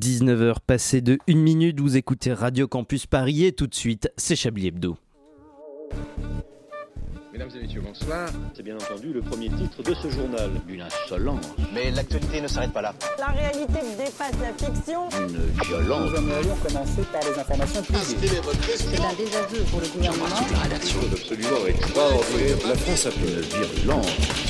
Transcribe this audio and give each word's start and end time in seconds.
19h 0.00 0.60
passées 0.66 1.02
de 1.02 1.18
1 1.28 1.34
minute, 1.34 1.78
vous 1.78 1.98
écoutez 1.98 2.32
Radio 2.32 2.66
Campus 2.66 3.04
Paris 3.04 3.44
et 3.44 3.52
tout 3.52 3.66
de 3.66 3.74
suite, 3.74 4.10
c'est 4.16 4.34
Chablis 4.34 4.68
Hebdo. 4.68 4.96
Mesdames 7.34 7.50
et 7.54 7.66
messieurs, 7.66 7.82
bonsoir. 7.84 8.30
C'est 8.54 8.62
bien 8.62 8.76
entendu 8.76 9.12
le 9.12 9.20
premier 9.20 9.50
titre 9.50 9.82
de 9.82 9.92
ce 9.92 10.08
journal. 10.08 10.50
Une 10.68 10.80
insolence. 10.80 11.44
Mais 11.74 11.90
l'actualité 11.90 12.40
ne 12.40 12.48
s'arrête 12.48 12.72
pas 12.72 12.80
là. 12.80 12.94
La 13.18 13.26
réalité 13.26 13.80
dépasse 13.98 14.32
la 14.40 14.66
fiction. 14.66 15.08
Une 15.10 15.66
violence. 15.66 16.10
Nous 16.10 16.16
aimerions 16.16 16.56
commencer 16.66 17.02
par 17.12 17.20
les 17.30 17.38
informations 17.38 17.82
privées. 17.82 18.40
C'est 18.76 19.00
un 19.00 19.14
désaveu 19.14 19.64
pour 19.70 19.80
le 19.80 19.88
gouvernement. 19.88 20.24
la 20.50 20.58
rédaction. 20.60 21.00
Absolument 21.12 21.66
extraordinaire. 21.68 22.56
La 22.66 22.74
France 22.74 23.06
a 23.06 23.10
fait 23.10 23.32
une 23.32 23.40
virulence. 23.40 24.49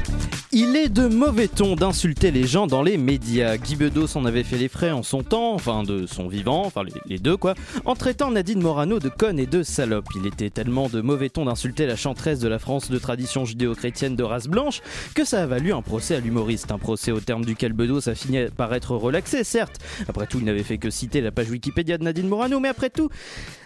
Il 0.53 0.75
est 0.75 0.89
de 0.89 1.07
mauvais 1.07 1.47
ton 1.47 1.77
d'insulter 1.77 2.29
les 2.29 2.45
gens 2.45 2.67
dans 2.67 2.83
les 2.83 2.97
médias. 2.97 3.55
Guy 3.55 3.77
Bedos 3.77 4.07
s'en 4.07 4.25
avait 4.25 4.43
fait 4.43 4.57
les 4.57 4.67
frais 4.67 4.91
en 4.91 5.01
son 5.01 5.23
temps, 5.23 5.53
enfin 5.53 5.83
de 5.83 6.05
son 6.05 6.27
vivant, 6.27 6.65
enfin 6.65 6.83
les 7.05 7.19
deux 7.19 7.37
quoi, 7.37 7.53
en 7.85 7.95
traitant 7.95 8.31
Nadine 8.31 8.61
Morano 8.61 8.99
de 8.99 9.07
conne 9.07 9.39
et 9.39 9.45
de 9.45 9.63
salope. 9.63 10.09
Il 10.17 10.27
était 10.27 10.49
tellement 10.49 10.89
de 10.89 10.99
mauvais 10.99 11.29
ton 11.29 11.45
d'insulter 11.45 11.85
la 11.85 11.95
chanteresse 11.95 12.39
de 12.39 12.49
la 12.49 12.59
France 12.59 12.91
de 12.91 12.99
tradition 12.99 13.45
judéo-chrétienne 13.45 14.17
de 14.17 14.23
race 14.23 14.47
blanche 14.47 14.81
que 15.15 15.23
ça 15.23 15.41
a 15.41 15.45
valu 15.45 15.71
un 15.71 15.81
procès 15.81 16.15
à 16.15 16.19
l'humoriste. 16.19 16.69
Un 16.73 16.79
procès 16.79 17.13
au 17.13 17.21
terme 17.21 17.45
duquel 17.45 17.71
Bedos 17.71 18.09
a 18.09 18.15
fini 18.15 18.39
par 18.57 18.73
être 18.73 18.93
relaxé, 18.97 19.45
certes. 19.45 19.79
Après 20.09 20.27
tout, 20.27 20.39
il 20.39 20.43
n'avait 20.43 20.63
fait 20.63 20.79
que 20.79 20.89
citer 20.89 21.21
la 21.21 21.31
page 21.31 21.49
Wikipédia 21.49 21.97
de 21.97 22.03
Nadine 22.03 22.27
Morano, 22.27 22.59
mais 22.59 22.67
après 22.67 22.89
tout, 22.89 23.09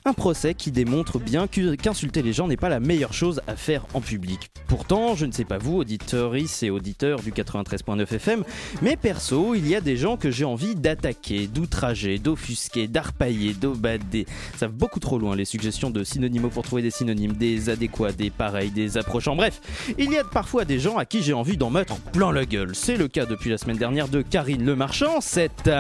un 0.08 0.14
procès 0.14 0.54
qui 0.54 0.72
démontre 0.72 1.18
bien 1.18 1.48
qu'insulter 1.48 2.22
les 2.22 2.32
gens 2.32 2.48
n'est 2.48 2.58
pas 2.58 2.70
la 2.70 2.80
meilleure 2.80 3.14
chose 3.14 3.42
à 3.48 3.56
faire 3.56 3.88
en 3.96 4.02
public. 4.02 4.52
Pourtant, 4.68 5.16
je 5.16 5.26
ne 5.26 5.32
sais 5.32 5.46
pas 5.46 5.58
vous, 5.58 5.78
auditeuristes 5.78 6.62
et 6.62 6.70
auditeurs 6.70 7.22
du 7.22 7.32
93.9 7.32 8.14
FM, 8.14 8.44
mais 8.84 8.98
perso, 8.98 9.56
il 9.56 9.68
y 9.68 9.76
a 9.76 9.82
des 9.82 9.98
gens 9.98 10.16
que 10.16 10.30
j'ai 10.30 10.46
envie 10.46 10.76
d'attaquer, 10.76 11.48
d'outrager, 11.48 12.20
d'offusquer, 12.20 12.88
d'arpailler, 12.88 13.56
d'obader. 13.56 14.28
Ça 14.58 14.68
va 14.68 14.74
beaucoup 14.74 15.00
trop 15.00 15.18
loin 15.18 15.36
les 15.36 15.46
suggestions 15.46 15.90
de 15.90 16.04
synonymes 16.04 16.50
pour 16.52 16.62
trouver 16.62 16.84
des 16.84 16.92
synonymes, 16.92 17.34
des 17.34 17.70
adéquats, 17.70 18.12
des 18.12 18.30
pareils, 18.30 18.70
des 18.70 19.00
approchants. 19.00 19.36
Bref, 19.36 19.60
il 19.98 20.12
y 20.12 20.20
a 20.20 20.24
parfois 20.24 20.66
des 20.66 20.78
gens 20.78 20.98
à 20.98 21.06
qui 21.06 21.24
j'ai 21.24 21.34
envie 21.34 21.58
d'en 21.58 21.72
mettre 21.72 21.96
plein 22.12 22.32
la 22.32 22.46
gueule. 22.46 22.76
C'est 22.76 22.98
le 22.98 23.08
cas 23.08 23.26
depuis 23.26 23.50
la 23.50 23.58
semaine 23.58 23.78
dernière 23.78 24.08
de 24.08 24.22
Karine 24.22 24.66
Le 24.66 24.76
Marchand, 24.76 25.20
cette 25.20 25.72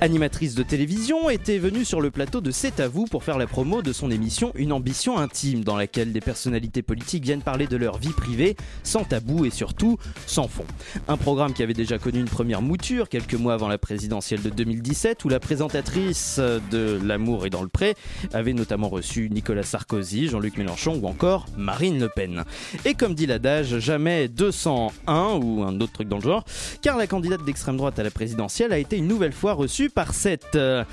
animatrice 0.00 0.54
de 0.54 0.62
télévision, 0.62 1.28
était 1.28 1.58
venue 1.58 1.84
sur 1.84 2.00
le 2.00 2.12
plateau 2.12 2.40
de 2.40 2.52
C'est 2.52 2.78
à 2.78 2.86
vous 2.86 3.06
pour 3.06 3.24
faire 3.24 3.36
la 3.36 3.47
promo 3.48 3.82
de 3.82 3.92
son 3.92 4.10
émission 4.10 4.52
Une 4.54 4.72
ambition 4.72 5.18
intime, 5.18 5.64
dans 5.64 5.76
laquelle 5.76 6.12
des 6.12 6.20
personnalités 6.20 6.82
politiques 6.82 7.24
viennent 7.24 7.42
parler 7.42 7.66
de 7.66 7.76
leur 7.76 7.98
vie 7.98 8.12
privée, 8.12 8.56
sans 8.82 9.04
tabou 9.04 9.44
et 9.44 9.50
surtout 9.50 9.98
sans 10.26 10.48
fond. 10.48 10.64
Un 11.08 11.16
programme 11.16 11.52
qui 11.52 11.62
avait 11.62 11.74
déjà 11.74 11.98
connu 11.98 12.20
une 12.20 12.28
première 12.28 12.62
mouture 12.62 13.08
quelques 13.08 13.34
mois 13.34 13.54
avant 13.54 13.68
la 13.68 13.78
présidentielle 13.78 14.42
de 14.42 14.50
2017, 14.50 15.24
où 15.24 15.28
la 15.28 15.40
présentatrice 15.40 16.38
de 16.38 17.00
L'amour 17.02 17.46
est 17.46 17.50
dans 17.50 17.62
le 17.62 17.68
pré 17.68 17.94
avait 18.32 18.52
notamment 18.52 18.88
reçu 18.88 19.28
Nicolas 19.30 19.62
Sarkozy, 19.62 20.28
Jean-Luc 20.28 20.58
Mélenchon 20.58 21.00
ou 21.02 21.06
encore 21.06 21.46
Marine 21.56 21.98
Le 21.98 22.08
Pen. 22.08 22.44
Et 22.84 22.94
comme 22.94 23.14
dit 23.14 23.26
l'adage, 23.26 23.78
jamais 23.78 24.28
201 24.28 25.34
ou 25.42 25.62
un 25.62 25.80
autre 25.80 25.92
truc 25.92 26.08
dans 26.08 26.16
le 26.16 26.22
genre, 26.22 26.44
car 26.82 26.96
la 26.96 27.06
candidate 27.06 27.44
d'extrême 27.44 27.76
droite 27.76 27.98
à 27.98 28.02
la 28.02 28.10
présidentielle 28.10 28.72
a 28.72 28.78
été 28.78 28.96
une 28.96 29.08
nouvelle 29.08 29.32
fois 29.32 29.54
reçue 29.54 29.90
par 29.90 30.14
cette... 30.14 30.54
euh, 30.54 30.84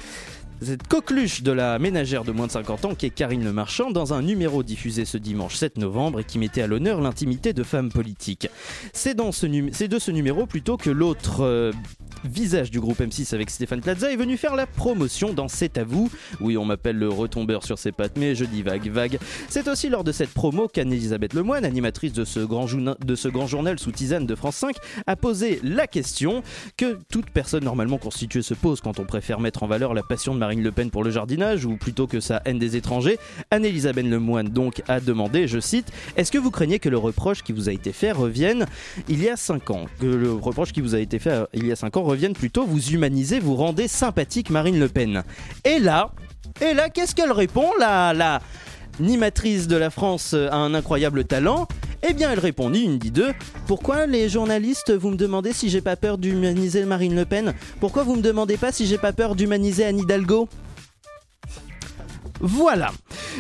cette 0.62 0.88
coqueluche 0.88 1.44
de 1.44 1.52
la 1.52 1.78
ménagère 1.80 2.24
de 2.24 2.32
moins 2.32 2.48
de 2.48 2.52
50 2.52 2.86
ans 2.86 2.96
qui 2.96 3.06
est 3.06 3.10
Karine 3.10 3.44
Le 3.44 3.52
Marchand 3.52 3.92
dans 3.92 4.14
un 4.14 4.22
numéro 4.22 4.64
diffusé 4.64 5.06
ce 5.06 5.18
dimanche 5.18 5.56
7 5.56 5.78
novembre 5.78 6.22
et 6.22 6.24
qui 6.24 6.40
mettait 6.40 6.62
à 6.62 6.68
l'honneur 6.68 7.02
l'intimité 7.02 7.54
de 7.54 7.62
femmes 7.62 7.90
politiques. 7.92 8.48
C'est 8.94 9.14
de 9.16 10.00
ce 10.00 10.12
numéro 10.12 10.46
plutôt 10.46 10.78
que 10.78 10.90
l'autre 10.90 11.42
euh, 11.44 11.72
visage 12.24 12.72
du 12.72 12.80
groupe 12.80 13.00
M6 13.00 13.36
avec 13.36 13.50
Stéphane 13.50 13.82
Plaza 13.82 14.12
est 14.12 14.16
venu 14.16 14.38
faire 14.38 14.56
la 14.56 14.66
promotion 14.66 15.34
dans 15.34 15.48
C'est 15.48 15.78
à 15.78 15.84
vous. 15.84 16.10
Oui, 16.40 16.58
on 16.58 16.66
m'appelle 16.66 16.98
le 16.98 17.10
retombeur 17.10 17.64
sur 17.64 17.78
ses 17.78 17.92
pattes, 17.92 18.18
mais 18.18 18.34
je 18.34 18.46
dis 18.46 18.64
vague, 18.64 18.88
vague. 18.90 19.20
C'est 19.50 19.68
aussi 19.68 19.90
lors 19.90 20.04
de 20.04 20.12
cette 20.12 20.32
promo 20.32 20.68
qu'Anne-Elisabeth 20.68 21.34
Lemoine, 21.34 21.66
animatrice 21.66 22.14
de 22.14 22.24
ce, 22.26 22.40
grand 22.40 22.66
jouna- 22.66 22.98
de 23.06 23.16
ce 23.16 23.28
grand 23.28 23.46
journal 23.48 23.78
sous 23.78 23.92
tisane 23.92 24.26
de 24.26 24.36
France 24.36 24.56
5, 24.56 24.76
a 25.06 25.16
posé 25.16 25.60
la 25.64 25.86
question 25.86 26.42
que 26.78 26.98
toute 27.12 27.30
personne 27.30 27.64
normalement 27.66 27.98
constituée 27.98 28.42
se 28.42 28.54
pose 28.54 28.82
quand 28.82 29.00
on 29.00 29.06
préfère 29.06 29.40
mettre 29.40 29.62
en 29.64 29.68
valeur 29.68 29.94
la 29.94 30.02
passion 30.02 30.34
de 30.34 30.40
Marine 30.46 30.62
Le 30.62 30.72
Pen 30.72 30.92
pour 30.92 31.04
le 31.04 31.10
jardinage 31.10 31.66
ou 31.66 31.76
plutôt 31.76 32.06
que 32.06 32.20
sa 32.20 32.40
haine 32.46 32.60
des 32.60 32.76
étrangers. 32.76 33.18
Anne-Elisabeth 33.50 34.06
Lemoine 34.06 34.48
donc 34.48 34.84
a 34.88 35.00
demandé, 35.00 35.48
je 35.48 35.60
cite, 35.60 35.92
Est-ce 36.18 36.32
que 36.32 36.38
vous 36.38 36.52
craignez 36.52 36.78
que 36.78 36.88
le 36.88 37.00
reproche 37.00 37.42
qui 37.42 37.52
vous 37.52 37.68
a 37.68 37.72
été 37.72 37.92
fait 37.92 38.12
revienne 38.12 38.68
il 39.10 39.24
y 39.24 39.28
a 39.28 39.38
5 39.38 39.72
ans? 39.72 39.86
Que 40.00 40.06
le 40.06 40.34
reproche 40.34 40.72
qui 40.72 40.82
vous 40.82 40.94
a 40.94 41.00
été 41.00 41.18
fait 41.18 41.32
euh, 41.32 41.46
il 41.56 41.66
y 41.66 41.72
a 41.72 41.76
5 41.76 41.98
ans 41.98 42.04
revienne 42.04 42.34
plutôt 42.34 42.64
vous 42.64 42.92
humanisez, 42.92 43.40
vous 43.40 43.56
rendez 43.56 43.88
sympathique 43.88 44.52
Marine 44.52 44.80
Le 44.80 44.88
Pen 44.88 45.24
Et 45.64 45.80
là, 45.80 46.12
et 46.62 46.76
là, 46.76 46.90
qu'est-ce 46.92 47.16
qu'elle 47.16 47.32
répond 47.32 47.72
la 47.80 48.40
animatrice 49.00 49.68
de 49.68 49.76
la 49.76 49.90
France 49.90 50.34
a 50.34 50.56
un 50.56 50.74
incroyable 50.74 51.26
talent. 51.26 51.68
Eh 52.08 52.14
bien, 52.14 52.32
elle 52.32 52.40
répond 52.40 52.70
ni 52.70 52.84
une 52.84 53.00
ni 53.00 53.12
deux. 53.12 53.32
Pourquoi 53.68 54.06
les 54.06 54.30
journalistes, 54.30 54.94
vous 54.94 55.10
me 55.10 55.16
demandez 55.16 55.54
si 55.54 55.70
j'ai 55.70 55.82
pas 55.82 55.96
peur 55.96 56.18
d'humaniser 56.18 56.86
Marine 56.86 57.16
Le 57.16 57.26
Pen? 57.26 57.54
Pourquoi 57.80 58.04
vous 58.04 58.16
me 58.16 58.22
demandez 58.22 58.58
pas 58.58 58.72
si 58.72 58.86
j'ai 58.86 58.98
pas 58.98 59.14
peur 59.14 59.36
d'humaniser 59.36 59.86
Anne 59.86 60.00
Hidalgo? 60.00 60.48
Voilà. 62.40 62.92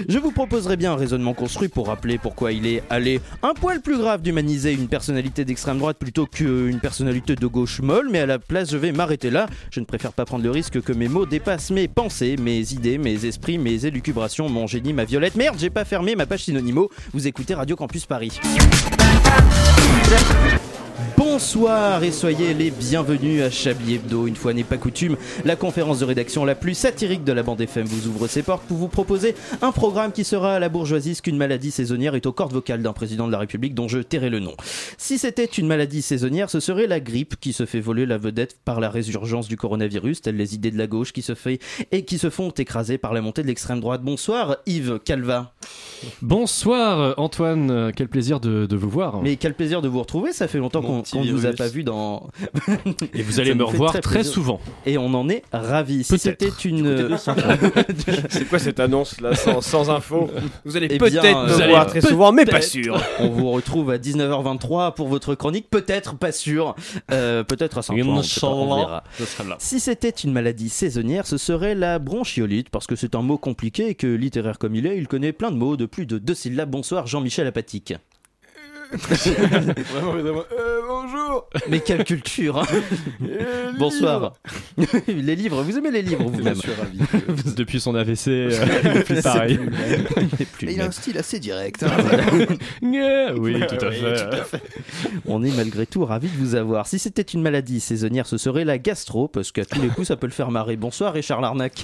Je 0.08 0.20
vous 0.20 0.32
proposerai 0.32 0.78
bien 0.78 0.94
un 0.94 0.96
raisonnement 0.96 1.34
construit 1.34 1.68
pour 1.68 1.88
rappeler 1.88 2.18
pourquoi 2.18 2.52
il 2.52 2.66
est 2.66 2.84
allé 2.90 3.22
un 3.44 3.54
poil 3.54 3.82
plus 3.82 3.98
grave 3.98 4.22
d'humaniser 4.22 4.74
une 4.74 4.88
personnalité 4.88 5.46
d'extrême 5.46 5.78
droite 5.78 5.98
plutôt 5.98 6.26
qu'une 6.26 6.80
personnalité 6.80 7.36
de 7.36 7.48
gauche 7.48 7.82
molle, 7.82 8.10
mais 8.12 8.20
à 8.20 8.26
la 8.26 8.40
place 8.40 8.72
je 8.72 8.78
vais 8.78 8.92
m'arrêter 8.92 9.30
là. 9.30 9.48
Je 9.72 9.80
ne 9.80 9.86
préfère 9.86 10.14
pas 10.14 10.26
prendre 10.26 10.44
le 10.44 10.52
risque 10.52 10.82
que 10.82 10.94
mes 10.94 11.08
mots 11.08 11.26
dépassent 11.26 11.72
mes 11.72 11.88
pensées, 11.88 12.36
mes 12.38 12.74
idées, 12.74 12.98
mes 12.98 13.26
esprits, 13.26 13.58
mes 13.58 13.86
élucubrations, 13.86 14.50
mon 14.50 14.68
génie, 14.68 14.94
ma 14.94 15.06
violette. 15.06 15.36
Merde, 15.36 15.58
j'ai 15.60 15.70
pas 15.70 15.86
fermé 15.86 16.16
ma 16.16 16.26
page 16.26 16.44
synonymo. 16.44 16.90
Vous 17.14 17.28
écoutez 17.28 17.54
Radio 17.54 17.76
Campus 17.76 18.06
Paris. 18.06 18.40
Bonsoir 21.36 22.02
et 22.02 22.14
soyez 22.14 22.54
les 22.54 22.72
bienvenus 22.72 23.42
à 23.42 23.50
Chablis 23.50 23.96
Hebdo. 23.96 24.26
Une 24.26 24.38
fois 24.38 24.54
n'est 24.54 24.64
pas 24.64 24.78
coutume, 24.78 25.18
la 25.44 25.58
conférence 25.58 26.00
de 26.00 26.06
rédaction 26.06 26.46
la 26.46 26.56
plus 26.56 26.76
satirique 26.76 27.26
de 27.26 27.34
la 27.34 27.44
bande 27.44 27.60
FM 27.60 27.86
vous 27.86 28.08
ouvre 28.08 28.28
ses 28.28 28.42
portes 28.42 28.64
pour 28.64 28.78
vous 28.78 28.88
proposer 28.88 29.36
un 29.62 29.74
programme 29.74 30.14
qui 30.14 30.24
sera 30.24 30.56
à 30.56 30.60
la 30.60 30.70
bourgeoisie 30.70 31.14
ce 31.14 31.22
qu'une 31.22 31.36
maladie 31.36 31.72
saisonnière 31.72 32.16
est 32.16 32.26
aux 32.26 32.32
cordes 32.32 32.54
vocales 32.54 32.82
d'un 32.82 32.94
président 32.94 33.28
de 33.28 33.34
la 33.34 33.40
République 33.40 33.76
dont 33.76 33.90
je 33.90 34.00
tairai 34.00 34.30
le 34.30 34.40
nom. 34.40 34.56
Si 34.98 35.18
c'était 35.18 35.44
une 35.44 35.68
maladie 35.68 36.02
saisonnière, 36.02 36.50
ce 36.50 36.62
serait 36.62 36.88
la 36.88 37.02
grippe 37.02 37.36
qui 37.42 37.52
se 37.52 37.66
fait 37.66 37.82
voler 37.82 38.06
la 38.06 38.18
vedette 38.18 38.58
par 38.64 38.80
la 38.80 38.90
résurgence 38.90 39.50
du 39.50 39.58
coronavirus, 39.58 40.22
telles 40.22 40.38
les 40.38 40.56
idées 40.56 40.72
de 40.72 40.78
la 40.78 40.88
gauche 40.88 41.12
qui 41.12 41.22
se 41.22 41.36
fait 41.36 41.60
et 41.92 42.06
qui 42.06 42.18
se 42.18 42.30
font 42.30 42.52
écraser 42.52 42.98
par 42.98 43.14
la 43.14 43.20
montée 43.20 43.42
de 43.42 43.48
l'extrême 43.48 43.82
droite. 43.82 44.04
Bonsoir 44.04 44.56
Yves 44.68 45.00
Calva. 45.04 45.54
Bonsoir 46.22 47.14
Antoine, 47.18 47.92
quel 47.94 48.08
plaisir 48.08 48.40
de, 48.40 48.66
de 48.66 48.76
vous 48.78 48.90
voir. 48.90 49.22
Mais 49.22 49.36
quel 49.36 49.54
plaisir 49.54 49.82
de 49.82 49.90
vous 49.90 50.00
retrouver, 50.00 50.32
ça 50.32 50.48
fait 50.48 50.60
longtemps 50.60 50.82
qu'on 50.82 51.04
ne 51.26 51.34
vous 51.34 51.46
a 51.46 51.54
pas 51.54 51.68
vu 51.68 51.84
dans... 51.84 52.30
Et 53.14 53.22
vous 53.22 53.40
allez 53.40 53.54
me 53.54 53.60
nous 53.60 53.68
revoir 53.68 54.00
très, 54.02 54.24
souvent. 54.24 54.60
Et 54.86 54.98
on 54.98 55.14
en 55.14 55.30
est 55.30 55.44
ravis. 55.52 56.04
Si 56.04 56.18
c'était 56.18 56.50
une... 56.64 57.18
C'est 58.30 58.48
quoi 58.48 58.60
cette 58.60 58.80
annonce 58.80 59.22
là 59.22 59.36
sans, 59.36 59.62
sans 59.62 59.90
info 59.90 60.30
Vous 60.66 60.78
allez 60.78 60.88
Eh 60.90 60.98
peut-être 60.98 61.22
bien, 61.22 61.44
me 61.44 61.50
vous 61.50 61.62
allez 61.62 61.72
voir 61.72 61.88
très 61.88 62.02
souvent, 62.02 62.32
mais 62.32 62.46
pas 62.46 62.62
sûr. 62.62 63.02
On 63.20 63.30
vous 63.30 63.52
retrouve 63.52 63.92
à 63.92 63.98
19h23 63.98 64.94
pour 64.94 65.08
votre 65.08 65.36
chronique. 65.36 65.70
Peut-être, 65.70 66.16
pas 66.16 66.32
sûr. 66.32 66.76
Euh, 67.12 67.44
peut-être 67.44 67.78
à 67.78 67.82
5 67.82 67.96
on, 68.06 68.24
sait 68.24 68.42
pas, 68.42 68.48
on 68.48 68.76
verra. 68.76 69.04
je 69.20 69.26
serai 69.26 69.48
là. 69.48 69.56
Si 69.60 69.80
c'était 69.80 70.10
une 70.10 70.32
maladie 70.32 70.70
saisonnière, 70.70 71.28
ce 71.28 71.38
serait 71.38 71.76
la 71.76 72.00
bronchiolite, 72.00 72.70
parce 72.70 72.88
que 72.88 72.96
c'est 72.96 73.16
un 73.16 73.22
mot 73.22 73.38
compliqué 73.38 73.90
et 73.90 73.96
que 73.96 74.08
littéraire 74.08 74.58
comme 74.60 74.76
il 74.76 74.86
est, 74.86 74.98
il 74.98 75.08
connaît 75.08 75.34
plein 75.34 75.52
de 75.52 75.58
mots 75.58 75.78
de 75.78 75.86
plus 75.86 76.06
de 76.06 76.18
deux 76.18 76.36
syllabes. 76.36 76.70
Bonsoir 76.70 77.08
Jean-Michel 77.08 77.48
Apatique. 77.48 77.94
Vraiment, 78.96 80.12
vraiment. 80.12 80.44
Euh, 80.58 80.82
bonjour. 80.88 81.50
Mais 81.70 81.80
quelle 81.80 82.04
culture 82.04 82.60
hein. 82.60 82.66
Euh, 83.24 83.72
Bonsoir. 83.78 84.34
les 85.08 85.36
livres, 85.36 85.62
vous 85.64 85.78
aimez 85.78 85.92
les 85.92 86.02
livres 86.02 86.24
vous-même 86.26 86.56
Depuis 87.58 87.80
son 87.80 87.96
AVC, 87.96 88.28
euh, 88.28 89.02
plus 89.04 89.22
pareil. 89.22 89.60
Il 90.40 90.46
plus 90.48 90.80
a 90.82 90.86
un 90.86 90.92
style 90.92 91.18
assez 91.18 91.40
direct. 91.40 91.84
hein. 91.84 91.90
Yeah, 92.82 93.34
oui, 93.36 93.60
tout 93.68 93.84
à 93.86 93.90
Oui, 93.90 93.96
fait. 93.96 94.30
tout 94.30 94.36
à 94.36 94.44
fait. 94.44 94.62
On 95.26 95.44
est 95.44 95.56
malgré 95.56 95.86
tout 95.86 96.06
ravis 96.06 96.30
de 96.30 96.38
vous 96.38 96.56
avoir. 96.56 96.88
Si 96.88 97.00
c'était 97.00 97.22
une 97.22 97.42
maladie 97.42 97.80
saisonnière, 97.80 98.28
ce 98.28 98.38
serait 98.38 98.66
la 98.66 98.78
gastro, 98.78 99.28
parce 99.28 99.52
qu'à 99.52 99.66
tous 99.66 99.82
les 99.82 99.88
coups, 99.90 100.08
ça 100.08 100.16
peut 100.16 100.28
le 100.28 100.34
faire 100.34 100.52
marrer. 100.52 100.76
Bonsoir 100.78 101.14
Richard 101.14 101.42
Larnac. 101.42 101.84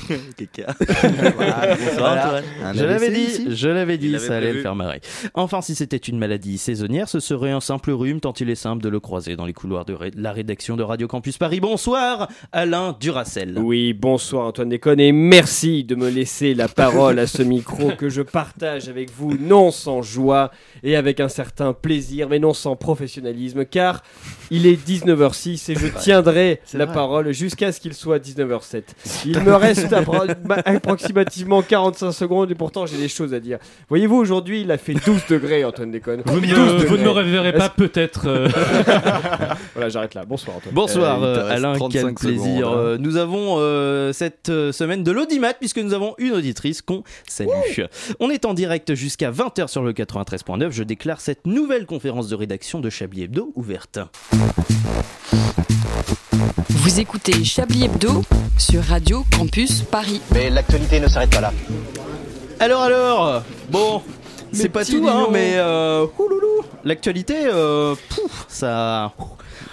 Voilà, 1.36 1.76
bonsoir, 1.78 2.42
Je 2.76 2.84
l'avais 2.86 3.10
dit, 3.12 3.22
ici 3.22 3.48
je 3.50 3.68
l'avais 3.70 3.98
dit, 3.98 4.18
ça 4.20 4.36
allait 4.38 4.48
prévu. 4.48 4.58
le 4.58 4.62
faire 4.62 4.76
marrer. 4.76 5.02
Enfin, 5.34 5.62
si 5.62 5.76
c'était 5.76 5.98
une 5.98 6.18
maladie 6.18 6.58
saisonnière, 6.58 6.91
dernière, 6.92 7.08
ce 7.08 7.22
serait 7.22 7.52
un 7.52 7.62
simple 7.62 7.92
rhume 7.92 8.20
tant 8.20 8.34
il 8.34 8.50
est 8.50 8.56
simple 8.56 8.84
de 8.84 8.90
le 8.90 9.00
croiser 9.00 9.38
dans 9.38 9.46
les 9.46 9.54
couloirs 9.54 9.86
de 9.86 9.94
ré- 9.94 10.12
la 10.18 10.34
rédaction 10.34 10.76
de 10.76 10.84
Radio 10.84 11.08
Campus 11.08 11.38
Paris. 11.38 11.62
Bonsoir, 11.62 12.28
Alain 12.52 12.98
Duracel. 13.00 13.58
Oui, 13.60 13.94
bonsoir 13.94 14.48
Antoine 14.48 14.68
Déconne 14.68 15.00
et 15.00 15.14
merci 15.14 15.86
de 15.86 15.96
me 15.96 16.10
laisser 16.10 16.54
la 16.54 16.68
parole 16.68 17.18
à 17.20 17.28
ce 17.28 17.42
micro 17.44 17.92
que 17.92 18.10
je 18.10 18.22
partage 18.22 18.90
avec 18.90 19.10
vous, 19.10 19.38
non 19.40 19.72
sans 19.72 20.02
joie 20.02 20.52
et 20.84 20.98
avec 20.98 21.22
un 21.22 21.30
certain 21.30 21.72
plaisir, 21.72 22.28
mais 22.30 22.40
non 22.40 22.54
sans 22.54 22.76
professionnalisme, 22.76 23.64
car 23.64 24.04
il 24.50 24.66
est 24.68 24.76
19h06 24.86 25.72
et 25.72 25.76
je 25.76 25.88
tiendrai 25.98 26.60
la 26.74 26.84
vrai. 26.86 26.94
parole 26.94 27.32
jusqu'à 27.32 27.72
ce 27.72 27.80
qu'il 27.80 27.94
soit 27.94 28.20
19h07. 28.20 28.84
Il 29.26 29.40
me 29.40 29.54
reste 29.56 29.94
appro- 29.94 30.36
ma- 30.44 30.56
approximativement 30.66 31.62
45 31.62 32.12
secondes 32.12 32.52
et 32.52 32.56
pourtant 32.56 32.86
j'ai 32.86 32.98
des 32.98 33.08
choses 33.08 33.34
à 33.34 33.40
dire. 33.40 33.60
Voyez-vous, 33.88 34.18
aujourd'hui 34.18 34.62
il 34.64 34.72
a 34.72 34.78
fait 34.78 34.94
12 35.06 35.22
degrés, 35.30 35.64
Antoine 35.64 35.92
Déconne. 35.92 36.22
Vous, 36.26 36.42
12 36.42 36.50
ne- 36.52 36.81
vous 36.86 36.98
ne 36.98 37.04
me 37.04 37.10
réveillerez 37.10 37.54
pas 37.54 37.70
peut-être. 37.70 38.28
euh, 38.28 38.48
Voilà, 39.74 39.90
j'arrête 39.90 40.14
là. 40.14 40.24
Bonsoir 40.26 40.58
Antoine. 40.58 40.74
Bonsoir 40.74 41.24
Euh, 41.24 41.32
il 41.32 41.36
te 41.36 41.40
euh, 41.40 41.44
reste 41.46 41.58
Alain, 41.66 41.74
35 41.76 41.92
quel 42.02 42.14
plaisir. 42.16 42.44
secondes, 42.44 42.64
hein. 42.74 42.78
Euh, 42.78 42.98
nous 43.00 43.18
avons 43.18 43.56
euh, 43.60 44.14
cette 44.14 44.50
euh, 44.50 44.72
semaine 44.72 45.04
de 45.04 45.12
l'audimat 45.12 45.54
puisque 45.54 45.78
nous 45.78 45.94
avons 45.94 46.14
une 46.18 46.32
auditrice 46.34 46.82
qu'on 46.82 47.04
salue. 47.28 47.50
On 48.20 48.30
est 48.30 48.46
en 48.46 48.54
direct 48.54 48.94
jusqu'à 48.96 49.32
20h 49.32 49.68
sur 49.68 49.84
le 49.84 49.94
93.9. 49.94 50.72
Je 50.72 50.84
déclare 50.84 51.22
cette 51.22 51.46
nouvelle 51.48 51.86
conférence 51.86 52.28
de 52.30 52.36
rédaction 52.36 52.80
de 52.80 52.90
Chablis 52.90 53.24
Hebdo 53.24 53.52
ouverte. 53.56 54.00
Vous 56.70 57.00
écoutez 57.00 57.44
Chablis 57.44 57.86
Hebdo 57.86 58.24
sur 58.58 58.84
Radio 58.84 59.24
Campus 59.38 59.82
Paris. 59.82 60.22
Mais 60.34 60.50
l'actualité 60.50 61.00
ne 61.00 61.08
s'arrête 61.08 61.30
pas 61.30 61.42
là. 61.42 61.54
Alors 62.60 62.82
alors, 62.82 63.44
bon, 63.70 64.02
c'est 64.52 64.70
pas 64.70 64.84
tout 64.86 65.06
hein, 65.08 65.28
mais 65.32 65.54
euh, 65.56 66.06
ouloulou, 66.20 66.64
l'actualité, 66.84 67.36
euh, 67.46 67.96
pouf, 68.10 68.46
ça, 68.48 69.12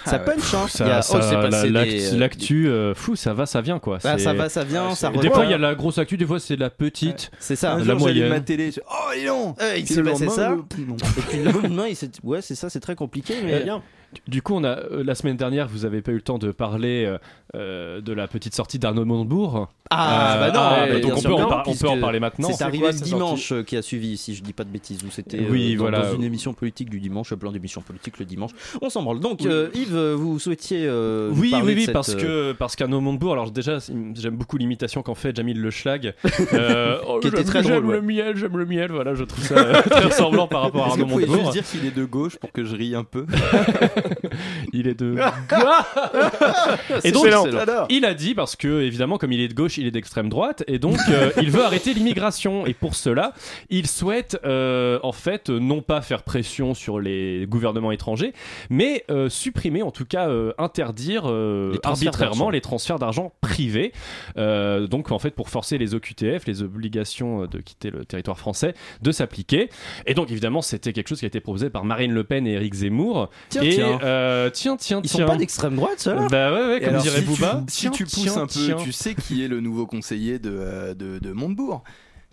ça 0.05 0.11
Ah 0.11 0.11
ouais. 0.17 0.19
punch. 0.35 0.53
Hein. 0.53 0.65
ça- 0.69 0.85
Il 0.85 0.87
y 0.87 0.91
a- 0.91 1.01
ça- 1.01 1.17
oh, 1.19 1.25
c'est 1.27 1.35
la- 1.35 1.41
passé 1.49 1.69
l'actu, 1.69 1.89
des, 1.91 2.13
euh, 2.13 2.17
l'actu, 2.17 2.67
euh, 2.69 2.93
fou, 2.95 3.15
ça 3.15 3.33
va, 3.33 3.45
ça 3.45 3.61
vient 3.61 3.79
quoi. 3.79 3.97
bah, 4.03 4.13
C'est- 4.17 4.23
ça 4.23 4.33
va, 4.33 4.49
ça 4.49 4.63
vient, 4.63 4.95
ça 4.95 5.09
Des 5.09 5.17
revient. 5.17 5.29
fois 5.29 5.45
il 5.45 5.51
y 5.51 5.53
a 5.53 5.57
la 5.57 5.75
grosse 5.75 5.97
actu, 5.97 6.17
des 6.17 6.25
fois 6.25 6.39
c'est 6.39 6.55
la 6.55 6.69
petite. 6.69 7.31
C'est 7.39 7.55
ça. 7.55 7.73
Un 7.73 7.79
La 7.79 7.83
jour, 7.83 7.99
j'allume 7.99 7.99
moyenne. 7.99 8.29
ma 8.29 8.39
télé, 8.39 8.71
je... 8.71 8.79
oh 8.89 8.93
il 9.15 9.23
est 9.23 9.27
long 9.27 9.55
Euh, 9.61 9.73
il 9.77 9.87
s'est 9.87 10.01
passé 10.03 10.29
ça. 10.29 10.51
euh, 10.51 10.55
non. 10.87 10.95
Et 11.17 11.21
puis 11.21 11.37
le 11.43 11.51
lendemain, 11.51 11.87
il 11.87 11.95
s'est- 11.95 12.09
ouais, 12.23 12.41
c'est 12.41 12.55
ça, 12.55 12.69
c'est 12.69 12.79
très 12.79 12.95
compliqué. 12.95 13.35
Mais 13.43 13.61
bien. 13.63 13.81
Du 14.27 14.41
coup, 14.41 14.55
on 14.55 14.63
a 14.63 14.69
euh, 14.77 15.03
la 15.03 15.13
semaine 15.15 15.37
dernière, 15.37 15.67
vous 15.67 15.85
avez 15.85 16.01
pas 16.01 16.11
eu 16.11 16.15
le 16.15 16.21
temps 16.21 16.39
de 16.39 16.51
parler 16.51 17.05
euh, 17.05 17.17
euh, 17.55 18.01
de 18.01 18.11
la 18.13 18.27
petite 18.27 18.55
sortie 18.55 18.79
d'Arnaud 18.79 19.05
Montebourg. 19.05 19.67
ah, 19.91 20.35
Euh, 20.35 20.39
bah 20.39 20.51
non, 20.51 20.59
ah, 20.63 20.85
mais 20.89 20.99
donc 20.99 21.13
on 21.17 21.21
peut, 21.21 21.33
en 21.33 21.39
non, 21.39 21.47
par- 21.47 21.59
on 21.67 21.73
peut 21.75 21.87
en 21.87 21.91
puisque 21.91 22.01
parler 22.01 22.19
maintenant. 22.19 22.49
C'est 22.51 22.63
arrivé 22.63 22.83
quoi, 22.85 22.91
dimanche 22.91 23.53
qui 23.65 23.77
a 23.77 23.81
suivi, 23.81 24.17
si 24.17 24.33
je 24.35 24.41
dis 24.43 24.53
pas 24.53 24.63
de 24.63 24.69
bêtises, 24.69 25.03
ou 25.03 25.11
c'était 25.11 25.37
euh, 25.39 25.47
Oui, 25.49 25.73
dans, 25.75 25.81
voilà. 25.83 25.99
dans 26.09 26.15
une 26.15 26.23
émission 26.23 26.53
politique 26.53 26.89
du 26.89 26.99
dimanche, 26.99 27.33
plein 27.35 27.51
d'émissions 27.51 27.81
politiques 27.81 28.17
le 28.19 28.25
dimanche. 28.25 28.51
On 28.81 28.89
s'en 28.89 29.03
branle. 29.03 29.19
Donc, 29.19 29.45
euh, 29.45 29.69
Yves, 29.75 29.95
vous 30.13 30.39
souhaitiez. 30.39 30.85
euh, 30.87 31.29
Oui, 31.35 31.53
oui, 31.63 31.73
oui, 31.75 31.85
cette, 31.85 31.93
parce 31.93 32.15
que 32.15 32.53
parce 32.53 32.75
qu'Arnaud 32.75 33.01
Montebourg, 33.01 33.33
alors 33.33 33.51
déjà, 33.51 33.77
j'aime 34.15 34.35
beaucoup 34.35 34.57
l'imitation 34.57 35.03
qu'en 35.03 35.15
fait 35.15 35.35
Jamil 35.35 35.59
Le 35.61 35.69
Schlag, 35.71 36.13
euh, 36.53 36.97
oh, 37.07 37.19
Qui 37.19 37.27
était 37.27 37.43
très 37.43 37.61
drôle, 37.61 37.73
J'aime 37.75 37.87
ouais. 37.87 37.95
le 37.95 38.01
miel, 38.01 38.37
j'aime 38.37 38.57
le 38.57 38.65
miel. 38.65 38.91
Voilà, 38.91 39.13
je 39.13 39.23
trouve 39.23 39.43
ça 39.43 39.81
très 39.83 40.05
ressemblant 40.05 40.47
par 40.47 40.61
rapport 40.63 40.85
à 40.85 40.87
Est-ce 40.87 40.95
que 40.97 41.01
Arnaud 41.01 41.13
vous 41.15 41.19
pouvez 41.21 41.27
Montebourg. 41.27 41.51
juste 41.53 41.71
dire 41.71 41.79
qu'il 41.81 41.87
est 41.87 41.95
de 41.95 42.05
gauche 42.05 42.37
pour 42.37 42.51
que 42.51 42.63
je 42.63 42.75
rie 42.75 42.95
un 42.95 43.03
peu? 43.03 43.25
Il 44.73 44.87
est 44.87 44.99
de. 44.99 45.15
et 47.03 47.11
donc, 47.11 47.25
Excellent. 47.25 47.87
il 47.89 48.05
a 48.05 48.13
dit 48.13 48.33
parce 48.35 48.55
que 48.55 48.81
évidemment, 48.81 49.17
comme 49.17 49.31
il 49.31 49.41
est 49.41 49.47
de 49.47 49.53
gauche, 49.53 49.77
il 49.77 49.87
est 49.87 49.91
d'extrême 49.91 50.29
droite, 50.29 50.63
et 50.67 50.79
donc 50.79 50.97
euh, 51.09 51.31
il 51.41 51.51
veut 51.51 51.63
arrêter 51.63 51.93
l'immigration. 51.93 52.65
Et 52.65 52.73
pour 52.73 52.95
cela, 52.95 53.33
il 53.69 53.87
souhaite 53.87 54.39
euh, 54.45 54.99
en 55.03 55.11
fait 55.11 55.49
non 55.49 55.81
pas 55.81 56.01
faire 56.01 56.23
pression 56.23 56.73
sur 56.73 56.99
les 56.99 57.45
gouvernements 57.47 57.91
étrangers, 57.91 58.33
mais 58.69 59.03
euh, 59.09 59.29
supprimer, 59.29 59.83
en 59.83 59.91
tout 59.91 60.05
cas 60.05 60.29
euh, 60.29 60.53
interdire 60.57 61.23
euh, 61.25 61.73
Les 61.73 61.79
arbitrairement 61.83 62.49
les 62.49 62.61
transferts 62.61 62.99
d'argent 62.99 63.31
privés. 63.41 63.91
Euh, 64.37 64.87
donc 64.87 65.11
en 65.11 65.19
fait, 65.19 65.31
pour 65.31 65.49
forcer 65.49 65.77
les 65.77 65.95
OQTF, 65.95 66.45
les 66.45 66.61
obligations 66.63 67.45
de 67.45 67.59
quitter 67.59 67.91
le 67.91 68.05
territoire 68.05 68.37
français, 68.37 68.73
de 69.01 69.11
s'appliquer. 69.11 69.69
Et 70.05 70.13
donc 70.13 70.31
évidemment, 70.31 70.61
c'était 70.61 70.93
quelque 70.93 71.07
chose 71.07 71.19
qui 71.19 71.25
a 71.25 71.27
été 71.27 71.39
proposé 71.39 71.69
par 71.69 71.85
Marine 71.85 72.13
Le 72.13 72.23
Pen 72.23 72.47
et 72.47 72.53
Éric 72.53 72.73
Zemmour. 72.73 73.29
Tiens, 73.49 73.61
et 73.63 73.69
tiens. 73.69 73.88
Euh, 74.03 74.49
tiens, 74.49 74.75
tiens, 74.77 75.01
Ils 75.03 75.09
tiens. 75.09 75.25
sont 75.25 75.31
pas 75.31 75.37
d'extrême 75.37 75.75
droite, 75.75 75.99
ceux-là? 75.99 76.27
Bah 76.29 76.53
ouais, 76.53 76.65
ouais, 76.67 76.77
Et 76.77 76.79
comme 76.81 76.89
alors, 76.89 77.01
dirait 77.03 77.17
si 77.19 77.23
tu- 77.23 77.29
Booba. 77.29 77.63
Si 77.67 77.89
tu 77.91 78.03
pousses 78.03 78.13
Tiens, 78.23 78.37
un 78.37 78.47
peu, 78.47 78.53
tiens. 78.65 78.77
tu 78.77 78.91
sais 78.91 79.15
qui 79.15 79.43
est 79.43 79.47
le 79.47 79.59
nouveau 79.61 79.85
conseiller 79.85 80.39
de, 80.39 80.51
euh, 80.53 80.93
de, 80.93 81.19
de 81.19 81.31
Montebourg 81.33 81.83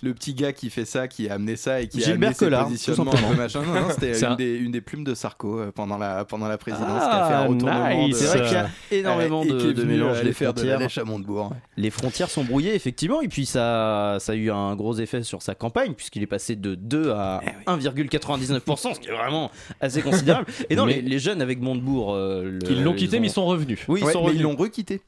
le 0.03 0.13
petit 0.13 0.35
gars 0.35 0.53
qui 0.53 0.69
fait 0.69 0.85
ça, 0.85 1.09
qui 1.09 1.29
a 1.29 1.35
amené 1.35 1.57
ça 1.57 1.81
et 1.81 1.89
qui 1.89 2.03
a 2.03 2.07
Gilbert 2.07 2.29
amené 2.29 2.35
ses 2.35 2.45
Collard, 2.45 2.65
tout 2.65 2.71
positionnements 2.71 3.13
machin. 3.37 3.63
Non, 3.63 3.73
non, 3.81 3.87
c'était 3.91 4.13
C'est 4.15 4.27
une, 4.27 4.33
un- 4.33 4.37
des, 4.37 4.57
une 4.57 4.71
des 4.71 4.81
plumes 4.83 5.05
de 5.05 5.15
Sarko 5.15 5.59
euh, 5.59 5.73
pendant 5.75 5.97
la, 5.97 6.25
pendant 6.27 6.49
la 6.49 6.59
présidence 6.59 6.87
qui 7.03 7.09
Ah, 7.11 7.25
a 7.25 7.29
fait 7.29 7.35
un 7.35 7.47
retournement 7.47 8.07
nice. 8.07 8.21
de... 8.21 8.25
C'est 8.27 8.37
vrai 8.39 8.43
qu'il 8.47 8.53
y 8.53 8.57
a 8.57 8.69
énormément 8.93 9.43
et 9.43 9.49
de, 9.49 9.53
de 9.73 10.33
faire 10.33 10.53
de 10.53 10.63
la 10.63 10.79
frontières. 10.79 11.07
Montebourg. 11.07 11.53
Les 11.79 11.91
frontières 11.91 12.29
sont 12.31 12.45
brouillées, 12.45 12.75
effectivement, 12.75 13.23
et 13.23 13.29
puis 13.29 13.47
ça, 13.47 14.19
ça 14.21 14.33
a 14.33 14.35
eu 14.35 14.51
un 14.51 14.77
gros 14.77 14.95
effet 14.99 15.23
sur 15.23 15.41
sa 15.43 15.55
campagne, 15.55 15.95
puisqu'il 15.95 16.23
est 16.23 16.27
passé 16.27 16.57
de 16.57 16.75
2 16.75 17.13
à 17.13 17.41
Eh 17.67 17.71
1,99%, 17.71 18.95
ce 18.95 19.01
qui 19.01 19.09
est 19.09 19.13
vraiment 19.13 19.51
assez 19.81 20.03
considérable. 20.03 20.47
Et 20.71 20.77
non, 20.77 20.87
Mais- 20.87 20.95
les, 20.97 21.03
les 21.03 21.19
jeunes 21.19 21.41
avec 21.43 21.61
Montebourg. 21.61 22.15
euh, 22.15 22.43
le- 22.63 22.71
Ils 22.71 22.83
l'ont 22.85 22.95
quitté, 22.95 23.17
ont- 23.17 23.21
mais 23.21 23.27
ils 23.29 23.31
sont 23.33 23.47
revenus. 23.47 23.79
Oui, 23.89 24.01
ils 24.01 24.07
Ouais, 24.07 24.13
sont 24.13 24.27
mais 24.27 24.35
ils 24.35 24.43
l'ont 24.43 24.57
requitté. 24.57 25.01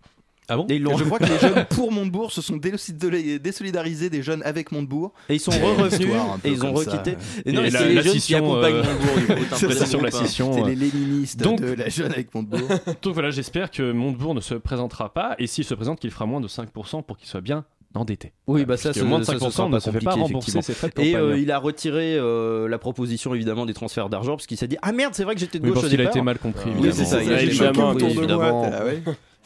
Ah 0.48 0.56
bon 0.56 0.66
Et 0.68 0.78
Je 0.98 1.04
crois 1.04 1.18
que 1.18 1.24
les 1.24 1.38
jeunes 1.38 1.66
pour 1.70 1.92
Montebourg 1.92 2.32
se 2.32 2.40
sont 2.40 2.56
désolidarisés 2.56 4.10
des 4.10 4.22
jeunes 4.22 4.42
avec 4.44 4.72
Montebourg. 4.72 5.12
Et 5.28 5.34
ils 5.34 5.40
sont 5.40 5.50
re-revenus 5.50 6.08
et 6.44 6.50
ils 6.50 6.64
ont 6.64 6.72
requitté. 6.72 7.16
Et 7.44 7.52
non, 7.52 7.62
et 7.64 7.70
la- 7.70 7.78
c'est 7.80 7.88
les 7.88 7.94
la 7.94 8.02
jeunes 8.02 8.12
qui 8.12 8.20
scission, 8.20 8.38
accompagnent 8.38 8.74
euh, 8.74 8.82
Montebourg. 8.82 9.58
faut 9.58 9.68
La 9.68 9.74
scission, 9.74 10.00
la 10.00 10.10
pas. 10.10 10.16
scission. 10.24 10.52
C'est 10.54 10.62
euh. 10.62 10.66
les 10.66 10.74
léninistes 10.76 11.40
Donc- 11.40 11.60
de 11.60 11.72
la 11.74 11.88
jeune 11.88 12.12
avec 12.12 12.34
Montebourg. 12.34 12.68
Donc 13.02 13.14
voilà, 13.14 13.30
j'espère 13.30 13.70
que 13.70 13.92
Montebourg 13.92 14.34
ne 14.34 14.40
se 14.40 14.54
présentera 14.54 15.12
pas, 15.12 15.34
et 15.38 15.46
s'il 15.46 15.64
se 15.64 15.74
présente, 15.74 16.00
qu'il 16.00 16.10
fera 16.10 16.26
moins 16.26 16.40
de 16.40 16.48
5% 16.48 17.02
pour 17.04 17.16
qu'il 17.18 17.28
soit 17.28 17.40
bien 17.40 17.64
endetté. 17.94 18.32
Oui, 18.46 18.64
bah 18.64 18.76
ça, 18.76 18.90
Parce 18.90 18.98
c'est 18.98 19.04
moins 19.04 19.18
de 19.18 19.24
ça, 19.24 19.32
ce 19.32 19.38
5% 19.38 19.50
sera 19.50 19.68
ne 19.68 19.78
se 19.80 19.90
fait 19.90 20.00
pas 20.00 20.12
rembourser 20.12 20.60
ses 20.62 20.74
frais 20.74 20.90
de 20.94 21.02
Et 21.02 21.16
euh, 21.16 21.38
il 21.38 21.50
a 21.50 21.58
retiré 21.58 22.16
euh, 22.16 22.68
la 22.68 22.78
proposition 22.78 23.34
évidemment 23.34 23.64
des 23.66 23.72
transferts 23.74 24.08
d'argent 24.10 24.32
parce 24.36 24.46
qu'il 24.46 24.58
s'est 24.58 24.68
dit 24.68 24.76
ah 24.82 24.92
merde 24.92 25.14
c'est 25.14 25.24
vrai 25.24 25.34
que 25.34 25.40
j'étais 25.40 25.58
de 25.58 25.64
Oui, 25.64 25.70
gauche 25.70 25.80
parce 25.82 25.86
au 25.86 25.90
qu'il 25.96 26.00
a 26.00 26.04
été 26.10 26.20
mal 26.20 26.38
compris. 26.38 26.70
Oui, 26.78 26.90
c'est 26.92 27.06
ça, 27.06 27.22
évidemment, 27.22 27.94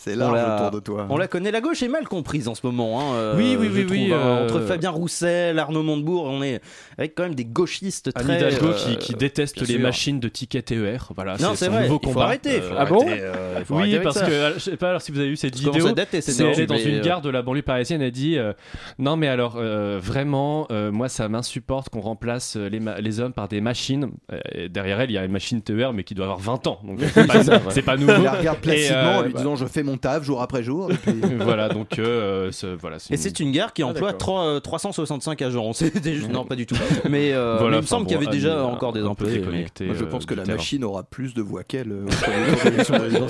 C'est 0.04 0.14
On 0.14 0.18
large 0.18 0.34
l'a- 0.34 0.56
autour 0.56 0.70
de 0.72 0.80
toi. 0.84 1.06
On 1.10 1.16
la 1.16 1.28
connaît, 1.28 1.52
la 1.52 1.60
gauche 1.60 1.80
est 1.82 1.88
mal 1.88 2.08
comprise 2.08 2.48
en 2.48 2.56
ce 2.56 2.66
moment. 2.66 3.00
hein, 3.00 3.14
euh, 3.14 3.36
Oui, 3.36 3.56
oui, 3.58 3.68
oui, 3.72 3.80
trouve, 3.84 3.90
oui, 3.96 4.12
hein. 4.12 4.16
euh, 4.16 4.44
Entre 4.44 4.60
Fabien 4.62 4.90
Roussel, 4.90 5.58
Arnaud 5.60 5.84
Montebourg, 5.84 6.24
on 6.24 6.42
est 6.42 6.60
avec 6.98 7.14
quand 7.14 7.22
même 7.22 7.36
des 7.36 7.44
gauchistes 7.44 8.10
Anne 8.16 8.24
très. 8.24 8.36
Hidalgo 8.38 8.66
euh, 8.66 8.72
qui, 8.72 8.96
qui 8.96 9.14
déteste 9.14 9.60
les 9.60 9.66
sûr. 9.74 9.80
machines 9.80 10.18
de 10.18 10.26
tickets 10.28 10.64
TER. 10.64 11.10
Voilà, 11.14 11.36
Non, 11.38 11.52
c'est 11.54 11.68
vrai. 11.68 11.82
nouveau 11.82 12.00
Il 12.02 12.06
faut 12.06 12.12
combat. 12.14 12.24
arrêter. 12.24 12.56
il 12.56 12.62
faut 12.62 12.72
Euh, 12.74 12.76
Ah 12.78 12.84
bon 12.86 13.06
euh, 13.08 13.64
faut 13.64 13.76
Oui, 13.76 13.96
parce 14.02 14.18
ça. 14.18 14.26
que 14.26 14.52
je 14.54 14.58
sais 14.58 14.76
pas 14.76 14.88
alors 14.88 15.02
si 15.02 15.12
vous 15.12 15.20
avez 15.20 15.28
vu 15.28 15.36
cette 15.36 15.54
vidéo. 15.54 15.72
elle 15.72 16.60
est 16.60 16.66
dans 16.66 16.76
une 16.76 16.96
euh, 16.96 17.02
gare 17.02 17.20
de 17.20 17.30
la 17.30 17.42
banlieue 17.42 17.62
parisienne. 17.62 18.02
Elle 18.02 18.10
dit 18.10 18.38
euh, 18.38 18.52
non 18.98 19.16
mais 19.16 19.28
alors 19.28 19.54
euh, 19.56 20.00
vraiment 20.02 20.66
euh, 20.72 20.90
moi 20.90 21.08
ça 21.08 21.28
m'insupporte 21.28 21.90
qu'on 21.90 22.00
remplace 22.00 22.56
les, 22.56 22.80
les 23.00 23.20
hommes 23.20 23.32
par 23.32 23.46
des 23.48 23.60
machines. 23.60 24.10
Et 24.52 24.68
derrière 24.68 25.00
elle 25.00 25.10
il 25.10 25.14
y 25.14 25.18
a 25.18 25.24
une 25.24 25.32
machine 25.32 25.62
TER 25.62 25.92
mais 25.92 26.02
qui 26.04 26.14
doit 26.14 26.24
avoir 26.24 26.40
20 26.40 26.66
ans 26.66 26.80
donc 26.84 26.98
c'est 27.14 27.26
pas, 27.26 27.70
c'est 27.70 27.82
pas 27.82 27.96
nouveau. 27.96 28.12
Il 28.18 28.24
la 28.24 28.32
regarde 28.32 28.58
placidement 28.58 29.18
en 29.18 29.22
lui 29.22 29.32
bah- 29.32 29.38
disant 29.38 29.56
je 29.56 29.66
fais 29.66 29.82
mon 29.82 29.91
taf 29.96 30.22
jour 30.24 30.42
après 30.42 30.62
jour. 30.62 30.90
Et 30.90 30.94
puis... 30.96 31.14
voilà 31.40 31.68
donc 31.68 31.98
euh, 31.98 32.50
ce- 32.52 32.66
voilà. 32.76 32.96
Et 33.10 33.16
c'est 33.16 33.40
une 33.40 33.52
gare 33.52 33.72
qui 33.72 33.82
emploie 33.82 34.08
d'accord. 34.12 34.18
trois- 34.18 34.44
euh, 34.46 34.60
365 34.60 35.42
agents. 35.42 35.70
Des- 36.02 36.20
Non, 36.28 36.44
pas 36.44 36.56
du 36.56 36.66
tout. 36.66 36.76
Mais, 37.08 37.32
euh, 37.32 37.56
Voilà, 37.58 37.72
mais 37.72 37.76
il 37.78 37.82
me 37.82 37.86
semble 37.86 38.06
qu'il 38.06 38.14
y 38.14 38.20
avait 38.22 38.26
déjà 38.26 38.60
Annie, 38.62 38.72
encore 38.72 38.92
des 38.92 39.02
employés. 39.02 39.40
Moi, 39.40 39.52
je 39.80 39.84
euh, 40.04 40.06
pense 40.08 40.24
que 40.26 40.34
la 40.34 40.42
terrain. 40.44 40.56
machine 40.56 40.84
aura 40.84 41.02
plus 41.02 41.34
de 41.34 41.42
voix 41.42 41.62
qu'elle 41.64 41.92
euh, 41.92 42.06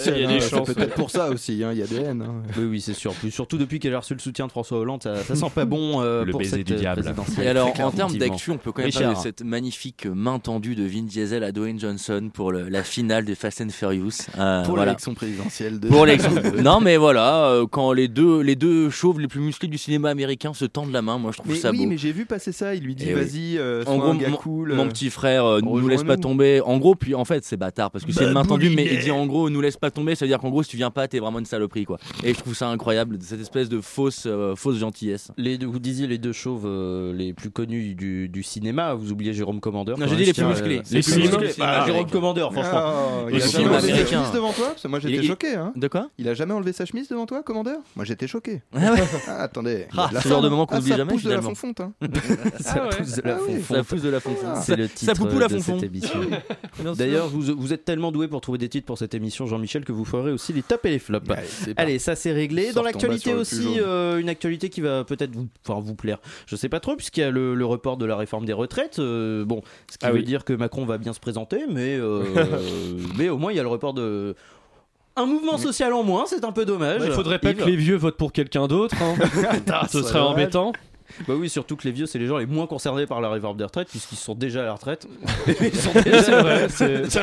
Il 0.06 0.20
y 0.20 0.24
a 0.24 0.28
des 0.28 0.34
hein. 0.34 0.40
Chances, 0.40 0.66
peut-être 0.72 0.94
pour 0.94 1.10
ça 1.10 1.30
aussi, 1.30 1.62
hein, 1.64 1.70
il 1.72 1.78
y 1.78 1.82
a 1.82 1.86
des 1.86 1.96
haines. 1.96 2.22
hein. 2.22 2.42
Oui, 2.58 2.64
oui, 2.64 2.80
c'est 2.80 2.94
sûr. 2.94 3.12
Plus, 3.14 3.30
surtout 3.30 3.58
depuis 3.58 3.78
qu'elle 3.78 3.94
a 3.94 4.00
reçu 4.00 4.14
le 4.14 4.20
soutien 4.20 4.46
de 4.46 4.50
François 4.50 4.78
Hollande, 4.78 5.02
ça, 5.02 5.16
ça 5.16 5.34
sent 5.34 5.50
pas 5.54 5.64
bon 5.64 6.00
euh, 6.02 6.24
Le 6.24 6.30
pour 6.30 6.40
baiser 6.40 6.58
cette 6.58 6.66
du 6.66 6.74
diable. 6.74 7.02
présidentielle. 7.02 7.46
Et 7.46 7.48
alors, 7.50 7.68
en 7.80 7.90
termes 7.90 8.16
d'actu, 8.16 8.50
on 8.50 8.58
peut 8.58 8.72
quand 8.72 8.82
même 8.82 8.92
parler 8.92 9.14
de 9.14 9.20
cette 9.20 9.42
magnifique 9.42 10.06
main 10.06 10.38
tendue 10.38 10.74
de 10.74 10.84
Vin 10.84 11.02
Diesel 11.02 11.44
à 11.44 11.52
Dwayne 11.52 11.78
Johnson 11.80 12.30
pour 12.32 12.52
le- 12.52 12.68
la 12.68 12.82
finale 12.82 13.24
de 13.24 13.34
Fast 13.34 13.60
and 13.60 13.70
Furious. 13.70 14.10
Euh, 14.38 14.62
Pour 14.64 14.74
voilà. 14.74 14.90
l'élection 14.92 15.14
présidentielle 15.14 15.80
de. 15.80 15.88
Pour 15.88 16.06
l'élection. 16.06 16.30
non, 16.62 16.80
mais 16.80 16.96
voilà, 16.96 17.46
euh, 17.46 17.66
quand 17.70 17.92
les 17.92 18.08
deux, 18.08 18.40
les 18.40 18.56
deux 18.56 18.90
chauves 18.90 19.20
les 19.20 19.28
plus 19.28 19.40
musclés 19.40 19.68
du 19.68 19.78
cinéma 19.78 20.10
américain 20.10 20.52
se 20.54 20.64
tendent 20.64 20.92
la 20.92 21.02
main, 21.02 21.18
moi 21.18 21.30
je 21.32 21.38
trouve 21.38 21.52
Mais 21.52 21.58
ça 21.58 21.70
oui, 21.70 21.78
beau. 21.84 21.86
mais 21.86 21.98
j'ai 21.98 22.12
vu 22.12 22.26
passer 22.26 22.52
ça. 22.52 22.74
Il 22.74 22.82
lui 22.84 22.94
dit 22.94 23.06
Eh 23.08 23.14
vas-y, 23.14 23.58
euh, 23.58 23.84
En 23.86 23.98
gros, 23.98 24.10
un 24.10 24.16
gars 24.16 24.28
mon- 24.28 24.36
cool. 24.36 24.74
Mon 24.74 24.86
euh. 24.86 24.88
petit 24.88 25.10
frère, 25.10 25.44
euh, 25.44 25.60
nous 25.60 25.88
laisse 25.88 26.04
pas 26.04 26.16
tomber. 26.16 26.60
En 26.60 26.78
gros, 26.78 26.94
puis 26.94 27.14
en 27.14 27.24
fait, 27.24 27.44
c'est 27.44 27.56
bâtard 27.56 27.90
parce 27.90 28.04
que 28.04 28.12
c'est 28.12 28.24
une 28.24 28.32
main 28.32 28.44
tendue, 28.44 28.70
mais 28.70 28.86
il 28.90 29.00
dit 29.00 29.10
en 29.10 29.26
gros, 29.26 29.48
nous 29.50 29.60
laisse 29.60 29.76
pas 29.76 29.90
tomber. 29.90 30.14
Ça 30.14 30.24
veut 30.24 30.28
dire 30.28 30.38
qu'en 30.38 30.50
gros, 30.50 30.62
si 30.62 30.70
tu 30.70 30.76
viens 30.76 30.90
pas, 30.90 31.08
t'es 31.08 31.18
vraiment 31.18 31.38
une 31.38 31.46
saloperie, 31.46 31.84
quoi. 31.84 31.98
Et 32.24 32.34
je 32.34 32.38
trouve 32.38 32.54
ça 32.54 32.68
incroyable, 32.68 33.18
cette 33.20 33.40
espèce 33.40 33.68
de 33.68 33.80
fausse, 33.80 34.24
euh, 34.26 34.54
fausse 34.56 34.78
gentillesse. 34.78 35.30
Les 35.36 35.58
deux- 35.58 35.66
vous 35.66 35.78
disiez 35.78 36.06
les 36.06 36.18
deux 36.18 36.32
chauves 36.32 36.64
euh, 36.66 37.12
les 37.14 37.32
plus 37.32 37.50
connus 37.50 37.94
du, 37.94 38.28
du 38.28 38.42
cinéma. 38.42 38.94
Vous 38.94 39.12
oubliez 39.12 39.32
Jérôme 39.32 39.60
Commandeur. 39.60 39.98
Non, 39.98 40.06
j'ai 40.06 40.16
dit 40.16 40.24
les 40.24 40.32
je 40.32 40.32
plus 40.34 40.44
musclés. 40.44 40.82
Les 40.90 41.00
plus 41.02 41.16
musclés. 41.18 41.50
Ah, 41.60 41.80
Bah, 41.80 41.86
Jérôme. 41.86 42.10
Commandeur, 42.10 42.52
franchement. 42.52 42.70
Ah, 42.74 43.08
Il 43.30 43.36
il 43.36 43.42
a 43.42 43.76
américain. 43.78 44.22
devant 44.34 44.52
toi 44.52 44.66
Parce 44.70 44.82
que 44.82 44.88
moi 44.88 44.98
j'étais 45.00 45.22
choqué. 45.22 45.54
Hein. 45.54 45.72
De 45.76 45.88
quoi? 45.88 46.08
Il 46.18 46.28
a 46.32 46.34
jamais 46.34 46.52
enlevé 46.54 46.72
sa 46.72 46.84
chemise 46.84 47.08
devant 47.08 47.26
toi, 47.26 47.42
commandeur? 47.42 47.78
Moi 47.96 48.04
j'étais 48.04 48.26
choqué. 48.26 48.62
Ah 48.74 48.92
ouais. 48.92 49.02
Ah, 49.28 49.42
attendez. 49.44 49.86
Ah, 49.96 50.10
La 50.12 50.20
ce 50.20 50.28
genre 50.28 50.42
de 50.42 50.48
moment 50.48 50.66
qu'on 50.66 50.74
ah, 50.74 50.78
n'oublie 50.78 50.90
ça 50.90 50.96
jamais, 50.98 51.12
pousse 51.12 51.22
de 51.22 51.30
la 51.30 51.36
finalement. 51.40 51.54
fonfonte. 51.54 51.80
Hein. 51.80 51.92
Ça 52.60 52.80
pousse 52.80 53.16
de 53.16 53.22
la 53.22 53.34
Ah 53.34 53.38
fonfonte. 53.38 53.76
Ça 53.76 53.84
pousse 53.84 54.02
de 54.02 54.08
la 54.08 54.20
fonfonte. 54.20 54.56
C'est 54.62 54.76
le 54.76 54.88
Ça 54.88 54.94
titre 54.94 55.14
poupou 55.14 55.38
la 55.38 55.48
de 55.48 55.58
cette 55.58 55.82
émission. 55.82 56.20
D'ailleurs, 56.96 57.28
vous, 57.28 57.54
vous 57.56 57.72
êtes 57.72 57.84
tellement 57.84 58.12
doué 58.12 58.28
pour 58.28 58.40
trouver 58.40 58.58
des 58.58 58.68
titres 58.68 58.86
pour 58.86 58.98
cette 58.98 59.14
émission, 59.14 59.46
Jean-Michel, 59.46 59.84
que 59.84 59.92
vous 59.92 60.04
ferez 60.04 60.32
aussi 60.32 60.52
les 60.52 60.62
tops 60.62 60.84
et 60.84 60.90
les 60.90 60.98
flops. 60.98 61.30
Allez, 61.30 61.46
c'est 61.48 61.78
Allez, 61.78 61.98
ça 61.98 62.16
c'est 62.16 62.32
réglé. 62.32 62.66
Sors 62.66 62.74
Dans 62.74 62.82
l'actualité 62.82 63.34
aussi, 63.34 63.78
euh, 63.78 64.18
une 64.18 64.28
actualité 64.28 64.68
qui 64.70 64.80
va 64.80 65.04
peut-être 65.04 65.34
vous, 65.34 65.48
enfin, 65.66 65.80
vous 65.80 65.94
plaire. 65.94 66.18
Je 66.46 66.56
sais 66.56 66.68
pas 66.68 66.80
trop, 66.80 66.96
puisqu'il 66.96 67.20
y 67.20 67.24
a 67.24 67.30
le, 67.30 67.54
le 67.54 67.64
report 67.66 67.96
de 67.96 68.06
la 68.06 68.16
réforme 68.16 68.44
des 68.44 68.52
retraites. 68.52 68.98
euh, 68.98 69.44
bon, 69.44 69.62
ce 69.90 69.98
qui 69.98 70.06
Ah 70.06 70.10
veut 70.12 70.18
oui. 70.18 70.24
dire 70.24 70.44
que 70.44 70.52
Macron 70.52 70.84
va 70.84 70.98
bien 70.98 71.12
se 71.12 71.20
présenter, 71.20 71.64
mais, 71.70 71.96
euh, 71.98 72.22
mais 73.18 73.28
au 73.28 73.38
moins 73.38 73.52
il 73.52 73.56
y 73.56 73.60
a 73.60 73.62
le 73.62 73.68
report 73.68 73.94
de. 73.94 74.34
Un 75.14 75.26
mouvement 75.26 75.58
social 75.58 75.92
en 75.92 76.02
moins, 76.02 76.24
c'est 76.26 76.44
un 76.44 76.52
peu 76.52 76.64
dommage. 76.64 77.02
Il 77.04 77.12
faudrait 77.12 77.38
pas 77.38 77.50
Yves 77.50 77.58
que 77.58 77.64
les 77.64 77.76
vieux 77.76 77.96
votent 77.96 78.16
pour 78.16 78.32
quelqu'un 78.32 78.66
d'autre. 78.66 78.94
hein. 79.02 79.14
Ce 79.90 80.02
serait 80.02 80.20
embêtant. 80.20 80.72
Bah 81.28 81.34
oui, 81.36 81.48
surtout 81.48 81.76
que 81.76 81.84
les 81.84 81.92
vieux, 81.92 82.06
c'est 82.06 82.18
les 82.18 82.26
gens 82.26 82.38
les 82.38 82.46
moins 82.46 82.66
concernés 82.66 83.06
par 83.06 83.20
la 83.20 83.30
réforme 83.30 83.56
des 83.56 83.64
retraites, 83.64 83.88
puisqu'ils 83.88 84.16
sont 84.16 84.34
déjà 84.34 84.62
à 84.62 84.64
la 84.66 84.72
retraite. 84.74 85.06
Ils 85.60 85.74
sont 85.74 85.92
déjà- 86.02 86.22
C'est 86.22 86.40
vrai, 86.40 86.68
c'est- 86.68 87.20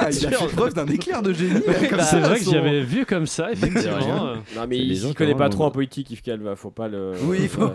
Ah, 0.00 0.10
il 0.10 0.26
a 0.26 0.30
fait 0.30 0.46
preuve 0.56 0.74
d'un 0.74 0.86
éclair 0.86 1.22
de 1.22 1.32
génie. 1.32 1.54
là, 1.54 1.60
comme 1.88 1.98
C'est 2.00 2.04
ça, 2.04 2.20
vrai 2.20 2.38
que 2.38 2.44
son- 2.44 2.52
j'avais 2.52 2.80
vu 2.82 3.06
comme 3.06 3.26
ça, 3.26 3.52
effectivement. 3.52 4.26
euh. 4.26 4.34
Non, 4.56 4.62
mais 4.68 4.78
il 4.78 4.96
s'y 4.98 5.14
connaît 5.14 5.34
pas 5.34 5.48
trop 5.48 5.64
en 5.64 5.70
politique, 5.70 6.10
Yves 6.10 6.22
Calva, 6.22 6.56
faut 6.56 6.70
pas 6.70 6.88
le. 6.88 7.12
Oui, 7.24 7.38
il 7.42 7.48
faut- 7.48 7.68
ça- 7.68 7.74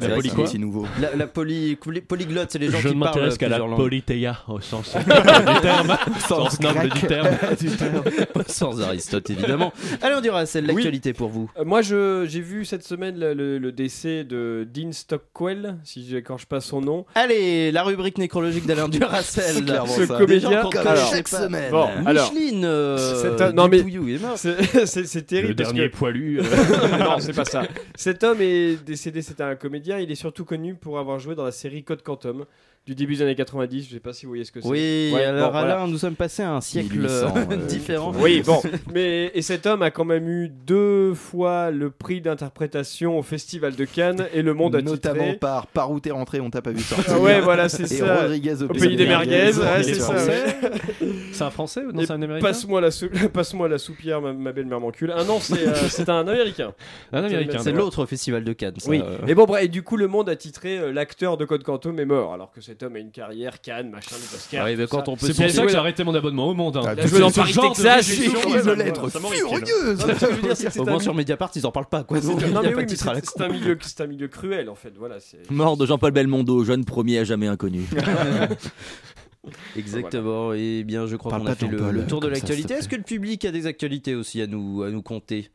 C'est 0.00 0.08
vrai 0.08 0.28
que 0.28 0.46
c'est 0.46 0.58
nouveau. 0.58 0.86
La, 1.00 1.14
la 1.16 1.26
poly, 1.26 1.76
poly- 1.76 2.00
polyglotte, 2.00 2.50
c'est 2.50 2.58
les 2.58 2.70
gens 2.70 2.78
Je 2.78 2.88
qui 2.88 2.94
ne 2.96 3.00
parlent 3.00 3.14
m'intéresse 3.14 3.38
qu'à 3.38 3.48
la 3.48 3.56
plusieurs 3.56 3.68
langues. 3.68 3.78
polythéia 3.78 4.38
au 4.48 4.60
sens 4.60 4.94
du 4.96 5.60
terme, 5.62 5.96
sens 6.28 6.60
noble 6.60 6.88
du 6.90 7.00
terme. 7.06 7.28
Sans 8.46 8.80
Aristote, 8.80 9.30
évidemment. 9.30 9.72
Allez, 10.02 10.14
on 10.16 10.20
dira, 10.20 10.46
c'est 10.46 10.60
l'actualité 10.60 11.12
pour 11.12 11.28
vous. 11.28 11.50
Euh, 11.58 11.64
moi, 11.64 11.82
je- 11.82 12.26
j'ai 12.28 12.40
vu 12.40 12.64
cette 12.64 12.84
semaine 12.84 13.18
le, 13.18 13.34
le- 13.34 13.58
le 13.58 13.71
décès 13.72 14.24
de 14.24 14.66
Dean 14.72 14.92
Stockwell, 14.92 15.76
si 15.84 16.06
j'écorche 16.06 16.46
pas 16.46 16.60
son 16.60 16.80
nom. 16.80 17.04
Allez, 17.14 17.72
la 17.72 17.82
rubrique 17.82 18.18
nécrologique 18.18 18.66
d'Alain 18.66 18.88
Duracel. 18.88 19.42
C'est 19.56 19.64
clairement 19.64 19.92
Ce 19.92 20.06
ça. 20.06 20.18
comédien- 20.18 20.62
chaque 21.10 21.28
pas. 21.28 21.42
semaine. 21.44 21.70
Bon, 21.70 21.88
alors, 22.06 22.32
Micheline, 22.32 22.64
euh, 22.64 23.20
C'est 23.20 23.42
un- 23.42 23.52
non, 23.52 23.68
mais- 23.68 23.82
c'est 24.86 25.26
terrible. 25.26 25.48
Le 25.48 25.54
parce 25.56 25.72
dernier 25.72 25.90
que- 25.90 25.96
poilu. 25.96 26.40
euh, 26.40 26.42
non, 26.98 27.16
c'est 27.18 27.32
pas 27.34 27.44
ça. 27.44 27.62
Cet 27.94 28.22
homme 28.24 28.38
est 28.40 28.82
décédé, 28.84 29.22
c'était 29.22 29.42
un 29.42 29.54
comédien. 29.56 29.98
Il 29.98 30.10
est 30.10 30.14
surtout 30.16 30.44
connu 30.44 30.74
pour 30.74 30.98
avoir 30.98 31.18
joué 31.18 31.34
dans 31.34 31.44
la 31.44 31.52
série 31.52 31.82
Code 31.84 32.02
Quantum 32.02 32.44
du 32.84 32.96
début 32.96 33.14
des 33.14 33.22
années 33.22 33.36
90. 33.36 33.86
Je 33.88 33.94
sais 33.94 34.00
pas 34.00 34.12
si 34.12 34.26
vous 34.26 34.30
voyez 34.32 34.44
ce 34.44 34.50
que 34.50 34.60
c'est. 34.60 34.66
Oui, 34.66 35.12
Ouais, 35.14 35.22
alors 35.22 35.52
bon, 35.52 35.58
voilà. 35.60 35.74
Alain, 35.76 35.86
nous 35.86 35.98
sommes 35.98 36.16
passés 36.16 36.42
à 36.42 36.52
un 36.52 36.60
siècle 36.60 36.96
1800, 36.96 37.34
euh, 37.52 37.56
différent. 37.68 38.12
Oui, 38.18 38.42
bon. 38.44 38.60
Mais, 38.92 39.30
et 39.34 39.42
cet 39.42 39.66
homme 39.66 39.82
a 39.82 39.92
quand 39.92 40.04
même 40.04 40.28
eu 40.28 40.48
deux 40.48 41.14
fois 41.14 41.70
le 41.70 41.90
prix 41.90 42.20
d'interprétation 42.20 43.16
au 43.16 43.22
Festival 43.22 43.61
de 43.70 43.84
Cannes 43.84 44.26
et 44.34 44.42
le 44.42 44.52
monde 44.54 44.74
a 44.76 44.82
Notamment 44.82 45.22
titré. 45.24 45.36
par 45.38 45.66
Par 45.68 45.90
où 45.90 46.00
t'es 46.00 46.10
rentré, 46.10 46.40
on 46.40 46.50
t'a 46.50 46.60
pas 46.62 46.70
vu 46.72 46.80
sortir. 46.82 47.12
Ah 47.14 47.18
ouais, 47.20 47.40
voilà, 47.40 47.68
c'est 47.68 47.84
Et 47.84 47.86
ça. 47.98 48.22
Rodriguez 48.22 48.62
au, 48.62 48.64
Au 48.64 48.68
pays 48.68 48.96
des 48.96 49.06
merguez, 49.06 49.52
ouais, 49.56 49.82
c'est 49.82 49.90
est 49.90 49.94
ça. 49.94 50.04
français 50.04 50.44
ouais. 51.00 51.08
C'est 51.32 51.44
un 51.44 51.50
français 51.50 51.80
ou 51.88 51.92
non 51.92 52.00
Et 52.02 52.06
c'est 52.06 52.12
un 52.12 52.20
américain 52.22 52.46
Passe-moi 52.46 52.80
la, 52.80 52.90
sou- 52.90 53.08
passe-moi 53.32 53.68
la 53.68 53.78
soupière, 53.78 54.20
ma, 54.20 54.32
ma 54.32 54.52
belle-mère 54.52 54.80
m'encule. 54.80 55.12
Ah 55.16 55.24
non, 55.24 55.38
c'est 55.40 55.66
euh, 55.66 55.74
c'est 55.88 56.08
un 56.08 56.26
américain. 56.28 56.72
Un 57.12 57.24
américain. 57.24 57.58
C'est 57.62 57.72
l'autre 57.72 58.04
festival 58.06 58.44
de 58.44 58.52
Cannes. 58.52 58.74
ça, 58.78 58.90
Oui. 58.90 59.02
euh. 59.04 59.26
Et 59.26 59.34
bon, 59.34 59.44
bref, 59.44 59.64
et 59.64 59.68
du 59.68 59.82
coup, 59.82 59.96
le 59.96 60.08
monde 60.08 60.28
a 60.28 60.36
titré 60.36 60.78
euh, 60.78 60.92
l'acteur 60.92 61.36
de 61.36 61.44
Code 61.44 61.62
Quantum 61.62 61.98
est 62.00 62.04
mort, 62.04 62.34
alors 62.34 62.52
que 62.52 62.60
cet 62.60 62.82
homme 62.82 62.96
a 62.96 62.98
une 62.98 63.10
carrière, 63.10 63.60
Cannes, 63.60 63.90
machin, 63.90 64.16
des 64.16 64.34
Oscars. 64.36 64.66
Ah 64.66 64.72
tout 64.74 64.86
quand 64.88 65.08
on 65.08 65.16
peut 65.16 65.26
C'est 65.26 65.32
se 65.32 65.42
pour 65.42 65.50
ça 65.50 65.62
que 65.62 65.68
j'ai 65.68 65.76
arrêté 65.76 66.04
mon 66.04 66.14
abonnement 66.14 66.48
au 66.48 66.54
monde. 66.54 66.76
hein. 66.76 66.82
Ah, 66.86 66.90
a 66.90 67.06
joué 67.06 67.20
dans 67.20 67.30
Ce 67.30 67.36
Paris, 67.40 67.52
genre 67.52 67.64
de 67.70 67.74
Texas, 67.74 68.06
je 68.06 68.12
suis- 68.12 68.28
ouais, 68.28 68.36
ouais, 68.36 68.62
m'enrichit, 68.62 69.42
là. 69.42 69.48
furieuse. 69.56 69.98
Je 70.00 70.68
veux 70.74 70.80
Au 70.80 70.84
moins 70.84 70.98
sur 71.00 71.14
Mediapart, 71.14 71.50
ils 71.56 71.66
en 71.66 71.72
parlent 71.72 71.86
pas. 71.86 72.02
Quoi. 72.04 72.18
C'est 72.20 72.30
un 73.40 73.48
milieu, 73.52 73.78
c'est 73.80 74.00
un 74.00 74.06
milieu 74.06 74.28
cruel 74.28 74.68
en 74.68 74.74
fait. 74.74 74.92
Voilà, 74.98 75.20
c'est. 75.20 75.50
Mort 75.50 75.76
de 75.76 75.86
Jean-Paul 75.86 76.12
Belmondo, 76.12 76.64
jeune 76.64 76.84
premier 76.84 77.18
à 77.18 77.24
jamais 77.24 77.46
inconnu. 77.46 77.84
Exactement. 79.76 80.52
Et 80.52 80.84
bien, 80.84 81.06
je 81.06 81.16
crois 81.16 81.32
qu'on 81.32 81.44
a 81.44 81.50
pas 81.50 81.54
fait 81.54 81.66
le, 81.66 81.90
le 81.90 82.06
tour 82.06 82.20
de 82.20 82.28
l'actualité. 82.28 82.74
Est-ce 82.74 82.88
que 82.88 82.96
le 82.96 83.02
public 83.02 83.44
a 83.44 83.50
des 83.50 83.66
actualités 83.66 84.14
aussi 84.14 84.40
à 84.40 84.46
nous, 84.46 84.82
à 84.82 84.90
nous 84.90 85.02
compter 85.02 85.50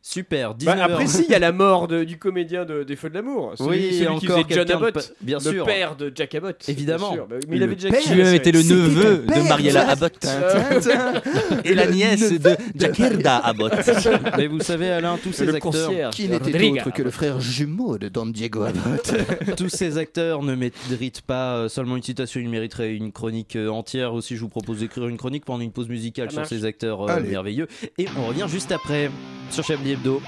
Super. 0.00 0.54
19 0.54 0.76
Bah, 0.78 0.84
après, 0.84 1.06
si, 1.06 1.24
il 1.24 1.30
y 1.30 1.34
a 1.34 1.38
la 1.38 1.52
mort 1.52 1.86
de- 1.88 2.04
du 2.04 2.18
comédien 2.18 2.64
de, 2.64 2.82
des 2.82 2.96
Feux 2.96 3.10
de 3.10 3.14
l'amour. 3.14 3.52
Celui, 3.58 3.70
Oui, 3.70 3.98
celui 3.98 4.18
qui 4.20 4.26
faisait 4.26 4.44
John 4.48 4.64
de 4.66 4.72
Abbott. 4.72 5.12
bien 5.20 5.38
le 5.38 5.50
sûr. 5.50 5.64
père 5.66 5.96
de 5.96 6.12
Jack 6.14 6.34
Abbott. 6.34 6.68
Évidemment. 6.68 7.08
bien 7.08 7.16
sûr. 7.16 7.26
Bah, 7.28 7.36
mais 7.48 7.56
il 7.56 7.62
avait 7.62 7.74
déjà 7.74 7.90
père 7.90 8.00
écrit 8.00 8.10
Lui 8.14 8.18
la 8.18 8.24
même 8.24 8.34
était 8.36 8.52
le 8.52 8.62
série. 8.62 8.80
neveu 8.80 9.20
père, 9.22 9.42
de 9.42 9.48
Mariella 9.48 9.90
Abbott 9.90 10.26
et 11.64 11.74
la 11.74 11.86
nièce 11.90 12.32
de 12.40 12.56
Jaquerda 12.76 13.38
Abbott. 13.38 13.72
Mais 14.36 14.46
vous 14.46 14.60
savez, 14.60 14.90
Alain, 14.90 15.18
tous 15.22 15.32
ces 15.32 15.46
le 15.46 15.54
acteurs. 15.56 16.10
Qui 16.10 16.28
n'était 16.28 16.70
autre 16.70 16.90
que 16.92 17.02
le 17.02 17.10
frère 17.10 17.40
jumeau 17.40 17.98
de 17.98 18.08
Don 18.08 18.26
Diego 18.26 18.62
Abbott. 18.62 19.14
tous 19.56 19.68
ces 19.68 19.98
acteurs 19.98 20.42
ne 20.42 20.54
méritent 20.54 21.22
pas 21.22 21.56
euh, 21.56 21.68
seulement 21.68 21.96
une 21.96 22.02
citation, 22.02 22.40
ils 22.40 22.48
mériteraient 22.48 22.94
une 22.94 23.12
chronique 23.12 23.56
euh, 23.56 23.68
entière. 23.68 24.14
Aussi, 24.14 24.36
je 24.36 24.40
vous 24.40 24.48
propose 24.48 24.80
d'écrire 24.80 25.06
une 25.08 25.16
chronique 25.16 25.44
pendant 25.44 25.60
une 25.62 25.72
pause 25.72 25.88
musicale 25.88 26.26
Ça 26.28 26.30
sur 26.32 26.40
marche. 26.40 26.48
ces 26.50 26.64
acteurs 26.64 27.02
euh, 27.02 27.08
Allez. 27.16 27.28
merveilleux. 27.30 27.66
Et 27.98 28.06
on 28.18 28.26
revient 28.26 28.46
juste 28.48 28.72
après 28.72 29.10
sur 29.50 29.64
Chablis 29.64 29.87
Hebdo. 29.88 30.20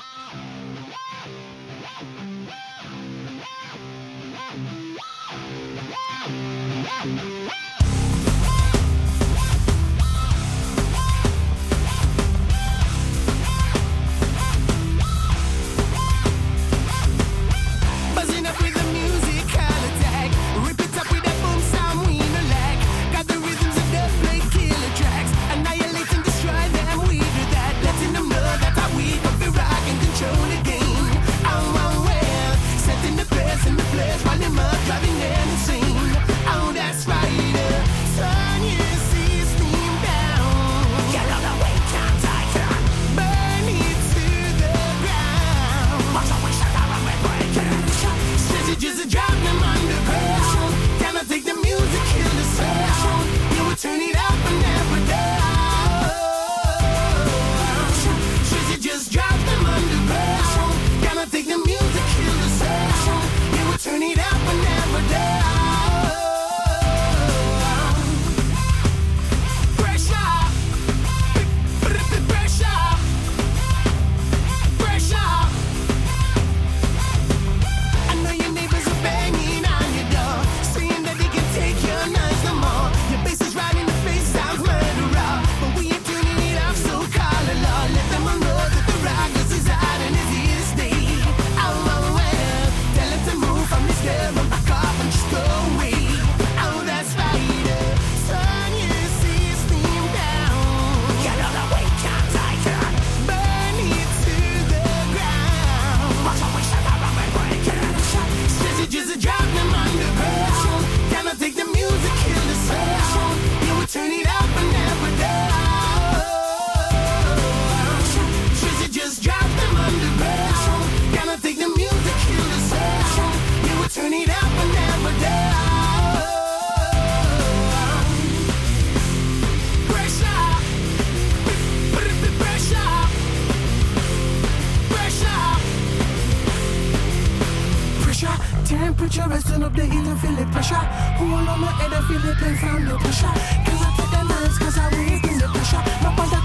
Turn 139.11 139.63
up 139.63 139.75
the 139.75 139.85
heat 139.85 140.07
and 140.07 140.21
feel 140.21 140.33
the 140.33 140.47
pressure. 140.53 140.75
Who 141.19 141.25
all 141.35 141.49
on 141.49 141.61
my 141.61 141.73
head 141.79 141.93
and 141.93 142.07
feel 142.07 142.21
the 142.21 142.35
pain 142.39 142.57
from 142.57 142.85
the 142.85 142.97
pressure. 142.97 143.35
Can 143.67 143.77
I 143.77 143.91
take 143.97 144.11
the 144.11 144.23
nerves 144.31 144.59
cause 144.59 144.79
I 144.79 144.89
really 144.91 145.21
bring 145.21 145.39
the 145.39 145.49
pressure. 145.49 145.83
No 146.03 146.11
point 146.17 146.40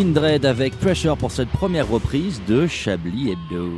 Skindred 0.00 0.46
avec 0.46 0.78
Pressure 0.78 1.14
pour 1.14 1.30
cette 1.30 1.50
première 1.50 1.86
reprise 1.86 2.40
de 2.48 2.66
Chablis 2.66 3.32
Hebdo. 3.32 3.68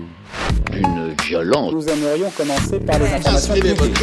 Une 0.72 1.16
violence. 1.26 1.72
Nous 1.72 1.88
aimerions 1.88 2.30
commencer 2.30 2.78
par 2.78 3.00
les 3.00 3.06
informations 3.06 3.54
publiques. 3.54 3.98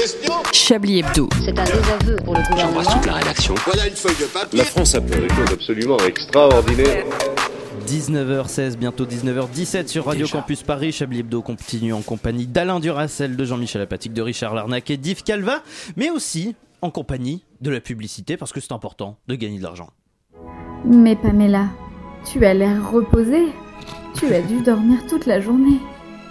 Chablis 0.51 0.99
Hebdo. 0.99 1.29
C'est 1.45 1.57
un 1.57 1.63
désaveu 1.63 2.17
pour 2.25 2.35
le 2.35 2.41
gouvernement. 2.49 3.13
rédaction. 3.13 3.55
Voilà 3.65 3.87
une 3.87 3.95
feuille 3.95 4.17
de 4.19 4.25
papier. 4.25 4.59
La 4.59 4.65
France 4.65 4.95
a 4.95 5.01
fait 5.01 5.21
des 5.21 5.29
choses 5.29 5.53
absolument 5.53 5.97
extraordinaires. 5.99 7.05
19h16, 7.87 8.75
bientôt 8.75 9.05
19h17 9.05 9.87
sur 9.87 10.03
Radio 10.03 10.27
Campus 10.27 10.63
Paris. 10.63 10.91
Chablis 10.91 11.19
Hebdo 11.19 11.41
continue 11.41 11.93
en 11.93 12.01
compagnie 12.01 12.47
d'Alain 12.47 12.81
Duracel, 12.81 13.37
de 13.37 13.45
Jean-Michel 13.45 13.81
Apatique, 13.81 14.11
de 14.11 14.21
Richard 14.21 14.53
Larnac 14.53 14.89
et 14.89 14.97
d'Yves 14.97 15.23
Calva, 15.23 15.63
mais 15.95 16.09
aussi 16.09 16.53
en 16.81 16.91
compagnie 16.91 17.45
de 17.61 17.69
la 17.69 17.79
publicité 17.79 18.35
parce 18.35 18.51
que 18.51 18.59
c'est 18.59 18.73
important 18.73 19.15
de 19.29 19.35
gagner 19.35 19.59
de 19.59 19.63
l'argent. 19.63 19.87
Mais 20.85 21.15
Pamela, 21.15 21.67
tu 22.25 22.45
as 22.45 22.53
l'air 22.53 22.91
reposée. 22.91 23.47
Tu 24.15 24.33
as 24.33 24.41
dû 24.41 24.61
dormir 24.61 24.99
toute 25.07 25.25
la 25.25 25.39
journée. 25.39 25.79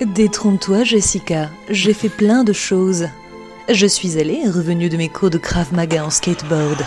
Détrompe-toi, 0.01 0.85
Jessica. 0.85 1.51
J'ai 1.71 1.93
fait 1.93 2.09
plein 2.09 2.45
de 2.45 2.53
choses. 2.53 3.09
Je 3.69 3.87
suis 3.87 4.19
allée 4.19 4.41
et 4.45 4.49
revenue 4.49 4.89
de 4.89 4.97
mes 4.97 5.09
cours 5.09 5.31
de 5.31 5.39
Krav 5.39 5.75
Maga 5.75 6.05
en 6.05 6.11
skateboard. 6.11 6.87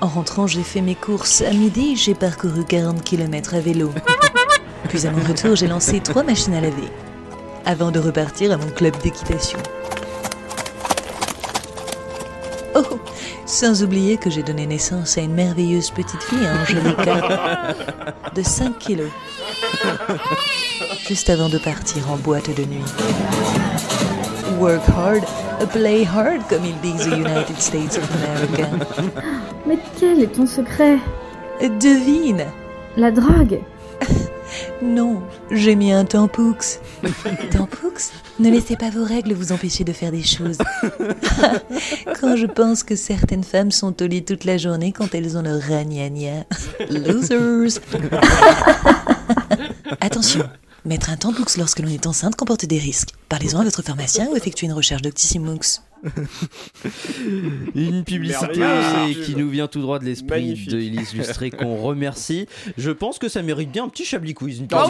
En 0.00 0.08
rentrant, 0.08 0.46
j'ai 0.46 0.62
fait 0.62 0.80
mes 0.80 0.94
courses. 0.94 1.42
À 1.42 1.52
midi, 1.52 1.96
j'ai 1.96 2.14
parcouru 2.14 2.64
40 2.64 3.02
km 3.02 3.54
à 3.54 3.60
vélo. 3.60 3.90
Puis 4.88 5.06
à 5.06 5.10
mon 5.10 5.22
retour, 5.22 5.56
j'ai 5.56 5.68
lancé 5.68 6.00
trois 6.00 6.22
machines 6.22 6.54
à 6.54 6.60
laver. 6.60 6.88
Avant 7.64 7.90
de 7.90 7.98
repartir 7.98 8.52
à 8.52 8.56
mon 8.56 8.68
club 8.70 8.96
d'équitation. 9.02 9.58
Sans 13.52 13.82
oublier 13.82 14.16
que 14.16 14.30
j'ai 14.30 14.42
donné 14.42 14.66
naissance 14.66 15.18
à 15.18 15.20
une 15.20 15.34
merveilleuse 15.34 15.90
petite 15.90 16.22
fille, 16.22 16.48
Angelica, 16.48 17.74
de 18.34 18.42
5 18.42 18.78
kilos. 18.78 19.10
Juste 21.06 21.28
avant 21.28 21.50
de 21.50 21.58
partir 21.58 22.10
en 22.10 22.16
boîte 22.16 22.48
de 22.56 22.64
nuit. 22.64 22.82
Work 24.58 24.80
hard, 24.88 25.24
play 25.70 26.06
hard, 26.06 26.40
comme 26.48 26.64
ils 26.64 26.80
disent 26.80 27.06
aux 27.08 27.16
United 27.16 27.58
States 27.58 27.98
of 27.98 28.08
America. 28.24 28.70
Mais 29.66 29.76
quel 30.00 30.22
est 30.22 30.34
ton 30.34 30.46
secret? 30.46 30.96
Devine 31.60 32.46
La 32.96 33.10
drogue 33.10 33.60
Non, 34.82 35.22
j'ai 35.50 35.76
mis 35.76 35.92
un 35.92 36.04
tampux. 36.04 36.80
Tampux 37.50 38.12
Ne 38.38 38.50
laissez 38.50 38.76
pas 38.76 38.90
vos 38.90 39.04
règles 39.04 39.32
vous 39.32 39.52
empêcher 39.52 39.84
de 39.84 39.92
faire 39.92 40.10
des 40.10 40.22
choses. 40.22 40.58
quand 42.20 42.36
je 42.36 42.46
pense 42.46 42.82
que 42.82 42.96
certaines 42.96 43.44
femmes 43.44 43.70
sont 43.70 44.02
au 44.02 44.06
lit 44.06 44.24
toute 44.24 44.44
la 44.44 44.58
journée 44.58 44.92
quand 44.92 45.14
elles 45.14 45.36
ont 45.36 45.42
leur 45.42 45.60
ragnagna. 45.60 46.44
Losers 46.90 47.80
Attention 50.00 50.48
Mettre 50.84 51.10
un 51.10 51.16
tampux 51.16 51.56
lorsque 51.58 51.78
l'on 51.78 51.88
est 51.88 52.06
enceinte 52.08 52.34
comporte 52.34 52.66
des 52.66 52.78
risques. 52.78 53.10
Parlez-en 53.28 53.60
à 53.60 53.64
votre 53.64 53.82
pharmacien 53.82 54.26
ou 54.26 54.36
effectuez 54.36 54.66
une 54.66 54.72
recherche 54.72 55.02
d'Octissimux. 55.02 55.80
Une 57.76 58.02
publicité 58.02 58.60
qui 59.24 59.36
nous 59.36 59.48
vient 59.48 59.68
tout 59.68 59.80
droit 59.80 60.00
de 60.00 60.04
l'esprit 60.04 60.54
de 60.66 60.78
Élise 60.80 61.14
Lustré 61.14 61.50
qu'on 61.50 61.76
remercie. 61.76 62.48
Je 62.76 62.90
pense 62.90 63.20
que 63.20 63.28
ça 63.28 63.40
mérite 63.42 63.70
bien 63.70 63.84
un 63.84 63.88
petit 63.88 64.04
Chablis 64.04 64.34
quiz. 64.34 64.58
Une 64.58 64.66
Ah 64.72 64.88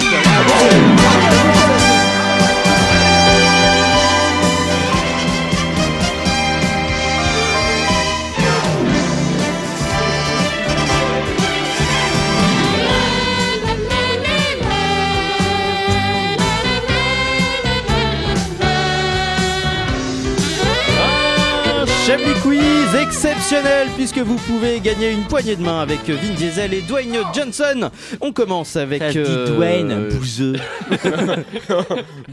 exceptionnel 23.53 23.89
puisque 23.97 24.19
vous 24.19 24.37
pouvez 24.37 24.81
gagner 24.81 25.11
une 25.13 25.25
poignée 25.25 25.57
de 25.57 25.63
main 25.63 25.81
avec 25.81 26.09
Vin 26.09 26.35
Diesel 26.35 26.73
et 26.73 26.81
Dwayne 26.81 27.19
Johnson. 27.35 27.91
On 28.23 28.33
commence 28.33 28.77
avec 28.77 29.03
Ça 29.03 29.13
dit 29.13 29.19
euh, 29.19 29.55
Dwayne, 29.55 30.09
bouseux. 30.09 30.55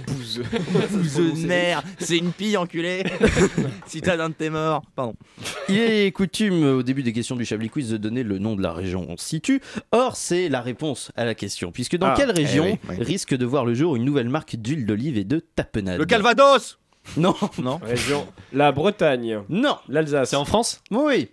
Bouseux. 0.07 0.43
Bouseux 0.91 1.31
de 1.33 1.45
merde. 1.45 1.83
C'est 1.97 2.17
une 2.17 2.31
pille, 2.31 2.55
enculé. 2.55 3.03
Citadin 3.85 4.29
de 4.29 4.33
tes 4.33 4.49
morts. 4.49 4.81
Pardon. 4.95 5.13
Il 5.67 5.77
est 5.77 6.11
coutume 6.13 6.63
au 6.63 6.83
début 6.83 7.03
des 7.03 7.11
questions 7.11 7.35
du 7.35 7.43
Chablis 7.43 7.69
Quiz 7.69 7.89
de 7.89 7.97
donner 7.97 8.23
le 8.23 8.39
nom 8.39 8.55
de 8.55 8.61
la 8.61 8.71
région 8.71 9.01
où 9.01 9.11
on 9.11 9.17
se 9.17 9.25
situe. 9.25 9.61
Or, 9.91 10.15
c'est 10.15 10.47
la 10.47 10.61
réponse 10.61 11.11
à 11.17 11.25
la 11.25 11.35
question. 11.35 11.71
Puisque 11.73 11.97
dans 11.97 12.07
Ah, 12.07 12.13
quelle 12.15 12.31
eh 12.33 12.39
région 12.39 12.65
oui, 12.65 12.95
oui. 12.97 13.03
risque 13.03 13.35
de 13.35 13.45
voir 13.45 13.65
le 13.65 13.73
jour 13.73 13.97
une 13.97 14.05
nouvelle 14.05 14.29
marque 14.29 14.55
d'huile 14.55 14.85
d'olive 14.85 15.17
et 15.17 15.25
de 15.25 15.39
tapenade? 15.39 15.99
Le 15.99 16.05
Calvados 16.05 16.77
Non, 17.17 17.35
Non. 17.61 17.79
Région. 17.83 18.25
La 18.53 18.71
Bretagne. 18.71 19.39
non, 19.49 19.75
L'Alsace. 19.87 20.29
C'est 20.31 20.35
en 20.35 20.45
France 20.45 20.81
oui. 20.91 21.29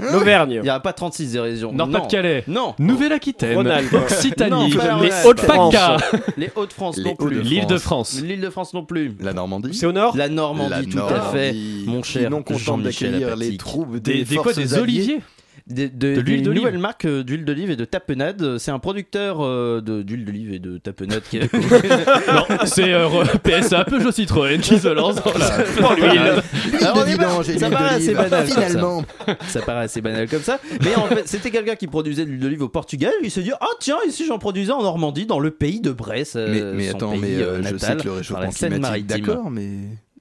L'Auvergne. 0.00 0.52
Il 0.54 0.62
n'y 0.62 0.68
a 0.68 0.80
pas 0.80 0.92
36 0.92 1.32
des 1.32 1.38
régions. 1.40 1.72
Nord-Pas-de-Calais. 1.72 2.42
Non. 2.48 2.74
Nouvelle-Aquitaine. 2.80 3.56
Occitanie. 3.94 4.72
Les 4.72 4.78
Rhône-Alpes. 4.78 5.12
Hautes-PACA. 5.26 5.96
Les 6.36 6.50
Hauts-de-France 6.56 6.98
non 6.98 7.14
plus. 7.14 7.38
Hauts-de-France. 7.38 7.50
L'île 7.50 7.66
de 7.66 7.78
France. 7.78 8.20
L'île 8.20 8.40
de 8.40 8.50
France 8.50 8.74
non 8.74 8.84
plus. 8.84 9.14
La 9.20 9.32
Normandie. 9.32 9.74
C'est 9.74 9.86
au 9.86 9.92
nord 9.92 10.16
La 10.16 10.28
Normandie, 10.28 10.90
La 10.90 11.02
tout 11.08 11.14
à 11.14 11.20
fait. 11.32 11.54
Mon 11.86 12.02
cher 12.02 12.30
non 12.30 12.42
content 12.42 12.58
Jean-Michel 12.58 13.12
d'accueillir 13.12 13.36
les 13.36 13.56
troupes 13.56 13.96
des, 13.98 14.14
Des, 14.14 14.24
des 14.24 14.36
quoi 14.36 14.52
Des 14.52 14.74
alliées. 14.74 14.82
oliviers 14.82 15.20
De, 15.68 15.86
De 15.86 16.08
l'huile 16.20 16.24
d'une 16.36 16.42
d'olive. 16.44 16.62
nouvelle 16.62 16.78
marque 16.78 17.04
euh, 17.04 17.22
d'huile 17.22 17.44
d'olive 17.44 17.70
et 17.70 17.76
de 17.76 17.84
tapenade. 17.84 18.58
C'est 18.58 18.72
un 18.72 18.80
producteur 18.80 19.38
euh, 19.44 19.80
de- 19.80 20.02
d'huile 20.02 20.24
d'olive 20.24 20.52
et 20.52 20.58
de 20.58 20.76
tapenade 20.78 21.22
qui 21.30 21.38
a 21.38 21.42
Non, 22.34 22.44
c'est 22.64 22.92
euh, 22.92 23.08
PSA 23.44 23.84
Peugeot 23.84 24.10
Citroën 24.10 24.58
qui 24.60 24.78
se 24.78 24.88
lance 24.88 25.16
dans 25.22 25.32
la 25.38 25.58
dans 25.80 25.94
l'huile. 25.94 26.42
Alors, 26.80 27.04
de 27.04 27.10
vidange 27.10 27.48
et 27.48 27.58
ça 27.58 27.68
l'huile 27.68 27.78
paraît 27.78 27.94
assez 27.94 28.12
d'olive. 28.12 28.30
banal. 28.30 28.30
comme 28.30 28.48
ça. 28.48 28.54
Finalement. 28.66 29.04
Ça 29.46 29.60
paraît 29.62 29.84
assez 29.84 30.00
banal 30.00 30.28
comme 30.28 30.42
ça. 30.42 30.58
Mais 30.82 30.96
en 30.96 31.06
fait, 31.06 31.28
c'était 31.28 31.50
quelqu'un 31.50 31.76
qui 31.76 31.86
produisait 31.86 32.24
de 32.24 32.30
l'huile 32.30 32.40
d'olive 32.40 32.62
au 32.62 32.68
Portugal. 32.68 33.12
Il 33.22 33.30
s'est 33.30 33.42
dit 33.42 33.52
Ah, 33.60 33.66
tiens, 33.78 33.98
ici 34.08 34.24
j'en 34.26 34.38
produisais 34.38 34.72
en 34.72 34.82
Normandie, 34.82 35.26
dans 35.26 35.38
le 35.38 35.52
pays 35.52 35.80
de 35.80 35.92
Bresse. 35.92 36.34
euh, 36.34 36.48
Mais, 36.72 36.76
mais 36.76 36.90
son 36.90 36.96
attends, 36.96 37.10
pays, 37.12 37.20
mais 37.20 37.34
euh, 37.36 37.40
euh, 37.42 37.58
je 37.58 37.66
sais 37.68 37.72
natal, 37.72 37.96
que 37.98 38.04
le 38.04 38.12
réchauffement 38.14 38.40
la 38.40 38.48
climatique, 38.48 38.58
Seine-Maritime. 38.58 39.06
d'accord, 39.26 39.50
mais. 39.50 39.68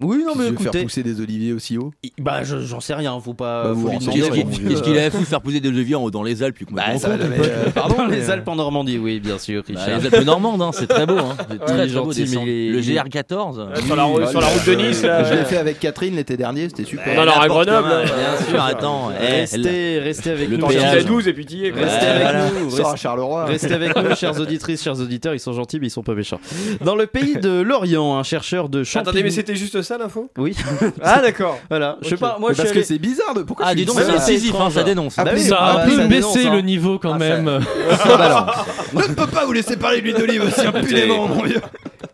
Oui, 0.02 0.24
non, 0.26 0.34
mais 0.36 0.50
veux 0.50 0.56
faire 0.58 0.62
écoutez. 0.68 0.84
pousser 0.84 1.04
des 1.04 1.22
oliviers 1.22 1.54
aussi 1.54 1.78
haut 1.78 1.92
Bah, 2.20 2.44
je- 2.44 2.60
j'en 2.60 2.80
sais 2.80 2.94
rien, 2.94 3.20
faut 3.20 3.34
pas 3.34 3.64
Bah, 3.66 3.72
vous 3.74 3.82
vous 3.82 3.88
lui 3.88 3.96
renseignez, 3.96 4.22
demander. 4.22 4.32
Qu'est-ce 4.38 4.46
mon 4.46 4.52
qu'il 4.52 4.62
vieux. 4.62 4.70
qu'est-ce 4.70 4.84
qu'il 4.84 4.98
avait 4.98 5.10
fou 5.12 5.20
de 5.20 5.26
faire 5.26 5.42
poser 5.42 5.60
des 5.60 5.70
leviers 5.72 5.96
en 5.96 6.04
haut 6.04 6.12
dans 6.12 6.24
les 6.24 6.44
Alpes 6.44 6.56
puis 6.56 6.66
Bah, 6.72 6.98
ça, 6.98 7.10
mais, 7.18 7.38
euh, 7.40 7.70
pardon, 7.74 8.08
les 8.08 8.30
euh, 8.30 8.34
Alpes 8.34 8.48
en 8.48 8.56
Normandie, 8.56 8.98
oui, 8.98 9.20
bien 9.20 9.38
sûr, 9.38 9.62
Bah, 9.68 9.82
Richard. 9.82 10.00
les 10.00 10.06
Alpes 10.16 10.26
normandes, 10.26 10.62
hein, 10.62 10.72
c'est 10.74 10.88
très 10.88 11.06
beau. 11.06 11.18
Hein. 11.18 11.36
C'est 11.50 11.60
très, 11.66 11.88
beau 11.88 11.94
gentil, 11.94 12.22
il 12.24 12.34
est- 12.38 12.70
Le 12.72 12.80
il 12.80 12.92
est- 12.92 12.94
GR14. 12.96 13.60
Euh, 13.60 13.76
sur 13.86 13.96
la, 13.96 14.04
route- 14.04 14.28
sur 14.28 14.42
la 14.42 14.48
route 14.48 14.66
de 14.66 14.74
Nice, 14.76 15.04
là. 15.04 15.24
Je 15.24 15.34
l'ai 15.36 15.46
fait 15.46 15.58
avec 15.58 15.80
Catherine 15.80 16.16
l'été 16.16 16.38
dernier, 16.38 16.70
c'était 16.70 16.84
super. 16.86 17.14
On 17.18 17.22
en 17.24 17.28
aura 17.28 17.44
à 17.44 17.48
Grenoble. 17.48 17.88
hein. 17.92 18.04
Bien 18.06 18.48
sûr, 18.50 18.62
attends. 18.64 19.12
eh, 19.22 19.42
Restez, 19.42 20.00
restez 20.00 20.30
avec 20.32 20.50
Le 20.50 20.56
nous. 20.58 20.62
T'en 20.62 20.68
péage. 20.68 20.82
cherches 20.82 20.94
chers- 20.96 21.04
la 21.04 21.08
12 21.10 21.28
et 21.28 21.34
puis 21.34 21.46
t'y 21.46 21.66
es. 21.66 21.72
quoi. 21.72 21.82
Restez 21.84 22.06
avec 22.08 22.22
voilà. 22.24 22.50
nous. 22.60 22.70
Sors 22.70 22.80
à 22.88 22.92
restez- 22.92 23.02
Charleroi. 23.04 23.46
Restez 23.46 23.74
avec 23.74 23.96
nous, 23.96 24.16
chères 24.16 24.40
auditrices, 24.40 24.84
chers 24.84 25.00
auditeurs. 25.00 25.34
Ils 25.34 25.40
sont 25.40 25.54
gentils, 25.54 25.80
mais 25.80 25.88
ils 25.88 25.92
sont 25.92 26.04
pas 26.04 26.14
méchants. 26.16 26.40
Dans 26.84 26.96
le 26.96 27.08
pays 27.08 27.36
de 27.38 27.62
l'Orient, 27.62 28.18
un 28.18 28.24
chercheur 28.24 28.70
de 28.70 28.84
champignons. 28.84 29.10
Attendez, 29.10 29.24
mais 29.24 29.32
c'était 29.32 29.56
juste 29.56 29.82
ça 29.91 29.97
l'info? 29.97 30.30
Oui, 30.38 30.56
Ah, 31.01 31.19
d'accord. 31.21 31.58
voilà. 31.69 31.97
Je 32.01 32.10
sais 32.10 32.17
pas, 32.17 32.38
moi 32.39 32.49
parce 32.49 32.60
suis 32.62 32.67
que 32.69 32.73
allé- 32.80 32.84
c'est 32.86 32.97
bizarre 32.99 33.34
de. 33.34 33.43
Pourquoi 33.43 33.65
Ah, 33.67 33.71
tu 33.71 33.77
dis 33.77 33.82
dis 33.82 33.88
donc, 33.88 33.97
ça, 33.99 34.06
c'est 34.06 34.12
c'est 34.19 34.34
incisif, 34.36 34.56
hein, 34.60 34.69
ça 34.73 34.84
dénonce. 34.84 35.15
Ah, 35.17 35.23
Bah 35.25 35.32
oui, 35.34 35.41
Ça 35.41 35.58
a 35.58 35.73
bah, 35.73 35.82
un 35.84 35.88
peu 35.88 35.95
ça 35.97 36.08
baissé 36.08 36.43
le 36.45 36.49
hein. 36.49 36.62
niveau 36.62 36.97
quand 36.99 37.13
Ah, 37.13 37.17
même. 37.17 37.60
Je 38.93 38.97
ne 39.10 39.13
peux 39.13 39.27
pas 39.27 39.45
vous 39.45 39.54
laisser 39.54 39.75
parler 39.77 39.99
de 39.99 40.06
l'huile 40.06 40.15
d'olive 40.17 40.43
aussi 40.43 40.65
impunément, 40.65 41.27
mon 41.27 41.43
vieux. 41.43 41.62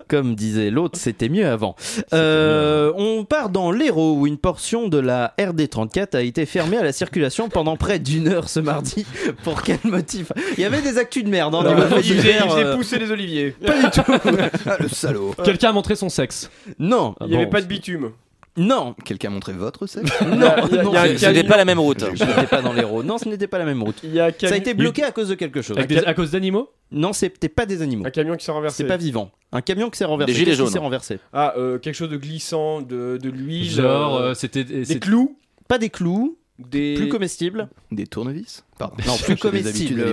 Comme 0.08 0.36
disait 0.36 0.70
l'autre, 0.70 0.98
c'était 1.00 1.30
mieux 1.30 1.46
avant. 1.48 1.76
Euh, 2.14 2.92
on 2.96 3.26
part 3.26 3.50
dans 3.50 3.72
l'Hérault 3.72 4.16
où 4.20 4.28
une 4.28 4.38
portion 4.38 4.88
de 4.88 4.98
la 4.98 5.34
RD34 5.38 6.16
a 6.16 6.22
été 6.22 6.46
fermée 6.46 6.78
à 6.78 6.84
la 6.84 6.92
circulation 6.94 7.50
pendant 7.50 7.76
près 7.78 8.00
d'une 8.00 8.28
heure 8.28 8.50
ce 8.50 8.60
mardi. 8.60 9.06
Pour 9.44 9.64
quel 9.64 9.80
motif? 9.84 10.32
Il 10.58 10.62
y 10.62 10.66
avait 10.66 10.82
des 10.82 10.98
actus 10.98 11.24
de 11.24 11.30
merde. 11.30 11.56
Hein, 11.56 11.64
Non, 11.64 11.98
il 11.98 12.04
faisait 12.04 12.38
euh, 12.42 12.76
pousser 12.76 13.00
les 13.00 13.12
oliviers. 13.12 13.52
Pas 13.66 13.82
du 13.84 13.90
tout. 13.92 14.02
Ah, 14.66 14.78
le 14.80 14.88
salaud. 14.90 15.34
Quelqu'un 15.44 15.70
a 15.70 15.74
montré 15.74 15.96
son 15.96 16.10
sexe. 16.10 16.50
Non. 16.80 17.16
Il 17.22 17.28
n'y 17.28 17.36
avait 17.36 17.48
pas 17.48 17.62
de 17.62 17.68
bitume. 17.68 18.12
Non. 18.56 18.96
Quelqu'un 19.06 19.28
a 19.30 19.32
montré 19.32 19.54
votre 19.54 19.86
sexe? 19.88 20.12
Non, 20.22 20.38
non, 20.38 20.94
ce- 20.94 21.28
n'était 21.30 21.44
pas 21.48 21.58
la 21.58 21.66
même 21.66 21.80
route. 21.80 22.04
Je 22.16 22.24
n'étais 22.24 22.48
pas 22.48 22.62
dans 22.62 22.74
l'Hérault. 22.74 23.04
Non, 23.04 23.18
ce 23.18 23.30
n'était 23.30 23.48
pas 23.48 23.60
la 23.60 23.66
même 23.66 23.84
route. 23.84 23.98
Il 24.04 24.14
y 24.14 24.20
a 24.20 24.26
un 24.26 24.32
Ça 24.40 24.54
a 24.54 24.58
été 24.58 24.74
bloqué 24.74 25.04
à 25.04 25.12
cause 25.12 25.30
de 25.30 25.36
quelque 25.36 25.62
chose. 25.62 25.78
Avec 25.78 25.90
des- 25.90 26.00
à 26.00 26.14
cause 26.14 26.32
d'animaux? 26.32 26.70
Non, 26.92 27.14
c'était 27.14 27.50
pas 27.50 27.66
des 27.66 27.82
animaux. 27.82 28.06
Un 28.06 28.12
camion 28.12 28.36
qui 28.38 28.46
s'est 28.46 28.52
renversé. 28.52 28.84
C'est 28.84 28.88
pas 28.88 28.98
vivant. 28.98 29.32
Un 29.52 29.62
camion 29.62 29.90
qui 29.90 29.98
s'est 29.98 30.06
renversé. 30.06 30.34
Des 30.34 30.40
gilets 30.40 30.52
qui 30.52 30.58
jaunes. 30.58 30.68
s'est 30.70 30.80
renversé. 30.80 31.20
Ah, 31.34 31.54
euh, 31.58 31.80
quelque 31.80 31.96
chose 31.96 32.10
de 32.10 32.18
glissant, 32.18 32.82
de, 32.82 33.18
de 33.22 33.30
l'huile. 33.30 33.70
Genre, 33.70 34.16
euh, 34.16 34.22
euh, 34.30 34.34
c'était. 34.34 34.64
des 34.64 34.86
c'est- 34.86 35.00
clous. 35.00 35.38
Pas 35.68 35.78
des 35.78 35.90
clous. 35.90 36.38
Des... 36.60 36.96
Plus 36.96 37.10
comestibles. 37.10 37.70
Des 37.92 38.08
tournevis 38.08 38.64
Pardon. 38.80 38.96
Non, 39.06 39.16
plus 39.18 39.36
des 39.36 39.40
comestibles. 39.40 40.04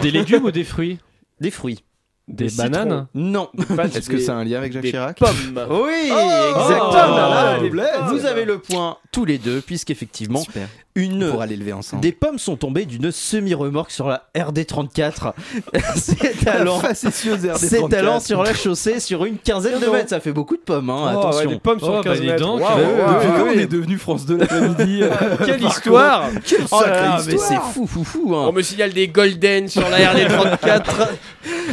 Des 0.00 0.10
légumes 0.12 0.44
ou 0.44 0.50
des 0.52 0.64
fruits 0.64 0.98
Des 1.40 1.50
fruits. 1.50 1.82
Des, 2.28 2.48
bananes 2.56 3.08
Non. 3.14 3.50
Pas 3.76 3.86
Est-ce 3.86 4.08
que 4.08 4.14
des- 4.16 4.22
ça 4.22 4.34
a 4.34 4.36
un 4.36 4.44
lien 4.44 4.58
avec 4.58 4.72
Jacques 4.72 4.82
des 4.82 4.90
Chirac 4.90 5.18
pommes. 5.18 5.58
Oui, 5.70 6.08
Oh, 6.12 6.58
exactement. 6.60 7.16
là 7.16 7.28
là, 7.56 7.58
les 7.58 7.68
Blaise. 7.68 7.88
Vous 8.10 8.24
avez 8.24 8.44
le 8.44 8.58
point 8.58 8.96
tous 9.10 9.24
les 9.24 9.38
deux, 9.38 9.60
puisqu'effectivement, 9.60 10.38
Super. 10.40 10.68
Une. 10.94 11.24
On 11.24 11.30
pourra 11.32 11.46
l'élever 11.46 11.72
ensemble. 11.72 12.02
Des 12.02 12.12
pommes 12.12 12.38
sont 12.38 12.56
tombées 12.56 12.84
d'une 12.84 13.10
semi-remorque 13.10 13.90
sur 13.90 14.08
la 14.08 14.24
RD34. 14.36 15.32
C'est 15.96 16.46
allant, 16.48 16.78
Facétieuse 16.80 17.44
RD34. 17.44 17.56
c'est 17.58 17.94
allant 17.94 18.20
sur 18.20 18.42
la 18.42 18.52
chaussée 18.54 19.00
sur 19.00 19.24
une 19.24 19.38
quinzaine 19.38 19.78
de 19.80 19.86
mètres. 19.86 20.10
Ça 20.10 20.20
fait 20.20 20.32
beaucoup 20.32 20.56
de 20.56 20.60
pommes, 20.62 20.90
hein, 20.90 20.96
Oh, 20.98 21.18
ouais, 21.18 21.18
attention. 21.18 21.50
des 21.50 21.58
pommes 21.58 21.78
sur 21.78 21.88
Oh, 21.88 22.00
bah, 22.02 22.10
15 22.10 22.20
dis 22.20 22.26
mètres. 22.26 22.46
ouais, 22.46 22.60
Depuis 22.60 23.28
waouh, 23.28 23.36
quand 23.38 23.46
on 23.54 23.58
est 23.58 23.66
devenu 23.66 23.98
France 23.98 24.26
2 24.26 24.36
l'après-midi 24.36 25.02
Quelle 25.46 25.62
histoire 25.64 26.24
Quelle 26.44 26.60
Oh 26.70 26.80
là 26.86 27.18
mais 27.26 27.32
histoire 27.34 27.48
c'est 27.48 27.72
fou, 27.72 27.86
fou, 27.86 28.04
fou. 28.04 28.34
hein. 28.34 28.46
On 28.48 28.52
me 28.52 28.62
signale 28.62 28.92
des 28.92 29.08
golden 29.08 29.68
sur 29.68 29.88
la 29.88 29.98
RD34. 29.98 30.82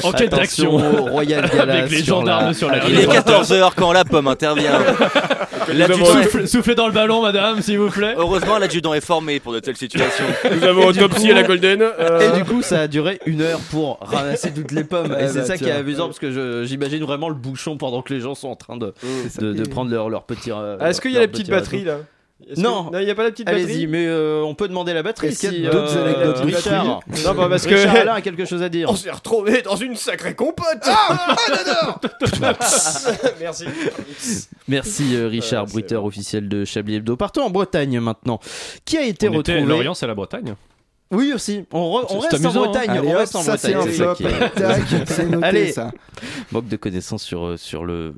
Enquête 0.04 0.32
d'action. 0.32 0.78
Royal 0.78 1.50
Gala 1.50 1.74
Avec 1.80 1.92
les 1.92 1.98
sur 2.04 2.16
gendarmes 2.18 2.48
la- 2.48 2.54
sur 2.54 2.70
la 2.70 2.88
Il 2.88 3.00
est 3.00 3.06
14h 3.08 3.72
quand 3.76 3.92
la 3.92 4.06
pomme 4.06 4.28
intervient. 4.28 4.80
Soufflez 6.46 6.76
dans 6.76 6.88
le 6.88 6.94
ballon, 6.94 7.22
madame, 7.22 7.62
s'il 7.62 7.80
vous 7.80 7.90
plaît. 7.90 8.14
Heureusement, 8.18 8.58
l'adjudant 8.58 8.94
est 8.94 9.02
formé 9.10 9.40
pour 9.40 9.54
de 9.54 9.60
telles 9.60 9.76
situations. 9.76 10.24
Nous 10.56 10.64
avons 10.64 10.92
Et 10.92 10.94
du 10.94 11.00
autopsié 11.04 11.30
coup- 11.30 11.36
la 11.36 11.44
golden. 11.44 11.82
euh, 11.82 12.20
Et 12.34 12.38
du 12.38 12.46
coup, 12.46 12.62
ça 12.62 12.82
a 12.82 12.88
duré 12.88 13.20
une 13.26 13.42
heure 13.42 13.60
pour 13.72 13.98
ramasser 14.02 14.54
toutes 14.54 14.72
les 14.72 14.84
pommes. 14.84 15.16
Et 15.20 15.28
c'est 15.28 15.40
bah, 15.40 15.46
ça 15.46 15.58
qui 15.58 15.66
est 15.66 15.72
amusant 15.72 16.06
parce 16.06 16.20
que 16.20 16.32
je- 16.32 16.64
j'imagine 16.66 17.04
vraiment 17.04 17.28
le 17.30 17.36
bouchon 17.36 17.76
pendant 17.78 18.04
que 18.04 18.14
les 18.14 18.20
gens 18.22 18.36
sont 18.36 18.50
en 18.50 18.56
train 18.56 18.78
de, 18.78 18.94
est- 19.02 19.70
prendre 19.70 19.90
leur, 19.90 20.10
leur 20.10 20.24
petit. 20.24 20.52
euh, 20.52 20.78
Ah, 20.80 20.92
Est-ce 20.92 21.02
qu'il 21.02 21.12
y 21.12 21.16
a 21.18 21.22
leur 21.22 21.28
la 21.28 21.32
petite 21.32 21.46
petit 21.48 21.52
batterie 21.52 21.78
réseau. 21.80 21.90
là? 21.90 21.98
Non. 22.58 22.90
il 22.94 23.06
n'y 23.06 23.12
a 23.12 23.16
pas 23.16 23.24
la 23.24 23.32
petite 23.32 23.48
Allez-y, 23.48 23.66
batterie 23.66 23.88
mais 23.88 24.06
euh, 24.08 24.42
on 24.44 24.56
peut 24.56 24.68
demander 24.68 24.94
la 24.94 25.04
batterie. 25.04 25.28
Est-ce 25.28 25.40
qu'il 25.42 25.54
y 25.54 25.62
si, 25.62 25.68
a 25.68 25.70
d'autres 25.70 25.96
euh, 25.98 26.06
anecdotes 26.06 26.40
Richard. 26.46 26.86
Non, 26.86 27.34
bah, 27.36 27.48
parce 27.50 27.66
que- 27.68 27.76
Richard 27.76 27.96
Alain 27.96 28.14
a 28.14 28.22
quelque 28.22 28.46
chose 28.46 28.64
à 28.64 28.70
dire. 28.70 28.90
On 28.90 28.96
s'est 28.96 29.12
retrouvé 29.12 29.62
dans 29.62 29.76
une 29.76 29.96
sacrée 29.96 30.34
compote. 30.36 30.66
Ah, 30.86 31.36
Merci. 33.40 33.66
Merci 34.68 35.16
euh, 35.16 35.28
Richard, 35.28 35.64
Euh, 35.64 35.68
bruiteur 35.68 36.06
officiel 36.06 36.48
de 36.50 36.66
Chablis 36.66 36.96
Hebdo. 36.96 37.16
Partons 37.16 37.44
en 37.44 37.50
Bretagne 37.50 38.00
maintenant. 38.00 38.40
Qui 38.86 38.98
a 38.98 39.04
été 39.04 39.28
On 39.30 39.40
était- 39.40 39.54
retrouvé 39.54 39.70
Lorient, 39.74 39.94
c'est 39.94 40.08
la 40.08 40.16
Bretagne. 40.16 40.56
Oui 41.12 41.34
aussi. 41.34 41.66
On, 41.72 41.80
re- 41.80 42.06
on 42.10 42.22
C'est 42.22 42.30
reste 42.36 42.46
en 42.46 42.50
hein. 42.50 42.54
Bretagne. 42.66 42.90
Allez, 42.92 43.08
on 43.08 43.12
hop, 43.14 43.18
reste 43.18 43.36
en 43.36 43.42
ça 43.42 43.54
Bretagne. 43.54 43.78
c'est 43.86 43.92
ça 43.94 44.04
flop. 44.04 44.16
qui 44.16 44.24
est- 44.26 44.50
Tac, 44.50 44.82
c'est 45.08 45.30
noté 45.30 45.46
Allez. 45.46 45.72
ça. 45.72 45.92
Manque 46.52 46.68
de 46.68 46.76
connaissances 46.76 47.24
sur 47.24 47.46
euh, 47.46 47.58
sur 47.58 47.84
le, 47.84 48.14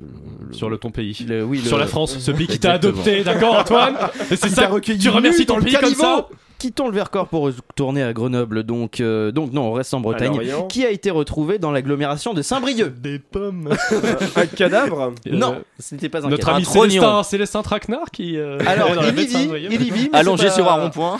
le- 0.48 0.52
Sur 0.54 0.68
le 0.68 0.76
ton 0.76 0.90
pays. 0.90 1.24
le- 1.26 1.42
oui, 1.42 1.58
le- 1.62 1.68
Sur 1.68 1.78
la 1.78 1.86
France, 1.86 2.18
ce 2.18 2.30
pays 2.30 2.46
qui 2.46 2.58
t'a 2.58 2.72
adopté, 2.74 3.24
d'accord 3.24 3.56
Antoine? 3.60 3.96
Et 4.30 4.36
c'est 4.36 4.50
ça, 4.50 4.68
tu 4.82 5.08
remercies 5.08 5.46
ton 5.46 5.60
pays 5.60 5.74
comme 5.80 5.94
ça? 5.94 6.28
Quittons 6.62 6.86
le 6.86 6.94
Vercors 6.94 7.26
pour 7.26 7.42
retourner 7.42 8.04
à 8.04 8.12
Grenoble. 8.12 8.62
Donc, 8.62 9.00
euh, 9.00 9.32
donc 9.32 9.52
non, 9.52 9.62
on 9.62 9.72
reste 9.72 9.92
en 9.94 10.00
Bretagne. 10.00 10.40
Qui 10.68 10.86
a 10.86 10.90
été 10.90 11.10
retrouvé 11.10 11.58
dans 11.58 11.72
l'agglomération 11.72 12.34
de 12.34 12.42
Saint-Brieuc 12.42 13.00
Des 13.02 13.18
pommes. 13.18 13.68
Un 14.36 14.46
cadavre? 14.46 15.12
Non, 15.28 15.54
Euh, 15.54 15.62
ce 15.80 15.94
n'était 15.96 16.08
pas 16.08 16.24
un 16.24 16.28
Notre 16.28 16.46
cadavre. 16.46 16.56
ami 16.58 16.64
Un. 16.64 16.90
Célestin, 16.90 17.22
Célestin 17.24 17.62
Traquenard 17.62 18.10
qui. 18.12 18.36
euh, 18.38 18.58
Alors, 18.66 18.90
il 19.02 19.08
y 19.08 19.26
vit, 19.26 19.48
il 19.72 19.72
y 19.82 19.90
vit, 19.90 20.08
Allongé 20.12 20.50
sur 20.50 20.70
un 20.70 20.74
rond-point. 20.84 21.18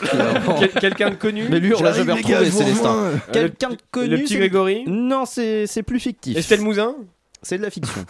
Quel- 0.60 0.70
Quelqu'un 0.70 1.10
de 1.10 1.16
connu? 1.16 1.46
Mais 1.50 1.58
lui, 1.58 1.74
on 1.74 1.82
l'a 1.82 1.92
jamais 1.92 2.12
retrouvé, 2.12 2.48
Célestin. 2.50 2.92
rejoins. 2.92 3.20
Quelqu'un 3.32 3.70
de 3.70 3.78
connu. 3.90 4.08
Le 4.08 4.18
petit 4.18 4.36
Grégory? 4.36 4.84
Non, 4.86 5.24
c'est 5.24 5.66
c'est 5.66 5.82
plus 5.82 5.98
fictif. 5.98 6.36
Estelle 6.36 6.60
Mouzin 6.60 6.94
C'est 7.42 7.58
de 7.58 7.62
la 7.62 7.70
fiction. 7.70 8.00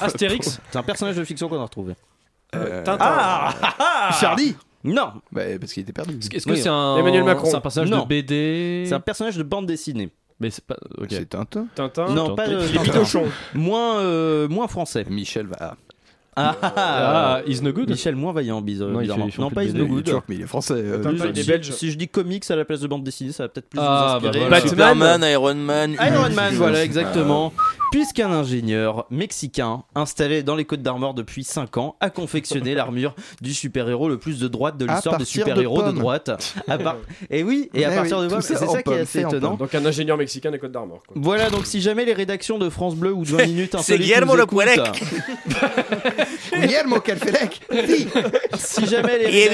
Astérix 0.00 0.60
C'est 0.70 0.78
un 0.78 0.84
personnage 0.84 1.16
de 1.16 1.24
fiction 1.24 1.48
qu'on 1.48 1.58
a 1.58 1.64
retrouvé. 1.64 1.94
Euh, 2.54 2.84
Tintin. 2.84 3.04
Ah 3.10 4.10
Charlie 4.20 4.54
Non, 4.86 5.12
Bah, 5.32 5.42
parce 5.60 5.72
qu'il 5.72 5.82
était 5.82 5.92
perdu. 5.92 6.18
Est-ce 6.32 6.46
que 6.46 6.52
Oui. 6.52 6.58
c'est 6.60 6.68
un. 6.68 6.96
Emmanuel 6.98 7.24
Macron. 7.24 7.48
C'est 7.50 7.56
un 7.56 7.60
personnage 7.60 7.90
Non. 7.90 8.02
de 8.04 8.08
BD. 8.08 8.84
c'est 8.86 8.94
un 8.94 9.00
personnage 9.00 9.36
de 9.36 9.42
bande 9.42 9.66
dessinée. 9.66 10.10
Mais 10.38 10.50
c'est 10.50 10.64
pas. 10.64 10.76
Ok. 10.98 11.06
C'est 11.10 11.28
Tintin. 11.30 11.66
Tintin. 11.74 12.10
Non, 12.14 12.34
pas 12.34 12.46
Les 12.46 12.66
Tintin. 12.66 12.82
Bidochons. 12.82 13.24
Moins, 13.54 14.00
euh, 14.00 14.46
moins 14.48 14.68
français. 14.68 15.04
Michel 15.08 15.46
va. 15.46 15.56
Ah, 15.60 15.76
ah, 16.36 16.56
Ah, 16.76 17.40
Is 17.46 17.60
No 17.62 17.72
Good 17.72 17.90
Michel 17.90 18.14
moins 18.16 18.32
vaillant, 18.32 18.60
bizarre- 18.60 18.88
Non, 18.88 19.00
il 19.00 19.06
fait- 19.06 19.12
bizarrement. 19.14 19.30
font 19.32 19.42
Non, 19.42 19.50
pas 19.50 19.64
Is. 19.64 19.72
No 19.72 19.86
Good. 19.86 20.04
Turc, 20.04 20.24
mais 20.28 20.34
il 20.36 20.42
est 20.42 20.46
français. 20.46 20.74
euh, 20.76 21.02
il 21.32 21.38
est 21.38 21.42
Si- 21.42 21.48
belge. 21.48 21.70
Si 21.72 21.90
je 21.90 21.96
dis 21.98 22.08
comics 22.08 22.48
à 22.50 22.56
la 22.56 22.64
place 22.64 22.80
de 22.80 22.86
bande 22.88 23.02
dessinée, 23.04 23.32
ça 23.32 23.44
va 23.44 23.48
peut-être 23.48 23.68
plus 23.68 23.80
Ah, 23.82 24.18
vous 24.20 24.26
inspirer. 24.26 24.44
bah 24.44 24.48
voilà. 24.48 24.60
Batman. 24.62 24.68
Superman, 24.70 25.24
Iron 25.32 25.54
Man. 25.54 25.92
Iron 25.94 26.34
Man, 26.34 26.54
voilà, 26.54 26.84
exactement. 26.84 27.52
Puisqu'un 27.92 28.30
ingénieur 28.30 29.06
mexicain 29.10 29.84
installé 29.94 30.42
dans 30.42 30.56
les 30.56 30.64
Côtes 30.64 30.82
d'Armor 30.82 31.14
depuis 31.14 31.44
5 31.44 31.76
ans 31.78 31.96
a 32.00 32.10
confectionné 32.10 32.74
l'armure 32.74 33.14
du 33.40 33.54
super-héros 33.54 34.08
le 34.08 34.18
plus 34.18 34.38
de 34.40 34.48
droite 34.48 34.76
de 34.76 34.84
l'histoire 34.86 35.16
des 35.16 35.24
de 35.24 35.28
super-héros 35.28 35.82
de, 35.82 35.92
droite. 35.92 36.30
À 36.68 36.78
part- 36.78 36.96
Et 37.30 37.42
oui, 37.44 37.70
et 37.74 37.84
à 37.86 37.92
Eh 37.92 37.94
partir 37.94 38.18
oui, 38.18 38.24
de 38.26 38.30
ça 38.30 38.40
c'est 38.42 38.56
ça 38.66 38.82
qui 38.82 38.90
est 38.92 39.00
assez 39.00 39.20
étonnant. 39.20 39.54
Donc 39.54 39.74
un 39.74 39.86
ingénieur 39.86 40.16
mexicain 40.18 40.50
des 40.50 40.58
Côtes 40.58 40.72
d'Armor. 40.72 41.02
Voilà, 41.14 41.48
donc 41.48 41.64
si 41.64 41.80
jamais 41.80 42.04
les 42.04 42.12
rédactions 42.12 42.58
de 42.58 42.68
France 42.68 42.96
Bleu 42.96 43.12
ou 43.12 43.24
de 43.24 43.30
20 43.30 43.46
minutes 43.46 43.76
C'est 43.80 43.98
Guillermo 43.98 44.34
Le 44.36 44.42
écoutent, 44.42 44.58
Puelec. 44.64 45.02
Guillermo 46.54 47.00
Calfelec. 47.00 47.60
si 48.58 48.86
jamais 48.86 49.18
les 49.18 49.26
rédac- 49.26 49.50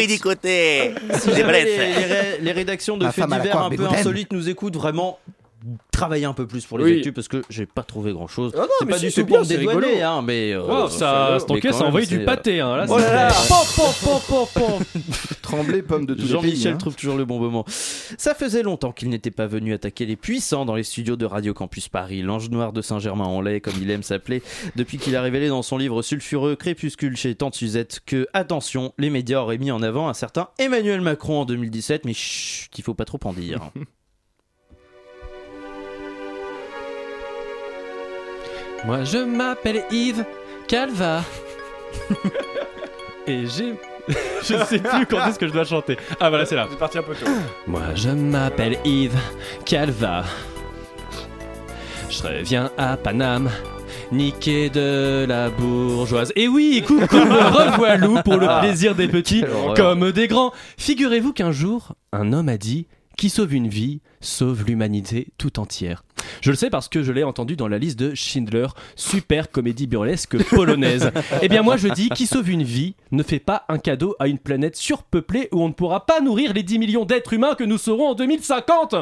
si 1.19 1.29
Les 1.31 1.35
jamais 1.37 1.65
les, 1.65 1.77
brefs. 1.77 1.79
les 1.99 2.05
ré- 2.05 2.39
les 2.41 2.53
rédactions 2.53 2.97
de 2.97 3.05
faits 3.11 3.27
divers 3.27 3.59
un 3.59 3.71
peu 3.71 3.87
insolites 3.87 4.33
nous 4.33 4.49
écoutent 4.49 4.77
vraiment 4.77 5.19
travailler 5.93 6.25
un 6.25 6.33
peu 6.33 6.47
plus 6.47 6.65
pour 6.67 6.79
les 6.79 6.85
Oui. 6.85 6.97
actus 6.99 7.13
parce 7.15 7.29
que 7.29 7.43
j'ai 7.51 7.67
pas 7.67 7.83
trouvé 7.83 8.13
grand 8.13 8.27
chose. 8.27 8.53
Ah 8.57 8.61
non, 8.61 8.67
c'est 8.81 8.87
pas 8.89 8.99
si, 8.99 9.07
du 9.07 9.13
tout 9.13 9.27
pour 9.27 9.41
rigolo. 9.41 9.87
hein, 10.03 10.23
mais. 10.23 10.53
euh, 10.53 10.63
Wow, 10.63 10.89
ça, 10.89 11.39
ça 11.39 11.85
envoyé 11.85 12.07
du 12.07 12.17
c'est, 12.19 12.25
pâté. 12.25 12.61
Hein, 12.61 12.77
là, 12.77 12.87
Oh 12.89 12.99
là 12.99 13.13
là 13.13 13.31
c'est- 13.31 13.49
Pom, 13.49 13.59
pom, 13.77 14.21
pom, 14.29 14.47
pom, 14.55 14.63
pom. 14.93 15.03
Tremblay, 15.43 15.83
pomme 15.83 16.07
de 16.07 16.15
pays. 16.15 16.27
Jean-Michel 16.27 16.75
hein. 16.75 16.77
trouve 16.79 16.97
toujours 16.97 17.17
le 17.17 17.25
bon 17.25 17.39
moment. 17.39 17.65
Ça 17.67 18.35
faisait 18.35 18.63
longtemps 18.63 18.93
qu'il 18.93 19.09
n'était 19.09 19.31
pas 19.31 19.47
venu 19.47 19.73
attaquer 19.75 20.07
les 20.07 20.17
puissants 20.17 20.65
dans 20.65 20.75
les 20.75 20.83
studios 20.85 21.17
de 21.17 21.27
Radio 21.27 21.55
Campus 21.55 21.89
Paris, 21.89 22.23
l'ange 22.23 22.51
noir 22.51 22.73
de 22.73 22.81
Saint-Germain-en-Laye, 22.83 23.61
comme 23.61 23.75
il 23.81 23.91
aime 23.91 24.03
s'appeler, 24.03 24.43
depuis 24.77 24.99
qu'il 24.99 25.15
a 25.17 25.23
révélé 25.23 25.49
dans 25.49 25.63
son 25.63 25.79
livre 25.79 26.03
sulfureux 26.03 26.57
Crépuscule 26.57 27.17
chez 27.17 27.35
Tante 27.35 27.55
Suzette 27.55 28.01
que, 28.07 28.27
attention, 28.33 28.93
les 28.99 29.11
médias 29.11 29.41
auraient 29.41 29.59
mis 29.59 29.71
en 29.71 29.83
avant 29.83 30.09
un 30.09 30.15
certain 30.15 30.49
Emmanuel 30.59 31.01
Macron 31.01 31.41
en 31.41 31.45
2017, 31.45 32.05
mais 32.05 32.15
chut, 32.15 32.69
qu'il 32.71 32.85
faut 32.85 32.95
pas 32.95 33.05
trop 33.05 33.21
en 33.25 33.33
dire. 33.33 33.71
Moi 38.85 39.05
je 39.05 39.19
m'appelle 39.19 39.85
Yves 39.91 40.25
Calva. 40.67 41.23
Et 43.27 43.47
j'ai. 43.47 43.75
je 44.43 44.65
sais 44.65 44.81
plus 44.81 45.07
quand 45.07 45.25
est-ce 45.29 45.39
que 45.39 45.47
je 45.47 45.53
dois 45.53 45.65
chanter. 45.65 45.97
Ah 46.19 46.29
voilà, 46.29 46.45
c'est 46.45 46.57
là. 46.57 46.67
C'est 46.69 46.79
parti 46.79 46.99
un 46.99 47.03
peu 47.03 47.15
tôt. 47.15 47.27
Moi 47.67 47.83
je 47.95 48.11
m'appelle 48.11 48.79
Yves 48.85 49.19
Calva. 49.65 50.25
Je 52.11 52.23
reviens 52.23 52.71
à 52.77 52.97
Paname. 52.97 53.51
Niqué 54.11 54.69
de 54.69 55.25
la 55.27 55.49
bourgeoise. 55.49 56.33
Et 56.37 56.49
oui, 56.49 56.83
coucou, 56.87 57.17
me 57.17 57.71
revoilou 57.73 58.21
pour 58.23 58.37
le 58.37 58.61
plaisir 58.61 58.95
des 58.95 59.09
petits 59.09 59.43
comme 59.75 60.13
des 60.13 60.29
grands. 60.29 60.53
Figurez-vous 60.77 61.33
qu'un 61.33 61.53
jour, 61.53 61.95
un 62.13 62.33
homme 62.35 62.51
a 62.51 62.59
dit 62.59 62.89
Qui 63.17 63.31
sauve 63.31 63.55
une 63.55 63.69
vie, 63.69 64.01
sauve 64.21 64.65
l'humanité 64.67 65.29
tout 65.39 65.59
entière. 65.59 66.05
Je 66.41 66.51
le 66.51 66.57
sais 66.57 66.71
parce 66.71 66.89
que 66.89 67.03
je 67.03 67.13
l'ai 67.13 67.25
entendu 67.25 67.57
dans 67.57 67.69
la 67.69 67.79
liste 67.79 67.99
de 67.99 68.15
Schindler, 68.15 68.67
super 68.97 69.51
comédie 69.51 69.87
burlesque 69.87 70.43
polonaise. 70.49 71.11
Eh 71.43 71.49
bien 71.49 71.63
moi 71.63 71.77
je 71.77 71.89
dis 71.89 72.09
qui 72.11 72.27
sauve 72.27 72.51
une 72.51 72.63
vie 72.63 72.95
ne 73.11 73.23
fait 73.23 73.39
pas 73.39 73.65
un 73.69 73.79
cadeau 73.79 74.17
à 74.19 74.29
une 74.29 74.39
planète 74.39 74.77
surpeuplée 74.77 75.49
où 75.53 75.63
on 75.63 75.69
ne 75.69 75.75
pourra 75.75 76.07
pas 76.07 76.21
nourrir 76.21 76.53
les 76.53 76.63
10 76.63 76.79
millions 76.79 77.05
d'êtres 77.05 77.33
humains 77.33 77.55
que 77.55 77.65
nous 77.65 77.79
serons 77.79 78.09
en 78.09 78.15
2050. 78.15 78.97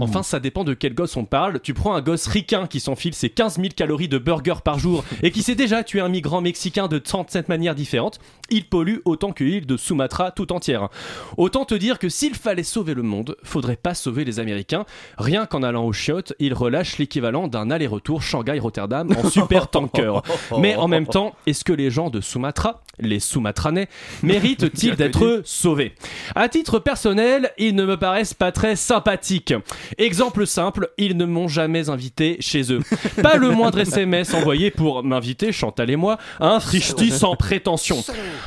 Enfin 0.00 0.22
ça 0.22 0.40
dépend 0.40 0.64
de 0.64 0.74
quel 0.74 0.94
gosse 0.94 1.16
on 1.16 1.24
parle. 1.24 1.60
Tu 1.60 1.74
prends 1.74 1.94
un 1.94 2.00
gosse 2.00 2.26
ricain 2.26 2.66
qui 2.66 2.80
s'enfile 2.80 3.14
ses 3.14 3.30
15 3.30 3.56
000 3.56 3.68
calories 3.76 4.08
de 4.08 4.18
burger 4.18 4.54
par 4.64 4.78
jour 4.78 5.04
et 5.22 5.30
qui 5.30 5.42
s'est 5.42 5.54
déjà 5.54 5.84
tué 5.84 6.00
un 6.00 6.08
migrant 6.08 6.40
mexicain 6.40 6.88
de 6.88 6.98
37 6.98 7.48
manières 7.48 7.74
différentes, 7.74 8.18
il 8.50 8.68
pollue 8.68 8.98
autant 9.04 9.32
que 9.32 9.44
l'île 9.44 9.66
de 9.66 9.76
Sumatra 9.76 10.30
tout 10.30 10.52
entière. 10.52 10.88
Autant 11.36 11.64
te 11.64 11.74
dire 11.74 11.98
que 11.98 12.08
s'il 12.08 12.34
fallait 12.34 12.62
sauver 12.62 12.94
le 12.94 13.02
monde, 13.02 13.36
faudrait 13.42 13.76
pas 13.76 13.94
sauver 13.94 14.24
les 14.24 14.40
Américains, 14.40 14.84
rien 15.18 15.46
qu'en 15.46 15.62
allant 15.62 15.84
aux 15.84 15.92
chiottes 15.92 16.34
il 16.54 16.56
relâche 16.56 16.98
l'équivalent 16.98 17.48
d'un 17.48 17.68
aller-retour 17.68 18.22
Shanghai-Rotterdam 18.22 19.12
en 19.16 19.28
super 19.28 19.68
tanker. 19.68 20.22
Mais 20.58 20.76
en 20.76 20.86
même 20.86 21.06
temps, 21.06 21.34
est-ce 21.46 21.64
que 21.64 21.72
les 21.72 21.90
gens 21.90 22.10
de 22.10 22.20
Sumatra, 22.20 22.82
les 23.00 23.18
Sumatranais, 23.18 23.88
méritent-ils 24.22 24.94
d'être 24.96 25.42
sauvés? 25.44 25.96
À 26.36 26.48
titre 26.48 26.78
personnel, 26.78 27.50
ils 27.58 27.74
ne 27.74 27.84
me 27.84 27.96
paraissent 27.96 28.34
pas 28.34 28.52
très 28.52 28.76
sympathiques. 28.76 29.52
Exemple 29.98 30.46
simple, 30.46 30.90
ils 30.96 31.16
ne 31.16 31.24
m'ont 31.24 31.48
jamais 31.48 31.90
invité 31.90 32.36
chez 32.38 32.72
eux. 32.72 32.80
Pas 33.20 33.34
le 33.34 33.50
moindre 33.50 33.80
SMS 33.80 34.32
envoyé 34.32 34.70
pour 34.70 35.02
m'inviter, 35.02 35.50
Chantal 35.50 35.90
et 35.90 35.96
moi, 35.96 36.18
à 36.38 36.50
un 36.50 36.60
frichti 36.60 37.10
sans 37.10 37.34
prétention. 37.34 38.04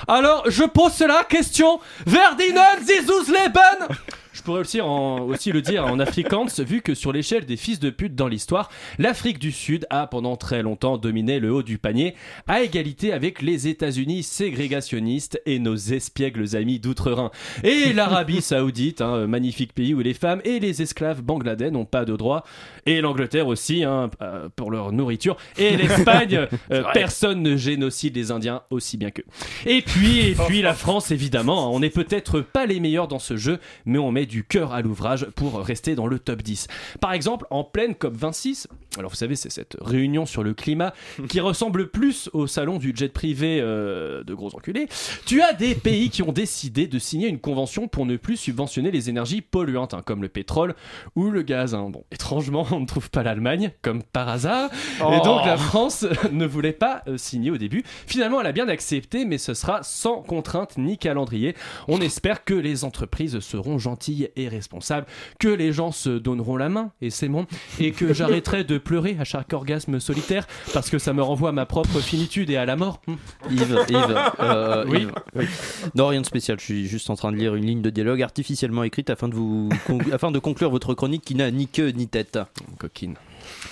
Alors, 0.07 0.43
je 0.47 0.63
pose 0.63 0.93
cela 0.93 1.25
question 1.27 1.81
Verdinen 2.05 2.63
Leben 2.87 3.97
je 3.97 4.26
pourrais 4.47 4.61
aussi, 4.61 4.79
en- 4.79 5.23
aussi 5.27 5.51
le 5.51 5.61
dire 5.61 5.85
en 5.85 5.99
afrikaans, 5.99 6.45
vu 6.59 6.81
que 6.81 6.95
sur 6.95 7.11
l'échelle 7.11 7.45
des 7.45 7.57
fils 7.57 7.79
de 7.79 7.89
pute 7.89 8.15
dans 8.15 8.29
l'histoire, 8.29 8.69
l'Afrique 8.97 9.39
du 9.39 9.51
Sud 9.51 9.85
a 9.89 10.07
pendant 10.07 10.37
très 10.37 10.61
longtemps 10.63 10.97
dominé 10.97 11.39
le 11.41 11.51
haut 11.51 11.63
du 11.63 11.77
panier, 11.77 12.15
à 12.47 12.61
égalité 12.61 13.11
avec 13.11 13.41
les 13.41 13.67
États-Unis 13.67 14.23
ségrégationnistes 14.23 15.41
et 15.45 15.59
nos 15.59 15.75
espiègles 15.75 16.55
amis 16.55 16.79
d'outre-Rhin. 16.79 17.29
Et 17.65 17.91
l'Arabie 17.91 18.41
Saoudite, 18.41 19.01
hein, 19.01 19.27
magnifique 19.27 19.73
pays 19.73 19.93
où 19.93 19.99
les 19.99 20.13
femmes 20.13 20.39
et 20.45 20.59
les 20.59 20.81
esclaves 20.81 21.21
bangladais 21.21 21.69
n'ont 21.69 21.83
pas 21.83 22.05
de 22.05 22.15
droit, 22.15 22.45
et 22.85 23.01
l'Angleterre 23.01 23.47
aussi, 23.47 23.83
hein, 23.83 24.09
euh, 24.21 24.47
pour 24.55 24.71
leur 24.71 24.93
nourriture, 24.93 25.35
et 25.57 25.75
l'Espagne, 25.77 26.47
euh, 26.71 26.83
personne 26.93 27.41
ne 27.41 27.57
génocide 27.57 28.15
les 28.15 28.31
Indiens 28.31 28.61
aussi 28.69 28.95
bien 28.95 29.11
qu'eux. 29.11 29.25
Et 29.65 29.81
puis, 29.81 30.19
et 30.19 30.35
puis 30.47 30.61
la 30.61 30.73
France, 30.73 31.11
évidemment, 31.11 31.65
hein, 31.67 31.71
on 31.73 31.81
n'est 31.81 31.89
peut-être 31.89 32.39
pas 32.39 32.65
les 32.65 32.79
meilleurs 32.79 33.09
dans 33.09 33.19
ce 33.19 33.35
jeu, 33.35 33.59
mais 33.85 33.97
on 33.97 34.11
met 34.11 34.25
du 34.25 34.36
cœur 34.43 34.73
à 34.73 34.81
l'ouvrage 34.81 35.25
pour 35.35 35.59
rester 35.59 35.95
dans 35.95 36.07
le 36.07 36.19
top 36.19 36.41
10. 36.41 36.67
Par 37.01 37.13
exemple, 37.13 37.45
en 37.49 37.63
pleine 37.63 37.93
COP26, 37.93 38.67
alors 38.97 39.11
vous 39.11 39.15
savez, 39.17 39.35
c'est 39.35 39.51
cette 39.51 39.77
réunion 39.81 40.25
sur 40.25 40.43
le 40.43 40.53
climat 40.53 40.93
qui 41.29 41.39
ressemble 41.39 41.89
plus 41.89 42.29
au 42.33 42.47
salon 42.47 42.77
du 42.77 42.93
jet 42.95 43.09
privé 43.13 43.59
euh, 43.61 44.23
de 44.23 44.33
gros 44.33 44.55
enculés, 44.55 44.87
tu 45.25 45.41
as 45.41 45.53
des 45.53 45.75
pays 45.75 46.09
qui 46.09 46.21
ont 46.23 46.31
décidé 46.31 46.87
de 46.87 46.99
signer 46.99 47.27
une 47.27 47.39
convention 47.39 47.87
pour 47.87 48.05
ne 48.05 48.17
plus 48.17 48.37
subventionner 48.37 48.91
les 48.91 49.09
énergies 49.09 49.41
polluantes, 49.41 49.93
hein, 49.93 50.01
comme 50.05 50.21
le 50.21 50.29
pétrole 50.29 50.75
ou 51.15 51.29
le 51.29 51.41
gaz. 51.41 51.73
hein. 51.75 51.89
Bon, 51.89 52.03
étrangement, 52.11 52.65
on 52.71 52.79
ne 52.81 52.85
trouve 52.85 53.09
pas 53.09 53.23
l'Allemagne, 53.23 53.71
comme 53.81 54.03
par 54.03 54.29
hasard, 54.29 54.69
et 54.99 55.03
Oh. 55.03 55.21
donc 55.23 55.45
la 55.45 55.57
France 55.57 56.05
ne 56.31 56.45
voulait 56.45 56.73
pas 56.73 57.03
euh, 57.07 57.17
signer 57.17 57.51
au 57.51 57.57
début. 57.57 57.83
Finalement, 58.05 58.41
elle 58.41 58.47
a 58.47 58.51
bien 58.51 58.67
accepté, 58.67 59.25
mais 59.25 59.37
ce 59.37 59.53
sera 59.53 59.83
sans 59.83 60.21
contrainte 60.21 60.77
ni 60.77 60.97
calendrier. 60.97 61.55
On 61.87 62.01
espère 62.01 62.43
que 62.43 62.53
les 62.53 62.83
entreprises 62.83 63.39
seront 63.39 63.77
gentilles 63.77 64.26
et 64.35 64.47
responsables, 64.47 65.05
que 65.39 65.47
les 65.47 65.71
gens 65.71 65.91
se 65.91 66.09
donneront 66.09 66.57
la 66.57 66.69
main, 66.69 66.91
et 67.01 67.09
c'est 67.09 67.27
bon, 67.27 67.45
et 67.79 67.91
que 67.91 68.13
j'arrêterai 68.13 68.63
de 68.63 68.77
pleurer 68.77 69.17
à 69.19 69.23
chaque 69.23 69.53
orgasme 69.53 69.99
solitaire, 69.99 70.47
parce 70.73 70.89
que 70.89 70.99
ça 70.99 71.13
me 71.13 71.21
renvoie 71.21 71.49
à 71.49 71.53
ma 71.53 71.65
propre 71.65 71.99
finitude 71.99 72.49
et 72.49 72.57
à 72.57 72.65
la 72.65 72.75
mort. 72.75 73.01
Yves, 73.49 73.85
Yves, 73.89 74.17
euh, 74.39 74.85
Oui. 74.87 75.07
Yves. 75.35 75.49
Non, 75.95 76.07
rien 76.07 76.21
de 76.21 76.25
spécial. 76.25 76.59
Je 76.59 76.65
suis 76.65 76.87
juste 76.87 77.09
en 77.09 77.15
train 77.15 77.31
de 77.31 77.37
lire 77.37 77.55
une 77.55 77.65
ligne 77.65 77.81
de 77.81 77.89
dialogue 77.89 78.21
artificiellement 78.21 78.83
écrite 78.83 79.09
afin 79.09 79.27
de 79.27 79.35
vous 79.35 79.69
afin 80.11 80.31
de 80.31 80.39
conclure 80.39 80.69
votre 80.69 80.93
chronique 80.93 81.23
qui 81.23 81.35
n'a 81.35 81.51
ni 81.51 81.67
queue 81.67 81.89
ni 81.89 82.07
tête. 82.07 82.39
Coquine. 82.77 83.15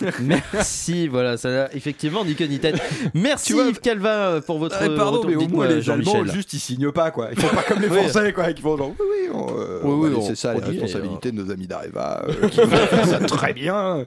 Merci, 0.21 1.07
voilà, 1.07 1.37
ça 1.37 1.49
n'a 1.49 1.73
effectivement 1.75 2.25
ni 2.25 2.35
queue 2.35 2.45
ni 2.45 2.59
tête. 2.59 2.81
Merci 3.13 3.53
vois, 3.53 3.65
Yves 3.67 3.79
Calva 3.79 4.41
pour 4.45 4.59
votre 4.59 4.77
pardon, 4.95 5.19
retour. 5.19 5.25
mais 5.29 5.35
au 5.35 5.47
moins 5.47 5.67
les 5.67 5.89
Allemands, 5.89 6.03
Jean-Michel. 6.13 6.35
juste 6.35 6.53
ils 6.53 6.59
signent 6.59 6.91
pas 6.91 7.11
quoi. 7.11 7.29
Ils 7.31 7.39
font 7.39 7.55
pas 7.55 7.63
comme 7.63 7.81
les. 7.81 7.87
Français 7.95 8.33
quoi, 8.33 8.51
qui 8.53 8.61
font 8.61 8.77
genre 8.77 8.89
oui, 8.99 9.05
oui, 9.09 9.29
on, 9.33 9.47
euh, 9.57 9.79
Oui, 9.83 9.91
on 9.91 9.99
oui, 9.99 10.09
va 10.11 10.17
on 10.17 10.19
laisser 10.19 10.35
ça 10.35 10.53
la 10.53 10.65
responsabilité 10.65 11.31
de 11.31 11.41
nos 11.41 11.51
amis 11.51 11.67
d'Areva 11.67 12.25
euh, 12.27 12.49
qui 12.49 12.59
font 12.59 12.67
ça 13.05 13.19
très 13.19 13.53
bien. 13.53 14.05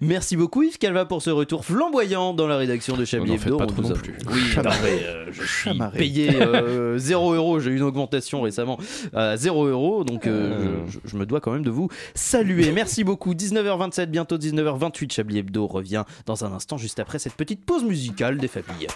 Merci 0.00 0.36
beaucoup 0.36 0.62
Yves 0.62 0.78
Calva 0.78 1.04
pour 1.04 1.22
ce 1.22 1.30
retour 1.30 1.64
flamboyant 1.64 2.32
dans 2.34 2.46
la 2.46 2.56
rédaction 2.56 2.96
de 2.96 3.04
Chablis 3.04 3.34
Hebdo. 3.34 3.56
pas 3.56 3.64
On 3.64 3.66
trop 3.66 3.82
nous 3.82 3.88
non 3.88 3.94
a- 3.94 3.98
plus. 3.98 4.14
Oui, 4.32 4.40
Chamarré. 4.52 4.76
non, 4.78 4.82
mais, 4.98 5.04
euh, 5.06 5.24
je 5.32 5.42
suis 5.42 5.70
Chamarré. 5.70 5.98
payé 5.98 6.30
euh, 6.40 6.98
0 6.98 7.34
euros. 7.34 7.60
J'ai 7.60 7.70
eu 7.70 7.76
une 7.76 7.82
augmentation 7.82 8.40
récemment 8.42 8.78
à 9.14 9.36
0 9.36 9.66
euros, 9.66 10.04
donc 10.04 10.26
euh, 10.26 10.84
je, 10.86 10.92
je- 10.92 10.98
je 11.10 11.16
me 11.16 11.26
dois 11.26 11.40
quand 11.40 11.50
même 11.52 11.64
de 11.64 11.70
vous 11.70 11.88
saluer. 12.14 12.70
Merci 12.72 13.02
beaucoup. 13.04 13.34
19h27, 13.34 14.06
bientôt 14.06 14.36
19h28. 14.38 14.97
Chablis 15.10 15.38
Hebdo 15.38 15.66
revient 15.66 16.04
dans 16.26 16.44
un 16.44 16.52
instant, 16.52 16.76
juste 16.76 16.98
après 16.98 17.18
cette 17.18 17.34
petite 17.34 17.64
pause 17.64 17.84
musicale 17.84 18.38
des 18.38 18.48
familles. 18.48 18.88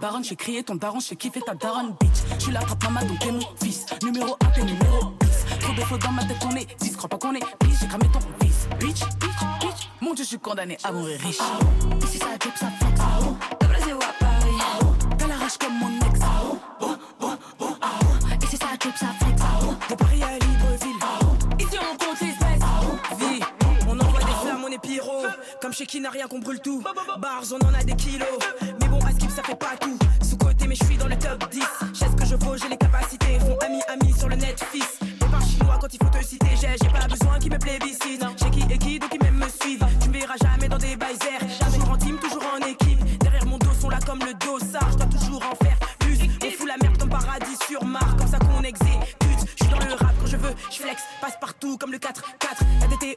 Baronne. 0.00 0.24
Je 0.24 0.30
fais 0.30 0.36
crier 0.36 0.62
ton 0.62 0.74
daron, 0.74 1.00
je 1.00 1.06
fais 1.08 1.16
kiffer 1.16 1.40
ta 1.40 1.54
daronne, 1.54 1.94
bitch. 2.00 2.10
Je 2.38 2.44
suis 2.44 2.52
la 2.52 2.60
trappe 2.60 2.82
maman, 2.84 3.04
donc 3.06 3.18
t'es 3.20 3.30
mon 3.30 3.40
fils. 3.62 3.86
Numéro 4.02 4.36
1, 4.44 4.46
t'es 4.50 4.62
numéro 4.62 5.12
10. 5.20 5.60
Trop 5.60 5.72
de 5.74 5.80
faux 5.80 5.98
dans 5.98 6.12
ma 6.12 6.24
tête, 6.24 6.36
on 6.44 6.56
est 6.56 6.66
10. 6.80 6.96
Crois 6.96 7.08
pas 7.08 7.18
qu'on 7.18 7.34
est 7.34 7.40
bitch, 7.60 7.78
j'ai 7.80 7.86
cramé 7.86 8.06
ton 8.12 8.20
vice. 8.44 8.68
Bitch, 8.78 9.00
bitch, 9.18 9.40
bitch. 9.60 9.88
Mon 10.00 10.14
dieu, 10.14 10.24
je 10.24 10.28
suis 10.30 10.38
condamné 10.38 10.78
à 10.82 10.92
mourir 10.92 11.20
riche. 11.20 11.38
Ici 12.04 12.18
ça 12.18 12.36
drip, 12.38 12.56
ça 12.56 12.66
flex 12.78 13.00
De 13.60 13.66
Brésil 13.66 13.94
à 14.00 14.24
Paris 14.24 15.16
Dans 15.18 15.26
la 15.26 15.36
rage 15.36 15.58
comme 15.58 15.78
mon 15.78 15.90
ex. 16.06 16.20
Ici 18.42 18.56
ça 18.56 18.76
drip, 18.78 18.96
ça 18.96 19.06
flex 19.20 19.42
De 19.90 19.94
Paris 19.94 20.22
à 20.22 20.32
Libreville. 20.38 21.58
Ici 21.58 21.78
on 21.78 21.96
compte 22.04 22.20
les 22.20 22.28
espèces. 22.28 23.18
Vie, 23.18 23.40
on 23.88 23.98
envoie 23.98 24.20
des 24.20 24.32
flammes, 24.42 24.64
on 24.64 24.72
est 24.72 24.78
pyro. 24.78 25.26
Comme 25.60 25.72
chez 25.74 25.86
qui 25.86 26.00
n'a 26.00 26.10
rien 26.10 26.26
qu'on 26.26 26.38
brûle 26.38 26.60
tout. 26.60 26.82
Bars, 27.18 27.44
on 27.52 27.66
en 27.66 27.74
a 27.74 27.84
des 27.84 27.89
besoin 37.20 37.38
qu'ils 37.38 37.52
me 37.52 37.58
plébiscitent. 37.58 38.24
J'ai 38.36 38.50
qui 38.50 38.72
et 38.72 38.78
qui, 38.78 38.98
donc 38.98 39.10
ils 39.12 39.22
même 39.22 39.36
me 39.36 39.48
suivent. 39.48 39.86
Tu 40.00 40.08
me 40.08 40.18
verras 40.18 40.36
jamais 40.42 40.68
dans 40.68 40.78
des 40.78 40.96
bails 40.96 41.18
airs. 41.30 41.46
Toujours 41.72 41.90
en 41.90 41.96
team, 41.96 42.18
toujours 42.18 42.42
en 42.54 42.66
équipe. 42.66 43.18
Derrière 43.18 43.46
mon 43.46 43.58
dos 43.58 43.72
sont 43.80 43.90
là 43.90 43.98
comme 44.04 44.20
le 44.20 44.34
dossard. 44.34 44.90
Je 44.92 44.96
dois 44.96 45.06
toujours 45.06 45.42
en 45.50 45.64
faire 45.64 45.78
plus. 45.98 46.18
On 46.44 46.50
fout 46.50 46.66
la 46.66 46.76
merde 46.82 46.98
comme 46.98 47.10
paradis 47.10 47.56
sur 47.66 47.84
Mars. 47.84 48.14
Comme 48.18 48.28
ça 48.28 48.38
qu'on 48.38 48.62
exécute. 48.62 49.40
Je 49.58 49.64
suis 49.64 49.72
dans 49.72 49.78
le 49.78 49.94
rap 49.94 50.14
quand 50.20 50.26
je 50.26 50.36
veux. 50.36 50.54
Je 50.70 50.78
passe 51.20 51.36
partout 51.40 51.76
comme 51.78 51.92
le 51.92 51.98
4-4. 51.98 52.10
La 52.80 52.86
DT 52.86 53.16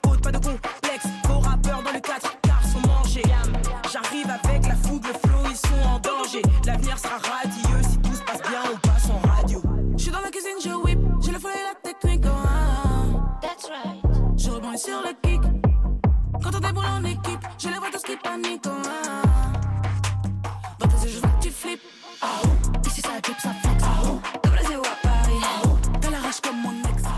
les 18.38 18.50
vois 18.50 18.58
tous 18.62 18.68
qui 18.68 18.68
paniquent. 18.68 18.68
ah. 18.68 19.22
Dans 20.80 20.88
tes 20.88 21.06
yeux, 21.06 21.12
je 21.16 21.20
vois 21.20 21.30
que 21.30 21.44
tu 21.44 21.52
flippes. 21.52 21.82
Ah, 22.22 22.28
oh. 22.44 22.48
Ici, 22.88 23.02
ça 23.02 23.10
drip, 23.22 23.36
ça 23.42 23.54
flex. 23.62 23.84
Ah, 23.84 24.02
oh. 24.06 24.20
De 24.44 24.50
Brésil 24.50 24.78
ou 24.78 24.82
à 24.82 25.08
Paris. 25.08 25.34
Ah, 25.44 25.62
oh. 25.66 25.78
T'as 26.02 26.10
la 26.10 26.18
rage 26.20 26.42
comme 26.42 26.62
mon 26.62 26.72
ex. 26.90 27.04
Ah, 27.06 27.10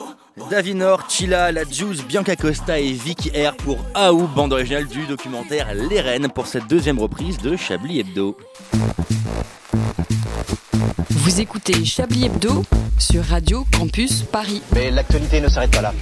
oh. 0.00 0.04
Davinor, 0.50 1.08
Chila, 1.08 1.52
La 1.52 1.64
Juice, 1.64 2.02
Bianca 2.04 2.36
Costa 2.36 2.78
et 2.78 2.92
Vicky 2.92 3.30
R 3.30 3.54
pour 3.56 3.78
Aou, 3.94 4.26
bande 4.28 4.52
originale 4.52 4.86
du 4.86 5.06
documentaire 5.06 5.74
Les 5.74 6.00
Reines 6.00 6.28
pour 6.28 6.46
cette 6.46 6.66
deuxième 6.66 6.98
reprise 6.98 7.38
de 7.38 7.56
Chablis 7.56 8.00
Hebdo. 8.00 8.36
Vous 11.10 11.40
écoutez 11.40 11.84
Chablis 11.84 12.26
Hebdo 12.26 12.64
sur 12.98 13.24
Radio 13.24 13.66
Campus 13.76 14.22
Paris. 14.22 14.62
Mais 14.74 14.90
l'actualité 14.90 15.40
ne 15.40 15.48
s'arrête 15.48 15.70
pas 15.70 15.82
là. 15.82 15.92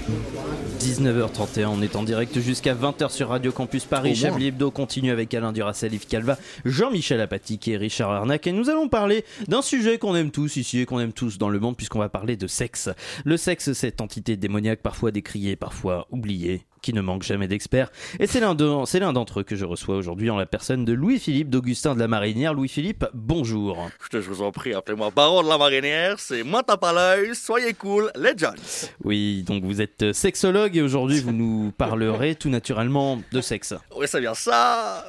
19h31, 0.76 1.66
on 1.66 1.82
est 1.82 1.96
en 1.96 2.02
direct 2.02 2.38
jusqu'à 2.38 2.74
20h 2.74 3.10
sur 3.10 3.30
Radio 3.30 3.50
Campus 3.50 3.84
Paris. 3.86 4.14
Chablis 4.14 4.48
Hebdo 4.48 4.70
continue 4.70 5.10
avec 5.10 5.32
Alain 5.32 5.52
Duracell, 5.52 5.94
Yves 5.94 6.06
Calva, 6.06 6.36
Jean-Michel 6.64 7.20
Apatique 7.20 7.66
et 7.68 7.76
Richard 7.76 8.10
Arnac. 8.10 8.46
Et 8.46 8.52
nous 8.52 8.68
allons 8.68 8.88
parler 8.88 9.24
d'un 9.48 9.62
sujet 9.62 9.98
qu'on 9.98 10.14
aime 10.14 10.30
tous 10.30 10.56
ici 10.56 10.80
et 10.80 10.86
qu'on 10.86 11.00
aime 11.00 11.12
tous 11.12 11.38
dans 11.38 11.48
le 11.48 11.58
monde, 11.60 11.76
puisqu'on 11.76 11.98
va 11.98 12.10
parler 12.10 12.36
de 12.36 12.46
sexe. 12.46 12.90
Le 13.24 13.36
sexe, 13.36 13.72
cette 13.72 14.00
entité 14.00 14.36
démoniaque, 14.36 14.80
parfois 14.82 15.10
décriée, 15.10 15.56
parfois 15.56 16.06
oubliée, 16.10 16.66
qui 16.86 16.92
ne 16.92 17.00
manque 17.00 17.24
jamais 17.24 17.48
d'experts. 17.48 17.90
Et 18.20 18.28
c'est 18.28 18.38
l'un 18.38 18.54
d'entre 18.54 19.40
eux 19.40 19.42
que 19.42 19.56
je 19.56 19.64
reçois 19.64 19.96
aujourd'hui 19.96 20.30
en 20.30 20.36
la 20.36 20.46
personne 20.46 20.84
de 20.84 20.92
Louis-Philippe 20.92 21.50
d'Augustin 21.50 21.96
de 21.96 21.98
la 21.98 22.06
Marinière. 22.06 22.54
Louis-Philippe, 22.54 23.06
bonjour. 23.12 23.90
Je 24.12 24.18
vous 24.18 24.40
en 24.40 24.52
prie, 24.52 24.72
appelez-moi 24.72 25.10
Baron 25.10 25.42
de 25.42 25.48
la 25.48 25.58
Marinière, 25.58 26.20
c'est 26.20 26.44
moi 26.44 26.62
tape 26.62 26.84
à 26.84 26.92
l'œil, 26.92 27.34
soyez 27.34 27.74
cool, 27.74 28.12
les 28.14 28.34
Jones. 28.36 28.54
Oui, 29.02 29.42
donc 29.42 29.64
vous 29.64 29.80
êtes 29.80 30.12
sexologue 30.12 30.76
et 30.76 30.82
aujourd'hui 30.82 31.18
vous 31.18 31.32
nous 31.32 31.72
parlerez 31.76 32.36
tout 32.36 32.50
naturellement 32.50 33.20
de 33.32 33.40
sexe. 33.40 33.74
Oui, 33.96 34.06
c'est 34.08 34.20
bien 34.20 34.34
ça. 34.34 35.04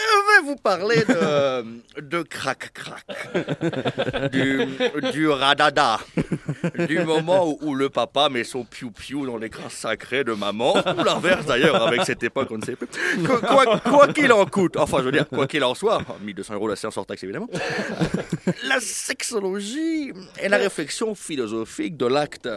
Je 0.00 0.42
vais 0.42 0.46
vous 0.46 0.56
parler 0.56 1.04
de, 1.04 2.00
de 2.00 2.22
crac-crac, 2.22 3.04
du, 4.32 4.66
du 5.12 5.28
radada, 5.28 6.00
du 6.88 7.00
moment 7.00 7.56
où, 7.60 7.74
le 7.74 7.88
papa 7.88 8.28
met 8.28 8.44
son 8.44 8.64
piou-piou 8.64 9.26
dans 9.26 9.36
l'écran 9.36 9.68
sacré 9.68 10.24
de 10.24 10.32
maman, 10.32 10.74
ou 10.76 11.04
l'inverse 11.04 11.46
d'ailleurs, 11.46 11.86
avec 11.86 12.04
cette 12.04 12.22
époque, 12.22 12.48
on 12.50 12.58
ne 12.58 12.64
sait 12.64 12.76
plus. 12.76 12.88
Quoi 13.26 14.08
qu'il 14.08 14.32
en 14.32 14.46
coûte, 14.46 14.76
enfin 14.76 14.98
je 14.98 15.04
veux 15.04 15.12
dire, 15.12 15.28
quoi 15.28 15.46
qu'il 15.46 15.64
en 15.64 15.74
soit, 15.74 16.02
1200 16.22 16.54
euros 16.54 16.68
la 16.68 16.76
séance 16.76 16.96
hors 16.96 17.06
taxe 17.06 17.22
évidemment, 17.24 17.48
la 18.64 18.80
sexologie 18.80 20.12
est 20.38 20.48
la 20.48 20.58
réflexion 20.58 21.14
philosophique 21.14 21.96
de 21.96 22.06
l'acte... 22.06 22.48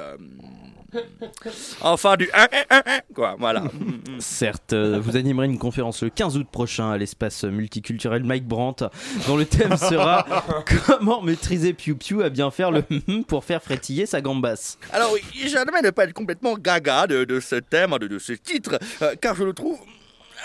Enfin, 1.82 2.15
du 2.15 2.29
1, 2.34 2.47
1, 2.69 2.84
1, 2.86 2.99
quoi, 3.13 3.36
voilà. 3.39 3.63
Certes, 4.19 4.73
euh, 4.73 4.99
vous 4.99 5.15
animerez 5.17 5.47
une 5.47 5.60
conférence 5.60 6.03
le 6.03 6.10
15 6.10 6.38
août 6.38 6.47
prochain 6.51 6.91
à 6.91 6.97
l'espace 6.97 7.43
multiculturel 7.43 8.23
Mike 8.23 8.47
Brandt, 8.47 8.86
dont 9.27 9.38
le 9.38 9.45
thème 9.45 9.77
sera 9.77 10.25
Comment 10.86 11.21
maîtriser 11.21 11.73
Piu 11.73 11.95
Piu 11.95 12.23
à 12.23 12.29
bien 12.29 12.51
faire 12.51 12.71
le 12.71 12.84
pour 13.27 13.43
faire 13.43 13.62
frétiller 13.62 14.06
sa 14.06 14.21
gambasse. 14.21 14.77
Alors 14.91 15.12
oui, 15.13 15.21
j'admets 15.47 15.82
ne 15.82 15.89
pas 15.89 16.06
être 16.06 16.13
complètement 16.13 16.56
gaga 16.56 17.08
de, 17.08 17.23
de 17.23 17.39
ce 17.39 17.56
thème, 17.56 17.97
de, 17.99 18.08
de 18.08 18.19
ce 18.19 18.34
titre, 18.34 18.79
euh, 19.01 19.15
car 19.19 19.36
je 19.36 19.43
le 19.43 19.53
trouve 19.53 19.79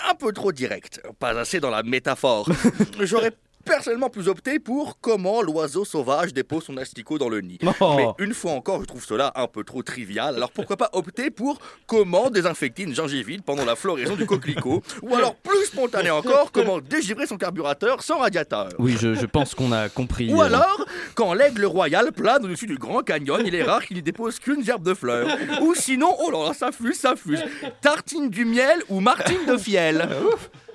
un 0.09 0.15
peu 0.15 0.31
trop 0.31 0.51
direct, 0.51 1.01
pas 1.19 1.37
assez 1.37 1.59
dans 1.59 1.69
la 1.69 1.83
métaphore. 1.83 2.49
J'aurais 3.01 3.31
personnellement 3.65 4.09
plus 4.09 4.27
opté 4.27 4.59
pour 4.59 4.99
comment 4.99 5.41
l'oiseau 5.41 5.85
sauvage 5.85 6.33
dépose 6.33 6.63
son 6.65 6.77
asticot 6.77 7.17
dans 7.17 7.29
le 7.29 7.41
nid. 7.41 7.59
Oh. 7.81 7.93
Mais 7.95 8.07
une 8.25 8.33
fois 8.33 8.51
encore, 8.51 8.81
je 8.81 8.85
trouve 8.85 9.03
cela 9.03 9.31
un 9.35 9.47
peu 9.47 9.63
trop 9.63 9.83
trivial, 9.83 10.35
alors 10.35 10.51
pourquoi 10.51 10.77
pas 10.77 10.89
opter 10.93 11.29
pour 11.29 11.59
comment 11.87 12.29
désinfecter 12.29 12.83
une 12.83 12.93
gingivite 12.93 13.43
pendant 13.43 13.65
la 13.65 13.75
floraison 13.75 14.15
du 14.15 14.25
coquelicot, 14.25 14.81
ou 15.01 15.15
alors 15.15 15.35
plus 15.35 15.65
spontané 15.65 16.09
encore, 16.09 16.51
comment 16.51 16.79
dégivrer 16.79 17.25
son 17.25 17.37
carburateur 17.37 18.01
sans 18.03 18.19
radiateur. 18.19 18.69
Oui, 18.79 18.95
je, 18.99 19.13
je 19.13 19.25
pense 19.25 19.55
qu'on 19.55 19.71
a 19.71 19.89
compris. 19.89 20.33
Ou 20.33 20.41
euh, 20.41 20.45
alors, 20.45 20.85
quand 21.15 21.33
l'aigle 21.33 21.65
royal 21.65 22.11
plane 22.11 22.45
au-dessus 22.45 22.67
du 22.67 22.77
Grand 22.77 23.01
Canyon, 23.01 23.41
il 23.45 23.55
est 23.55 23.63
rare 23.63 23.85
qu'il 23.85 23.97
y 23.97 24.01
dépose 24.01 24.39
qu'une 24.39 24.63
gerbe 24.63 24.83
de 24.83 24.93
fleurs. 24.93 25.27
Ou 25.61 25.75
sinon, 25.75 26.15
oh 26.19 26.31
là 26.31 26.47
là, 26.47 26.53
ça 26.53 26.71
fuse, 26.71 26.99
ça 26.99 27.15
fuse. 27.15 27.43
Tartine 27.81 28.29
du 28.29 28.45
miel 28.45 28.81
ou 28.89 28.99
Martine 28.99 29.45
de 29.47 29.57
fiel. 29.57 30.07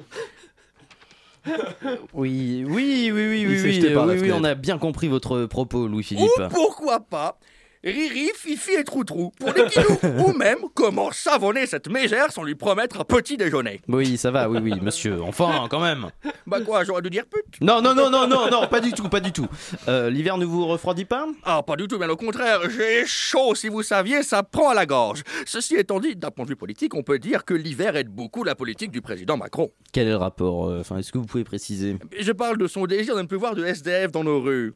Oui, 2.14 2.64
oui, 2.66 3.10
oui, 3.12 3.12
oui, 3.12 3.46
oui, 3.46 3.60
oui, 3.62 3.94
oui, 3.94 4.20
oui, 4.20 4.32
on 4.32 4.44
a 4.44 4.54
bien 4.54 4.78
compris 4.78 5.08
votre 5.08 5.46
propos, 5.46 5.86
Louis-Philippe. 5.88 6.30
Ou 6.38 6.48
pourquoi 6.48 7.00
pas 7.00 7.38
Riri, 7.84 8.30
Fifi 8.34 8.72
et 8.78 8.84
Troutrou 8.84 9.30
pour 9.38 9.52
les 9.52 9.66
kilous. 9.66 9.98
ou 10.26 10.32
même 10.32 10.58
comment 10.74 11.12
savonner 11.12 11.66
cette 11.66 11.88
mégère 11.88 12.32
sans 12.32 12.42
lui 12.42 12.54
promettre 12.54 13.00
un 13.00 13.04
petit 13.04 13.36
déjeuner. 13.36 13.82
Oui, 13.88 14.16
ça 14.16 14.30
va, 14.30 14.48
oui, 14.48 14.58
oui, 14.62 14.72
monsieur. 14.80 15.22
Enfin, 15.22 15.66
quand 15.70 15.80
même. 15.80 16.08
Bah 16.46 16.60
quoi, 16.62 16.82
j'aurais 16.84 17.02
dû 17.02 17.10
dire 17.10 17.24
pute 17.26 17.60
Non, 17.60 17.82
non, 17.82 17.94
non, 17.94 18.08
non, 18.08 18.26
non, 18.26 18.50
non, 18.50 18.66
pas 18.68 18.80
du 18.80 18.92
tout, 18.92 19.08
pas 19.10 19.20
du 19.20 19.32
tout. 19.32 19.46
Euh, 19.88 20.08
L'hiver 20.08 20.38
ne 20.38 20.46
vous 20.46 20.66
refroidit 20.66 21.04
pas? 21.04 21.26
Ah, 21.44 21.62
pas 21.62 21.76
du 21.76 21.86
tout, 21.86 21.98
bien 21.98 22.08
au 22.08 22.16
contraire, 22.16 22.70
j'ai 22.70 23.04
chaud, 23.06 23.54
si 23.54 23.68
vous 23.68 23.82
saviez, 23.82 24.22
ça 24.22 24.42
prend 24.42 24.70
à 24.70 24.74
la 24.74 24.86
gorge. 24.86 25.22
Ceci 25.44 25.76
étant 25.76 26.00
dit, 26.00 26.16
d'un 26.16 26.30
point 26.30 26.44
de 26.46 26.50
vue 26.50 26.56
politique, 26.56 26.94
on 26.94 27.02
peut 27.02 27.18
dire 27.18 27.44
que 27.44 27.52
l'hiver 27.54 27.96
aide 27.96 28.08
beaucoup 28.08 28.44
la 28.44 28.54
politique 28.54 28.90
du 28.92 29.02
président 29.02 29.36
Macron. 29.36 29.70
Quel 29.92 30.06
est 30.06 30.10
le 30.10 30.16
rapport 30.16 30.70
euh, 30.70 30.80
Enfin, 30.80 30.96
est-ce 30.98 31.12
que 31.12 31.18
vous 31.18 31.26
pouvez 31.26 31.44
préciser? 31.44 31.98
Je 32.18 32.32
parle 32.32 32.56
de 32.56 32.66
son 32.66 32.86
désir 32.86 33.14
de 33.14 33.20
ne 33.22 33.26
plus 33.26 33.36
voir 33.38 33.54
de 33.54 33.64
SDF 33.64 34.10
dans 34.10 34.24
nos 34.24 34.40
rues. 34.40 34.74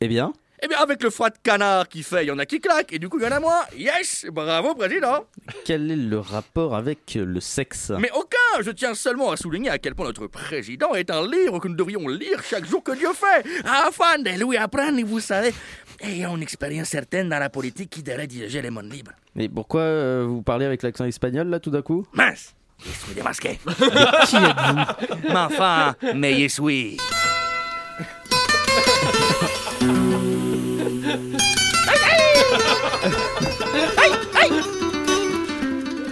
Eh 0.00 0.08
bien? 0.08 0.32
Eh 0.62 0.68
bien, 0.68 0.78
avec 0.78 1.02
le 1.02 1.08
froid 1.08 1.30
de 1.30 1.38
canard 1.42 1.88
qui 1.88 2.02
fait, 2.02 2.24
il 2.24 2.28
y 2.28 2.30
en 2.30 2.38
a 2.38 2.44
qui 2.44 2.60
claquent, 2.60 2.92
et 2.92 2.98
du 2.98 3.08
coup, 3.08 3.18
il 3.18 3.24
y 3.24 3.26
en 3.26 3.32
a 3.32 3.40
moins. 3.40 3.62
Yes 3.76 4.26
Bravo, 4.30 4.74
président. 4.74 5.24
Quel 5.64 5.90
est 5.90 5.96
le 5.96 6.18
rapport 6.18 6.74
avec 6.76 7.14
le 7.14 7.40
sexe? 7.40 7.90
Mais 7.98 8.10
aucun. 8.12 8.62
Je 8.62 8.70
tiens 8.70 8.94
seulement 8.94 9.30
à 9.30 9.36
souligner 9.36 9.70
à 9.70 9.78
quel 9.78 9.94
point 9.94 10.06
notre 10.06 10.26
président 10.26 10.94
est 10.94 11.10
un 11.10 11.26
livre 11.26 11.60
que 11.60 11.68
nous 11.68 11.76
devrions 11.76 12.06
lire 12.08 12.42
chaque 12.42 12.66
jour 12.66 12.82
que 12.82 12.92
Dieu 12.92 13.08
fait, 13.14 13.46
afin 13.64 14.18
de 14.18 14.30
lui 14.44 14.56
apprendre, 14.58 15.00
vous 15.04 15.20
savez, 15.20 15.54
ayant 16.02 16.36
une 16.36 16.42
expérience 16.42 16.88
certaine 16.88 17.30
dans 17.30 17.38
la 17.38 17.48
politique 17.48 17.88
qui 17.88 18.02
devrait 18.02 18.26
diriger 18.26 18.60
les 18.60 18.70
mondes 18.70 18.92
libres. 18.92 19.12
Mais 19.34 19.48
pourquoi 19.48 19.80
euh, 19.80 20.26
vous 20.28 20.42
parlez 20.42 20.66
avec 20.66 20.82
l'accent 20.82 21.06
espagnol 21.06 21.48
là 21.48 21.58
tout 21.60 21.70
d'un 21.70 21.82
coup? 21.82 22.06
Mince. 22.12 22.54
Je 22.84 22.90
suis 22.90 23.14
démasqué. 23.14 23.58
Qui 24.26 24.36
êtes-vous? 24.36 25.28
Mais 25.28 25.36
enfin, 25.36 25.94
mais 26.14 26.40
je 26.40 26.48
suis... 26.48 26.96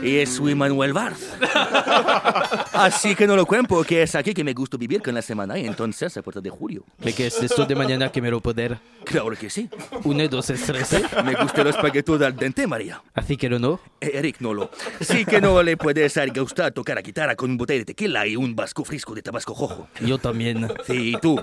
Y 0.09 0.25
soy 0.25 0.55
Manuel 0.55 0.95
Valls. 0.95 1.37
Así 2.79 3.15
que 3.15 3.27
no 3.27 3.35
lo 3.35 3.45
cuento 3.45 3.69
porque 3.69 4.03
es 4.03 4.15
aquí 4.15 4.33
que 4.33 4.45
me 4.45 4.53
gusta 4.53 4.77
vivir 4.77 5.03
con 5.03 5.15
la 5.15 5.23
semana 5.23 5.59
y 5.59 5.67
entonces 5.67 6.17
a 6.17 6.23
puerta 6.23 6.41
de 6.41 6.51
julio. 6.51 6.85
¿Me 7.05 7.13
que 7.13 7.27
es 7.27 7.43
esto 7.43 7.65
de 7.67 7.75
mañana 7.75 8.11
que 8.13 8.23
me 8.23 8.31
lo 8.31 8.41
poder? 8.41 8.79
Claro 9.05 9.31
que 9.31 9.51
sí. 9.51 9.69
¿Une 10.05 10.29
dos 10.29 10.51
estrese? 10.51 11.03
Me 11.25 11.35
gusta 11.35 11.65
los 11.65 11.75
spaghettos 11.75 12.21
al 12.23 12.37
dente, 12.37 12.67
María. 12.67 13.03
Así 13.15 13.37
que 13.37 13.49
lo 13.49 13.59
no. 13.59 13.81
Eh, 14.01 14.13
Eric, 14.15 14.37
no 14.41 14.55
lo. 14.55 14.71
Sí 15.01 15.25
que 15.25 15.41
no 15.41 15.63
le 15.63 15.77
puedes 15.77 16.19
gustar 16.35 16.73
tocar 16.73 16.97
la 16.97 17.03
guitarra 17.03 17.35
con 17.35 17.51
un 17.51 17.57
botella 17.57 17.81
de 17.81 17.85
tequila 17.87 18.27
y 18.27 18.37
un 18.37 18.55
vasco 18.55 18.85
frisco 18.85 19.15
de 19.15 19.23
tabasco 19.23 19.55
rojo. 19.59 19.89
Yo 20.01 20.19
también. 20.19 20.69
Sí, 20.87 21.15
¿y 21.15 21.21
tú? 21.21 21.41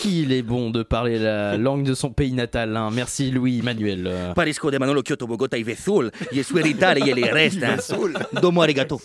Qu'il 0.00 0.32
est 0.32 0.44
bon 0.46 0.70
de 0.72 0.84
parler 0.84 1.20
la 1.20 1.56
langue 1.56 1.88
de 1.90 1.94
son 1.94 2.12
pays 2.12 2.32
natal. 2.32 2.76
hein. 2.76 2.90
Merci 2.92 3.30
Louis 3.30 3.62
Manuel. 3.62 4.32
Parisco 4.34 4.70
de 4.70 4.78
Manolo, 4.78 5.02
Kyoto, 5.02 5.26
Bogotá 5.26 5.56
y 5.56 5.62
Vezul. 5.64 6.12
Y 6.32 6.42
su 6.42 6.58
y 6.58 7.10
el 7.10 7.22
resta. 7.30 7.76
Domo 8.32 8.62
arigato. 8.62 9.00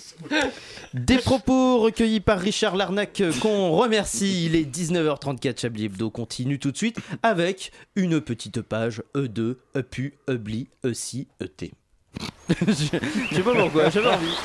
Des 0.92 1.24
propos 1.40 1.80
recueillis 1.80 2.20
par 2.20 2.38
Richard 2.40 2.76
Larnac 2.76 3.20
euh, 3.20 3.32
qu'on 3.42 3.72
remercie. 3.72 4.46
Il 4.46 4.56
est 4.56 4.66
19h34. 4.66 5.60
Chablis 5.60 5.86
Hebdo 5.86 6.12
continue 6.12 6.60
tout 6.60 6.72
de 6.72 6.78
suite 6.78 6.98
avec 7.24 7.72
une 7.96 8.22
petite 8.22 8.62
page 8.62 9.02
E 9.16 9.26
E2, 9.26 9.56
EPU, 9.76 10.14
EBLI, 10.28 10.68
ECI, 10.86 11.28
ET. 11.42 11.72
je, 12.50 12.66
je 13.32 13.36
sais 13.36 13.42
pas 13.42 13.56
pourquoi, 13.56 13.90
j'avais 13.90 14.10
envie. 14.10 14.36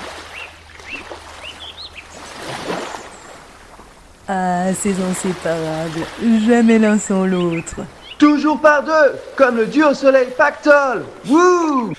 Ah, 4.27 4.73
ces 4.73 4.95
inséparables, 4.99 6.07
jamais 6.47 6.79
l'un 6.79 6.99
sans 6.99 7.27
l'autre. 7.27 7.81
Toujours 8.19 8.59
par 8.63 8.83
deux, 8.83 9.19
comme 9.37 9.59
le 9.59 9.85
au 9.85 9.93
soleil 9.93 10.29
Pactol 10.39 11.05
Wouh 11.29 11.93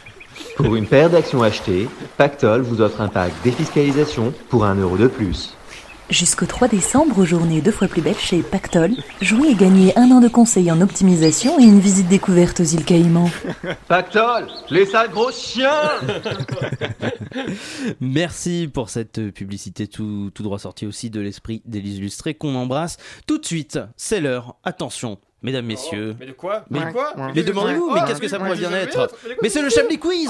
Pour 0.56 0.76
une 0.76 0.86
paire 0.86 1.10
d'actions 1.10 1.42
achetées, 1.42 1.88
Pactol 2.18 2.62
vous 2.62 2.82
offre 2.82 3.02
un 3.02 3.08
pack 3.08 3.32
défiscalisation 3.44 4.34
pour 4.50 4.66
un 4.66 4.76
euro 4.76 4.98
de 4.98 5.08
plus. 5.08 5.56
Jusqu'au 6.10 6.48
3 6.48 6.70
décembre, 6.70 7.20
aux 7.20 7.26
journées 7.26 7.62
deux 7.62 7.72
fois 7.72 7.88
plus 7.88 8.02
belles 8.02 8.18
chez 8.18 8.42
Pactol, 8.42 8.94
jouez 9.22 9.50
et 9.50 9.56
gagnez 9.56 9.96
un 9.96 10.10
an 10.10 10.20
de 10.20 10.28
conseil 10.28 10.72
en 10.72 10.82
optimisation 10.82 11.60
et 11.60 11.64
une 11.64 11.80
visite 11.80 12.08
découverte 12.08 12.62
aux 12.62 12.64
îles 12.64 12.84
Caïmans. 12.84 13.30
Pactol, 13.88 14.48
les 14.72 14.88
sales 14.88 15.12
gros 15.12 15.32
chiens 15.32 15.92
Merci 18.00 18.68
pour 18.74 18.90
cette 18.90 19.30
publicité 19.30 19.86
tout, 19.86 20.32
tout 20.34 20.42
droit 20.42 20.58
sortie 20.58 20.88
aussi 20.88 21.12
de 21.12 21.22
l'esprit 21.22 21.62
des 21.66 21.80
illustrés 21.80 22.34
qu'on 22.34 22.56
embrasse. 22.56 22.98
Tout 23.28 23.38
de 23.38 23.46
suite, 23.46 23.80
c'est 23.96 24.20
l'heure. 24.20 24.56
Attention, 24.64 25.20
mesdames, 25.42 25.66
messieurs. 25.66 26.16
Mais 26.20 26.26
de 26.28 26.32
quoi 26.34 26.64
Mais, 26.70 26.92
quoi 26.92 27.14
mais 27.34 27.44
demandez-vous, 27.44 27.92
mais 27.94 28.00
Ah, 28.04 28.06
qu'est-ce 28.08 28.22
que 28.22 28.28
ça 28.28 28.38
pourrait 28.40 28.56
bien 28.58 28.72
être 28.72 29.10
Mais 29.42 29.50
c'est 29.50 29.62
le 29.62 29.70
Chablis 29.70 30.00
Quiz 30.00 30.30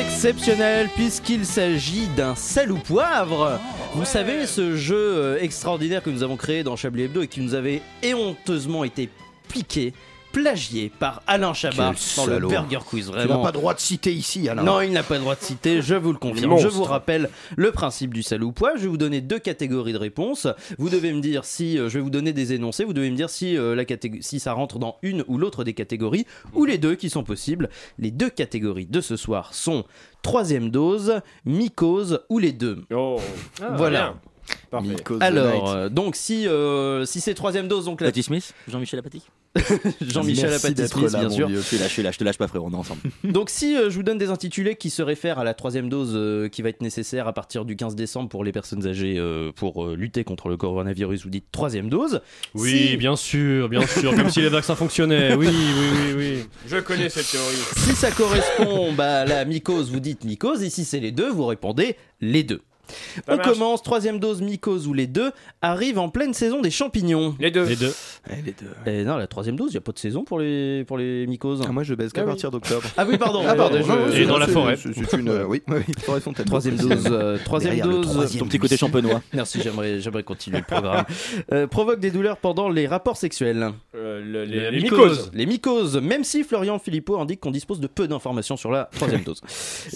exceptionnel 0.00 0.88
puisqu'il 0.94 1.44
s'agit 1.44 2.06
d'un 2.16 2.34
sel 2.34 2.72
ou 2.72 2.78
poivre. 2.78 3.60
Vous 3.94 4.06
savez, 4.06 4.46
ce 4.46 4.74
jeu 4.74 4.96
euh, 4.96 5.38
extraordinaire 5.40 6.02
que 6.02 6.08
nous 6.08 6.22
avons 6.22 6.36
créé 6.36 6.62
dans 6.62 6.74
Chablis 6.74 7.02
Hebdo 7.02 7.22
et 7.22 7.28
qui 7.28 7.40
nous 7.42 7.54
avait 7.54 7.82
éhonteusement 8.02 8.82
été 8.84 9.10
piqué, 9.48 9.92
plagié 10.32 10.90
par 10.98 11.22
Alain 11.26 11.52
Chabat 11.54 11.74
Quel 11.76 11.84
dans 11.84 11.90
le 11.90 11.96
salaud. 11.96 12.48
Burger 12.48 12.78
Quiz. 12.88 13.06
Tu 13.06 13.12
Vraiment. 13.12 13.38
n'as 13.38 13.42
pas 13.44 13.52
droit 13.52 13.74
de 13.74 13.80
citer 13.80 14.12
ici, 14.12 14.48
Alain. 14.48 14.62
Non, 14.62 14.80
il 14.80 14.92
n'a 14.92 15.02
pas 15.02 15.14
le 15.14 15.20
droit 15.20 15.34
de 15.34 15.40
citer, 15.42 15.82
je 15.82 15.94
vous 15.94 16.12
le 16.12 16.18
confirme. 16.18 16.50
Monstre. 16.50 16.68
Je 16.68 16.72
vous 16.74 16.84
rappelle 16.84 17.30
le 17.56 17.72
principe 17.72 18.14
du 18.14 18.22
ou 18.40 18.52
poivre. 18.52 18.76
Je 18.76 18.82
vais 18.82 18.88
vous 18.88 18.96
donner 18.96 19.20
deux 19.20 19.38
catégories 19.38 19.92
de 19.92 19.98
réponses. 19.98 20.46
Vous 20.78 20.88
devez 20.88 21.12
me 21.12 21.20
dire 21.20 21.44
si, 21.44 21.78
euh, 21.78 21.88
je 21.88 21.94
vais 21.98 22.00
vous 22.00 22.10
donner 22.10 22.32
des 22.32 22.52
énoncés, 22.52 22.84
vous 22.84 22.92
devez 22.92 23.10
me 23.10 23.16
dire 23.16 23.30
si, 23.30 23.56
euh, 23.56 23.74
la 23.74 23.84
catég- 23.84 24.22
si 24.22 24.38
ça 24.40 24.52
rentre 24.52 24.78
dans 24.78 24.96
une 25.02 25.24
ou 25.26 25.36
l'autre 25.38 25.64
des 25.64 25.74
catégories, 25.74 26.26
ou 26.54 26.64
les 26.64 26.78
deux 26.78 26.94
qui 26.94 27.10
sont 27.10 27.24
possibles. 27.24 27.68
Les 27.98 28.10
deux 28.10 28.30
catégories 28.30 28.86
de 28.86 29.00
ce 29.00 29.16
soir 29.16 29.52
sont 29.54 29.84
troisième 30.22 30.70
dose, 30.70 31.20
mycose 31.44 32.20
ou 32.28 32.38
les 32.38 32.52
deux. 32.52 32.84
voilà. 33.76 34.14
Parfait. 34.70 34.96
Alors, 35.20 35.70
euh, 35.70 35.88
donc 35.88 36.16
si, 36.16 36.46
euh, 36.48 37.04
si 37.04 37.20
c'est 37.20 37.34
troisième 37.34 37.68
dose, 37.68 37.84
donc 37.84 38.00
la... 38.00 38.08
Patty 38.08 38.22
Smith 38.24 38.52
Jean-Michel 38.68 38.98
Apathy 38.98 39.22
Jean-Michel 40.00 40.50
là, 40.50 40.58
bien 41.20 41.30
sûr. 41.30 41.48
vieux. 41.48 41.56
Je 41.60 41.62
suis 41.62 41.78
là, 41.78 41.88
je 41.88 41.92
suis 41.92 42.02
là, 42.02 42.12
je 42.12 42.18
te 42.18 42.24
lâche 42.24 42.38
pas 42.38 42.46
frérot, 42.46 42.68
on 42.70 42.72
est 42.72 42.76
ensemble. 42.76 43.00
Donc 43.24 43.50
si 43.50 43.76
euh, 43.76 43.90
je 43.90 43.96
vous 43.96 44.02
donne 44.02 44.18
des 44.18 44.30
intitulés 44.30 44.76
qui 44.76 44.90
se 44.90 45.02
réfèrent 45.02 45.38
à 45.40 45.44
la 45.44 45.54
troisième 45.54 45.88
dose 45.88 46.12
euh, 46.14 46.48
qui 46.48 46.62
va 46.62 46.68
être 46.68 46.82
nécessaire 46.82 47.26
à 47.26 47.32
partir 47.32 47.64
du 47.64 47.74
15 47.74 47.96
décembre 47.96 48.28
pour 48.28 48.44
les 48.44 48.52
personnes 48.52 48.86
âgées 48.86 49.16
euh, 49.18 49.50
pour 49.52 49.84
euh, 49.84 49.96
lutter 49.96 50.22
contre 50.22 50.48
le 50.48 50.56
coronavirus, 50.56 51.24
vous 51.24 51.30
dites 51.30 51.46
troisième 51.50 51.88
dose. 51.88 52.20
Oui, 52.54 52.90
Si- 52.90 52.96
bien 52.96 53.16
sûr, 53.16 53.68
bien 53.68 53.86
sûr, 53.86 54.14
comme 54.14 54.30
si 54.30 54.40
les 54.40 54.48
vaccins 54.48 54.76
fonctionnaient. 54.76 55.34
Oui, 55.34 55.48
oui, 55.48 55.54
oui, 56.06 56.14
oui. 56.16 56.44
Je 56.68 56.76
connais 56.76 57.08
cette 57.08 57.30
théorie. 57.30 57.56
Si 57.76 57.94
ça 57.94 58.10
correspond 58.12 58.92
bah, 58.92 59.20
à 59.22 59.24
la 59.24 59.44
mycose, 59.44 59.90
vous 59.90 60.00
dites 60.00 60.24
mycose, 60.24 60.62
et 60.62 60.70
si 60.70 60.84
c'est 60.84 61.00
les 61.00 61.12
deux, 61.12 61.30
vous 61.30 61.46
répondez 61.46 61.96
les 62.20 62.44
deux. 62.44 62.60
Ça 63.26 63.32
On 63.34 63.36
marche. 63.36 63.48
commence, 63.48 63.82
troisième 63.82 64.18
dose 64.18 64.40
mycose 64.42 64.86
ou 64.86 64.92
les 64.94 65.06
deux, 65.06 65.32
arrive 65.62 65.98
en 65.98 66.08
pleine 66.08 66.34
saison 66.34 66.60
des 66.60 66.70
champignons. 66.70 67.34
Les 67.40 67.50
deux. 67.50 67.64
Les 67.64 67.76
deux. 67.76 67.92
les 68.30 68.52
deux. 68.52 68.90
Et 68.92 69.04
non, 69.04 69.16
la 69.16 69.26
troisième 69.26 69.56
dose, 69.56 69.68
il 69.70 69.74
n'y 69.74 69.78
a 69.78 69.80
pas 69.82 69.92
de 69.92 69.98
saison 69.98 70.24
pour 70.24 70.38
les, 70.38 70.84
pour 70.84 70.98
les 70.98 71.26
mycoses. 71.26 71.60
moi 71.68 71.82
je 71.82 71.94
baise 71.94 72.12
qu'à 72.12 72.20
Ah 72.22 72.24
oui. 72.24 72.30
partir 72.30 72.50
d'octobre. 72.50 72.82
Ah 72.96 73.04
oui, 73.08 73.18
pardon. 73.18 73.42
Ah, 73.50 73.54
pardon. 73.54 73.78
je- 74.12 74.20
Et 74.20 74.26
dans 74.26 74.38
la 74.38 74.46
c'est- 74.46 74.52
forêt. 74.52 74.76
C'est 74.76 74.92
c'est 74.94 75.16
une. 75.16 75.28
euh, 75.28 75.44
oui, 75.44 75.62
oui, 75.68 75.80
forêt 76.04 76.20
Fontainebleau. 76.20 76.50
Troisième 76.50 76.76
dose, 76.76 77.04
euh, 77.10 77.38
troisième 77.44 77.74
Derrière 77.76 77.86
le 77.86 78.02
dose. 78.02 78.12
troisième 78.12 78.40
Ton 78.42 78.46
petit 78.48 78.58
côté 78.58 78.76
champenois. 78.76 79.22
Merci, 79.32 79.60
j'aimerais, 79.62 80.00
j'aimerais 80.00 80.22
continuer 80.22 80.58
le 80.58 80.64
programme. 80.64 81.04
Euh, 81.52 81.66
provoque 81.66 82.00
des 82.00 82.10
douleurs 82.10 82.36
pendant 82.36 82.68
les 82.68 82.86
rapports 82.86 83.16
sexuels. 83.16 83.70
Euh, 83.94 84.20
le- 84.24 84.44
Les- 84.44 84.60
les, 84.60 84.70
les 84.72 84.82
mycoses. 84.82 85.30
Les 85.34 85.46
mycoses, 85.46 85.96
même 86.00 86.22
si 86.24 86.44
Florian 86.44 86.78
Philippot 86.78 87.18
indique 87.18 87.40
qu'on 87.40 87.50
dispose 87.50 87.80
de 87.80 87.86
peu 87.86 88.06
d'informations 88.06 88.56
sur 88.56 88.70
la 88.70 88.88
troisième 88.94 89.22
dose. 89.22 89.40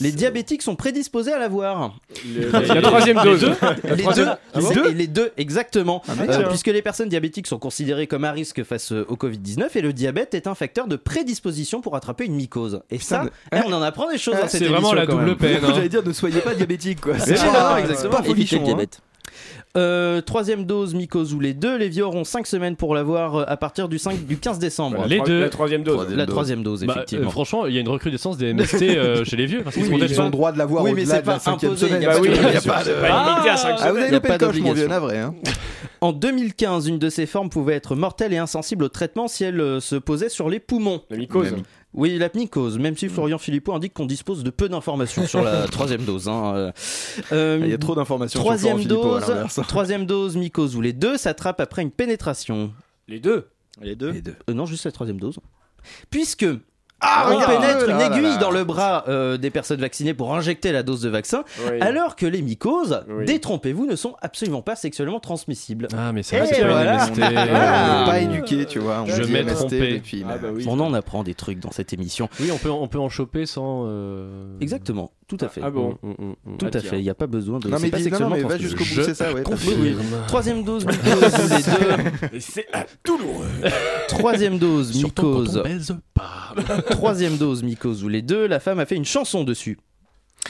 Les 0.00 0.10
diabétiques 0.12 0.62
sont 0.62 0.76
prédisposés 0.76 1.32
à 1.32 1.38
l'avoir. 1.38 1.94
Le- 2.26 2.50
Les 2.74 2.80
troisième- 2.88 3.16
bon 3.16 3.22
les 3.24 3.38
deux, 3.38 4.88
et 4.90 4.94
les 4.94 5.06
deux, 5.06 5.32
exactement. 5.36 6.02
Ah, 6.08 6.12
Euh, 6.28 6.48
puisque 6.48 6.66
les 6.68 6.82
personnes 6.82 7.08
diabétiques 7.08 7.46
sont 7.46 7.58
considérées 7.58 8.06
comme 8.06 8.24
à 8.24 8.32
risque 8.32 8.62
face 8.64 8.92
euh, 8.92 9.04
au 9.08 9.16
Covid-19 9.16 9.68
et 9.76 9.80
le 9.80 9.92
diabète 9.92 10.34
est 10.34 10.46
un 10.46 10.54
facteur 10.54 10.86
de 10.86 10.96
prédisposition 10.96 11.80
pour 11.80 11.96
attraper 11.96 12.24
une 12.26 12.34
mycose. 12.34 12.80
Et 12.90 12.98
ça, 12.98 13.24
eh, 13.52 13.58
on 13.66 13.72
en 13.72 13.82
apprend 13.82 14.10
des 14.10 14.18
choses 14.18 14.34
Ah, 14.38 14.42
dans 14.42 14.48
cette 14.48 14.62
c'est 14.62 14.68
vraiment 14.68 14.92
émission, 14.92 15.14
la 15.16 15.24
double 15.24 15.36
peine. 15.36 15.58
hein. 15.64 15.72
J'allais 15.74 15.88
dire 15.88 16.02
ne 16.04 16.12
soyez 16.12 16.40
pas 16.40 16.54
diabétique 16.54 17.00
quoi. 17.00 17.18
C'est 17.18 17.34
pas- 17.34 17.40
ça, 17.40 17.72
c'est 17.76 17.80
exactement. 17.82 18.10
Pas 18.16 18.22
Euh, 19.76 20.20
troisième 20.20 20.66
dose 20.66 20.94
mycose 20.94 21.34
ou 21.34 21.40
les 21.40 21.52
deux, 21.52 21.76
les 21.76 21.88
vieux 21.88 22.04
auront 22.04 22.22
5 22.22 22.46
semaines 22.46 22.76
pour 22.76 22.94
l'avoir 22.94 23.34
euh, 23.34 23.44
à 23.48 23.56
partir 23.56 23.88
du, 23.88 23.98
5, 23.98 24.24
du 24.24 24.36
15 24.36 24.60
décembre. 24.60 25.04
Les 25.08 25.20
deux. 25.20 25.40
La 25.40 25.48
troisième 25.48 25.82
dose. 25.82 25.94
Troisième 25.94 26.16
La 26.18 26.26
dose. 26.26 26.32
troisième 26.32 26.62
dose, 26.62 26.84
Bah, 26.84 26.92
effectivement. 26.94 27.26
euh, 27.26 27.30
franchement, 27.32 27.66
il 27.66 27.74
y 27.74 27.78
a 27.78 27.80
une 27.80 27.88
recrudescence 27.88 28.36
des 28.36 28.54
MST 28.54 28.82
euh, 28.82 29.24
chez 29.24 29.34
les 29.36 29.46
vieux. 29.46 29.62
Parce 29.64 29.74
qu'ils 29.74 29.92
Oui, 29.92 30.00
ils 30.08 30.20
ont 30.20 30.26
le 30.26 30.30
droit 30.30 30.52
de 30.52 30.58
l'avoir 30.58 30.84
Oui, 30.84 30.92
mais 30.94 31.02
au-delà 31.02 31.22
de 31.22 31.26
la 31.26 31.38
cinquième 31.40 31.76
semaine. 31.76 32.02
il 32.02 32.04
y 32.04 32.06
a 32.06 32.10
Bah 32.10 32.18
oui, 32.22 32.28
a 32.28 32.60
pas 32.60 32.84
de- 32.84 32.90
pas 33.00 33.30
limité 33.32 33.50
à 33.50 33.56
5 33.56 33.76
Ah, 33.80 33.90
vous 33.90 33.96
avez 33.98 34.06
Y 34.06 34.08
a 34.08 34.10
loupé 34.12 34.28
pas 34.28 34.34
le 34.34 34.38
coche, 34.38 34.46
mon 34.46 34.52
d'obligation. 34.68 34.74
vieux, 34.74 34.86
navré. 34.86 35.18
Hein. 35.18 35.34
En 36.00 36.12
2015, 36.12 36.86
une 36.86 36.98
de 37.00 37.08
ces 37.08 37.26
formes 37.26 37.48
pouvait 37.50 37.74
être 37.74 37.96
mortelle 37.96 38.32
et 38.32 38.38
insensible 38.38 38.84
au 38.84 38.88
traitement 38.88 39.26
si 39.26 39.42
elle 39.42 39.60
euh, 39.60 39.80
se 39.80 39.96
posait 39.96 40.28
sur 40.28 40.48
les 40.50 40.60
poumons. 40.60 41.02
La 41.10 41.16
mycose. 41.16 41.52
Oui, 41.94 42.18
la 42.18 42.28
mycose, 42.34 42.78
même 42.78 42.96
si 42.96 43.08
Florian 43.08 43.38
Philippot 43.38 43.72
indique 43.72 43.94
qu'on 43.94 44.06
dispose 44.06 44.42
de 44.42 44.50
peu 44.50 44.68
d'informations 44.68 45.26
sur 45.26 45.42
la 45.42 45.66
troisième 45.70 46.04
dose. 46.04 46.28
hein, 46.28 46.54
euh. 46.56 46.72
Euh, 47.32 47.60
Il 47.62 47.70
y 47.70 47.72
a 47.72 47.78
trop 47.78 47.94
d'informations 47.94 48.40
sur 48.40 48.44
troisième 48.44 48.80
Florent 48.80 49.20
Philippot, 49.20 49.60
à 49.60 49.64
troisième 49.68 50.04
dose 50.04 50.36
mycose 50.36 50.74
ou 50.74 50.80
les 50.80 50.92
deux 50.92 51.16
s'attrape 51.16 51.60
après 51.60 51.82
une 51.82 51.92
pénétration. 51.92 52.72
Les 53.06 53.20
deux. 53.20 53.48
Les 53.80 53.94
deux. 53.94 54.12
Euh, 54.50 54.54
non, 54.54 54.66
juste 54.66 54.84
la 54.84 54.92
troisième 54.92 55.20
dose. 55.20 55.38
Puisque 56.10 56.46
Ah, 57.06 57.28
on 57.30 57.38
pénètre 57.46 57.88
une 57.88 57.98
là, 57.98 58.06
aiguille 58.06 58.22
là. 58.22 58.36
dans 58.38 58.50
le 58.50 58.64
bras 58.64 59.04
euh, 59.08 59.36
des 59.36 59.50
personnes 59.50 59.80
vaccinées 59.80 60.14
pour 60.14 60.34
injecter 60.34 60.72
la 60.72 60.82
dose 60.82 61.02
de 61.02 61.08
vaccin, 61.10 61.44
Oui. 61.70 61.78
alors 61.80 62.16
que 62.16 62.24
les 62.26 62.40
mycoses, 62.42 63.02
Oui. 63.08 63.26
détrompez-vous, 63.26 63.84
ne 63.86 63.94
sont 63.96 64.14
absolument 64.22 64.62
pas 64.62 64.74
sexuellement 64.76 65.20
transmissibles. 65.20 65.88
Ah, 65.96 66.12
mais 66.12 66.22
vrai, 66.22 66.46
c'est 66.46 66.60
pas 66.62 66.68
voilà. 66.68 66.92
une 67.06 67.10
MST. 67.10 67.22
On 67.22 67.36
Ah. 67.36 67.98
n'est 68.00 68.06
pas 68.06 68.20
éduqué, 68.20 68.64
tu 68.64 68.78
vois. 68.78 69.02
On 69.02 69.06
Je 69.06 69.22
m'ai 69.24 69.44
trompé. 69.44 69.92
depuis, 69.94 70.24
Ah 70.28 70.38
bah 70.38 70.48
oui. 70.52 70.64
On 70.68 70.80
en 70.80 70.94
apprend 70.94 71.22
des 71.24 71.34
trucs 71.34 71.60
dans 71.60 71.70
cette 71.70 71.92
émission. 71.92 72.28
Oui, 72.40 72.50
on 72.52 72.58
peut, 72.58 72.70
on 72.70 72.88
peut 72.88 72.98
en 72.98 73.08
choper 73.08 73.44
sans. 73.46 73.84
euh, 73.86 74.56
Exactement, 74.60 75.12
tout 75.28 75.38
à 75.40 75.48
fait. 75.48 75.60
Ah 75.62 75.70
bon. 75.70 75.98
Mm, 76.02 76.08
mm, 76.10 76.34
mm. 76.44 76.56
Tout 76.58 76.66
Ah, 76.72 76.76
à 76.76 76.80
fait, 76.80 76.98
il 76.98 77.02
n'y 77.02 77.10
a 77.10 77.14
pas 77.14 77.26
besoin 77.26 77.58
de. 77.58 77.68
Non, 77.68 77.78
mais 77.80 77.90
pas 77.90 77.98
dis- 77.98 78.04
non, 78.04 78.10
sexuellement 78.10 78.34
mais 78.36 78.42
va 78.42 78.48
transmissible. 78.48 78.78
jusqu'au 78.80 79.00
bout, 79.00 79.06
c'est 79.06 79.14
ça, 79.14 79.32
ouais. 79.32 79.42
fait. 79.44 79.94
Troisième 80.26 80.64
dose 80.64 80.86
mycose 80.86 81.50
les 81.50 82.28
deux. 82.28 82.38
C'est 82.40 82.66
ah, 82.72 82.84
douloureux. 83.04 83.44
Troisième 84.08 84.58
dose 84.58 84.92
Surtout 84.92 85.22
quand 85.22 85.28
mycose. 85.40 85.56
on 85.58 85.62
baise 85.62 85.96
pas. 86.14 86.54
Troisième 86.94 87.36
dose 87.36 87.64
mycose 87.64 88.04
ou 88.04 88.08
les 88.08 88.22
deux. 88.22 88.46
La 88.46 88.60
femme 88.60 88.78
a 88.78 88.86
fait 88.86 88.94
une 88.94 89.04
chanson 89.04 89.42
dessus. 89.42 89.78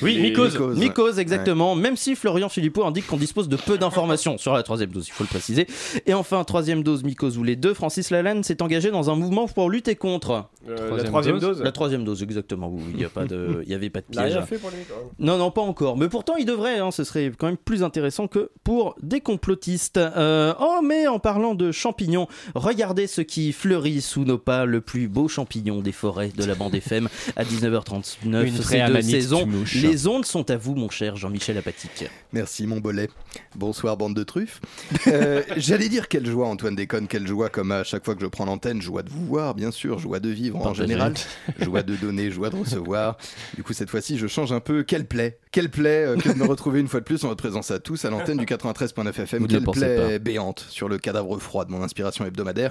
Oui, 0.03 0.19
mycose. 0.21 0.53
mycose. 0.55 0.79
Mycose, 0.79 1.19
exactement. 1.19 1.75
Même 1.75 1.97
si 1.97 2.15
Florian 2.17 2.49
Philippot 2.49 2.85
indique 2.85 3.07
qu'on 3.07 3.17
dispose 3.17 3.49
de 3.49 3.57
peu 3.57 3.79
d'informations 3.79 4.39
sur 4.39 4.53
la 4.53 4.63
troisième 4.63 4.91
dose, 4.91 5.07
il 5.09 5.13
faut 5.13 5.25
le 5.25 5.29
préciser. 5.29 5.67
Et 6.07 6.15
enfin, 6.15 6.43
troisième 6.45 6.83
dose 6.83 7.05
mycose 7.05 7.39
ou 7.39 7.45
les 7.45 7.57
deux. 7.57 7.75
Francis 7.75 8.11
Lalanne 8.11 8.43
s'est 8.43 8.63
engagé 8.63 8.91
dans 8.91 9.11
un 9.11 9.15
mouvement 9.17 9.47
pour 9.47 9.71
lutter 9.71 9.95
contre. 9.97 10.45
Euh, 10.69 10.97
la 10.97 11.05
Troisième 11.05 11.39
dose. 11.39 11.59
dose. 11.59 11.63
La 11.63 11.73
troisième 11.73 12.05
dose, 12.05 12.23
exactement. 12.23 12.75
Il 12.91 12.97
n'y 12.97 13.05
a 13.05 13.09
pas 13.09 13.25
de, 13.27 13.63
il 13.65 13.71
y 13.71 13.75
avait 13.75 13.91
pas 13.91 14.01
de 14.01 14.07
Il 14.13 14.19
a 14.19 14.23
piège. 14.23 14.35
rien 14.37 14.47
fait 14.47 14.59
pour 14.59 14.71
les. 14.71 14.77
Non, 15.19 15.37
non, 15.39 15.51
pas 15.51 15.61
encore. 15.61 15.97
Mais 15.97 16.09
pourtant, 16.09 16.37
il 16.37 16.47
devrait. 16.47 16.79
hein, 16.79 16.91
ce 16.91 17.05
serait 17.05 17.31
quand 17.37 17.47
même 17.47 17.57
plus 17.57 17.83
intéressant 17.83 18.27
que 18.29 18.51
pour 18.65 18.97
des 19.03 19.21
complotistes. 19.21 19.99
Euh, 19.99 20.55
oh, 20.61 20.81
mais 20.83 21.07
en 21.07 21.19
parlant 21.19 21.55
de 21.55 21.71
champignons, 21.71 22.27
regardez 22.55 23.07
ce 23.07 23.21
qui 23.21 23.53
fleurit 23.53 24.01
sous 24.01 24.25
nos 24.25 24.39
pas, 24.39 24.65
le 24.65 24.81
plus 24.81 25.09
beau 25.09 25.29
champignon 25.29 25.81
des 25.81 25.93
forêts 25.93 26.31
de 26.37 26.45
la 26.45 26.55
bande 26.55 26.75
FM 26.75 27.09
à 27.37 27.45
19h39. 27.45 28.05
Une 28.25 28.33
de 28.53 29.45
mouche. 29.45 29.84
Les 29.85 30.07
ondes 30.07 30.25
sont 30.25 30.51
à 30.51 30.57
vous, 30.57 30.75
mon 30.75 30.89
cher 30.89 31.17
Jean-Michel 31.17 31.59
Apatique. 31.59 32.07
Merci 32.33 32.67
mon 32.67 32.81
bolet. 32.81 33.11
Bonsoir 33.55 33.99
bande 33.99 34.15
de 34.15 34.23
truffes. 34.23 34.63
Euh, 35.09 35.43
J'allais 35.59 35.91
dire 35.91 36.09
quelle 36.09 36.27
joie 36.27 36.49
Antoine 36.49 36.75
déconne, 36.75 37.07
quelle 37.07 37.27
joie 37.27 37.51
comme 37.51 37.71
à 37.71 37.85
chaque 37.85 38.03
fois 38.05 38.15
que 38.15 38.23
je 38.23 38.27
prends 38.27 38.47
l'antenne, 38.47 38.81
joie 38.81 39.03
de 39.03 39.11
vous 39.11 39.27
voir 39.27 39.55
bien 39.55 39.71
sûr, 39.71 39.99
joie 39.99 40.21
de 40.21 40.31
vivre 40.31 40.65
en 40.67 40.73
général, 40.73 41.13
joie 41.61 41.83
de 41.83 41.97
donner, 41.97 42.31
joie 42.31 42.49
de 42.49 42.57
recevoir. 42.57 43.19
Du 43.57 43.63
coup 43.63 43.75
cette 43.75 43.91
fois-ci 43.91 44.17
je 44.17 44.27
change 44.27 44.53
un 44.53 44.61
peu, 44.61 44.85
quelle 44.85 45.07
plaît, 45.07 45.39
quelle 45.53 45.71
plaît 45.71 46.07
euh, 46.07 46.17
que 46.17 46.31
de 46.31 46.39
me 46.39 46.47
retrouver 46.47 46.81
une 46.81 46.89
fois 46.89 47.01
de 47.01 47.05
plus 47.05 47.23
en 47.25 47.29
votre 47.29 47.43
présence 47.43 47.71
à 47.71 47.79
tous 47.79 48.07
à 48.07 48.11
l'antenne 48.11 48.39
du 48.39 48.47
93.9 48.47 49.21
FM, 49.21 49.47
quelle 49.47 49.65
plaie 49.65 50.19
béante 50.19 50.65
sur 50.71 50.89
le 50.89 50.97
cadavre 50.97 51.39
froid 51.39 51.67
de 51.67 51.71
mon 51.71 51.83
inspiration 51.83 52.25
hebdomadaire. 52.25 52.71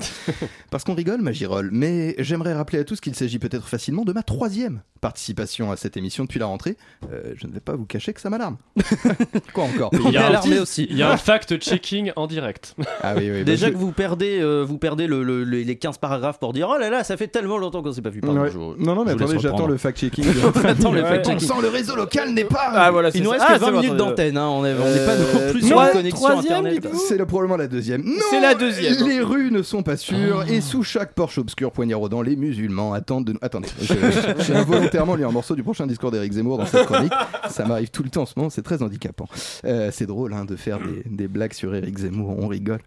Parce 0.71 0.83
qu'on 0.83 0.95
rigole 0.95 1.21
ma 1.21 1.31
girole, 1.31 1.69
mais 1.71 2.15
j'aimerais 2.17 2.53
rappeler 2.53 2.79
à 2.79 2.83
tous 2.83 2.99
qu'il 2.99 3.13
s'agit 3.15 3.39
peut-être 3.39 3.67
facilement 3.67 4.03
de 4.03 4.13
ma 4.13 4.23
troisième 4.23 4.81
participation 5.03 5.69
à 5.69 5.75
cette 5.75 5.97
émission 5.97 6.23
depuis 6.23 6.39
la 6.39 6.45
rentrée. 6.45 6.77
Euh, 7.11 7.33
je 7.35 7.47
ne 7.47 7.51
vais 7.53 7.59
pas 7.59 7.75
vous 7.75 7.85
cacher 7.85 8.13
que 8.13 8.21
ça 8.21 8.29
m'alarme. 8.29 8.57
Quoi 9.53 9.65
encore 9.65 9.91
Il 9.93 10.11
y, 10.11 10.17
a 10.17 10.27
un 10.41 10.61
aussi. 10.61 10.87
il 10.89 10.97
y 10.97 11.03
a 11.03 11.11
un 11.11 11.17
fact-checking 11.17 12.11
en 12.15 12.27
direct. 12.27 12.75
Ah 13.01 13.13
oui, 13.17 13.29
oui, 13.31 13.39
bah, 13.39 13.43
Déjà 13.43 13.67
je- 13.67 13.71
que 13.73 13.77
vous 13.77 13.91
perdez, 13.91 14.39
euh, 14.41 14.63
vous 14.67 14.77
perdez 14.77 15.07
le- 15.07 15.23
le- 15.23 15.43
le- 15.43 15.59
les 15.61 15.75
15 15.75 15.97
paragraphes 15.97 16.39
pour 16.39 16.53
dire 16.53 16.69
Oh 16.73 16.77
là 16.79 16.89
là, 16.89 17.03
ça 17.03 17.17
fait 17.17 17.27
tellement 17.27 17.57
longtemps 17.57 17.81
qu'on 17.83 17.91
s'est 17.91 18.01
pas 18.01 18.09
vu. 18.09 18.21
Pardon, 18.21 18.41
Ouais. 18.41 18.51
je- 18.51 18.57
non, 18.57 18.95
non, 18.95 19.05
mais 19.05 19.11
attendez, 19.11 19.37
j'attends 19.39 19.67
le 19.67 19.77
fact-checking. 19.77 20.25
Attends 20.65 20.91
le 20.91 21.01
fact-checking. 21.03 21.49
On 21.51 21.55
sent 21.55 21.61
le 21.61 21.69
réseau 21.69 21.95
local 21.95 22.31
n'est 22.33 22.43
pas. 22.45 22.71
Ah 22.73 22.91
voilà, 22.91 23.09
Il 23.13 23.23
nous 23.23 23.29
reste 23.29 23.43
Ah, 23.47 23.55
que 23.55 23.59
20 23.59 23.65
c'est 23.65 23.71
bon, 23.71 23.77
minutes 23.81 23.93
attendez. 23.95 24.09
d'antenne, 24.11 24.37
hein, 24.37 24.47
on 24.47 24.65
est, 24.65 24.73
on 24.73 24.93
n'est 24.93 25.05
pas 25.05 25.15
non 25.15 25.25
Euh, 25.39 25.51
plus 25.51 25.67
sur 25.67 25.77
ouais, 25.77 25.91
connexion 25.91 26.27
internet. 26.39 26.81
du 26.81 26.89
coup. 26.89 26.97
C'est 27.07 27.17
le 27.17 27.25
probablement 27.25 27.57
la 27.57 27.67
deuxième. 27.67 28.03
Non, 28.03 28.11
C'est 28.29 28.39
la 28.41 28.55
deuxième. 28.55 29.07
Les 29.07 29.21
rues 29.21 29.51
ne 29.51 29.61
sont 29.61 29.83
pas 29.83 29.97
sûres 29.97 30.45
et 30.49 30.61
sous 30.61 30.83
chaque 30.83 31.13
porche 31.13 31.37
obscur 31.37 31.71
poignardant, 31.71 32.21
les 32.21 32.35
musulmans 32.35 32.93
attendent 32.93 33.25
de. 33.25 33.33
Attendez, 33.41 33.67
je- 33.81 33.93
j'ai 34.43 34.55
involontairement 34.55 35.15
lu 35.15 35.25
un 35.25 35.31
morceau 35.31 35.55
du 35.55 35.63
prochain 35.63 35.85
discours 35.87 36.11
d'Éric 36.11 36.33
Zemmour 36.33 36.57
dans 36.57 36.65
cette 36.65 36.87
chronique. 36.93 37.13
Ça 37.49 37.65
m'arrive 37.65 37.89
tout 37.89 38.03
le 38.03 38.09
temps 38.09 38.23
en 38.23 38.25
ce 38.25 38.33
moment, 38.37 38.49
c'est 38.49 38.61
très 38.61 38.81
handicapant. 38.83 39.27
Euh, 39.65 39.89
c'est 39.91 40.05
drôle 40.05 40.33
hein, 40.33 40.45
de 40.45 40.55
faire 40.55 40.79
des, 40.79 41.03
des 41.05 41.27
blagues 41.27 41.53
sur 41.53 41.73
Eric 41.75 41.97
Zemmour, 41.97 42.37
on 42.39 42.47
rigole. 42.47 42.79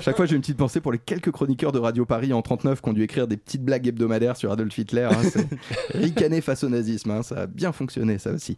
Chaque 0.00 0.16
fois, 0.16 0.26
j'ai 0.26 0.34
une 0.34 0.40
petite 0.40 0.56
pensée 0.56 0.80
pour 0.80 0.92
les 0.92 0.98
quelques 0.98 1.30
chroniqueurs 1.30 1.72
de 1.72 1.78
Radio 1.78 2.04
Paris 2.04 2.32
en 2.32 2.42
39 2.42 2.80
qui 2.80 2.88
ont 2.88 2.92
dû 2.92 3.02
écrire 3.02 3.26
des 3.28 3.36
petites 3.36 3.64
blagues 3.64 3.86
hebdomadaires 3.86 4.36
sur 4.36 4.50
Adolf 4.52 4.76
Hitler. 4.78 5.08
hein. 5.10 5.40
Ricaner 5.94 6.40
face 6.40 6.64
au 6.64 6.68
nazisme, 6.68 7.10
hein. 7.10 7.22
ça 7.22 7.42
a 7.42 7.46
bien 7.46 7.72
fonctionné, 7.72 8.18
ça 8.18 8.32
aussi. 8.32 8.56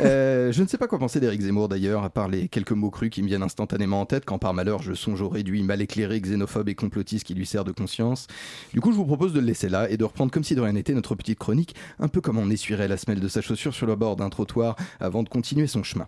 Euh, 0.00 0.52
je 0.52 0.62
ne 0.62 0.68
sais 0.68 0.78
pas 0.78 0.86
quoi 0.86 0.98
penser 0.98 1.20
d'Eric 1.20 1.40
Zemmour 1.42 1.68
d'ailleurs, 1.68 2.04
à 2.04 2.10
part 2.10 2.28
les 2.28 2.48
quelques 2.48 2.72
mots 2.72 2.90
crus 2.90 3.10
qui 3.10 3.22
me 3.22 3.28
viennent 3.28 3.42
instantanément 3.42 4.00
en 4.00 4.06
tête 4.06 4.24
quand 4.24 4.38
par 4.38 4.54
malheur 4.54 4.82
je 4.82 4.92
songe 4.94 5.20
au 5.22 5.28
réduit 5.28 5.62
mal 5.62 5.80
éclairé, 5.82 6.20
xénophobe 6.20 6.68
et 6.68 6.74
complotiste 6.74 7.24
qui 7.24 7.34
lui 7.34 7.46
sert 7.46 7.64
de 7.64 7.72
conscience. 7.72 8.26
Du 8.72 8.80
coup, 8.80 8.92
je 8.92 8.96
vous 8.96 9.04
propose 9.04 9.32
de 9.32 9.40
le 9.40 9.46
laisser 9.46 9.68
là 9.68 9.90
et 9.90 9.96
de 9.96 10.04
reprendre 10.04 10.30
comme 10.30 10.44
si 10.44 10.54
de 10.54 10.60
rien 10.60 10.72
n'était 10.72 10.94
notre 10.94 11.14
petite 11.14 11.38
chronique, 11.38 11.74
un 11.98 12.08
peu 12.08 12.20
comme 12.20 12.38
on 12.38 12.50
essuierait 12.50 12.88
la 12.88 12.96
semelle 12.96 13.20
de 13.20 13.28
sa 13.28 13.40
chaussure 13.40 13.74
sur 13.74 13.86
le 13.86 13.96
bord 13.96 14.16
d'un 14.16 14.28
trottoir 14.38 14.76
avant 15.00 15.24
de 15.24 15.28
continuer 15.28 15.66
son 15.66 15.82
chemin. 15.82 16.06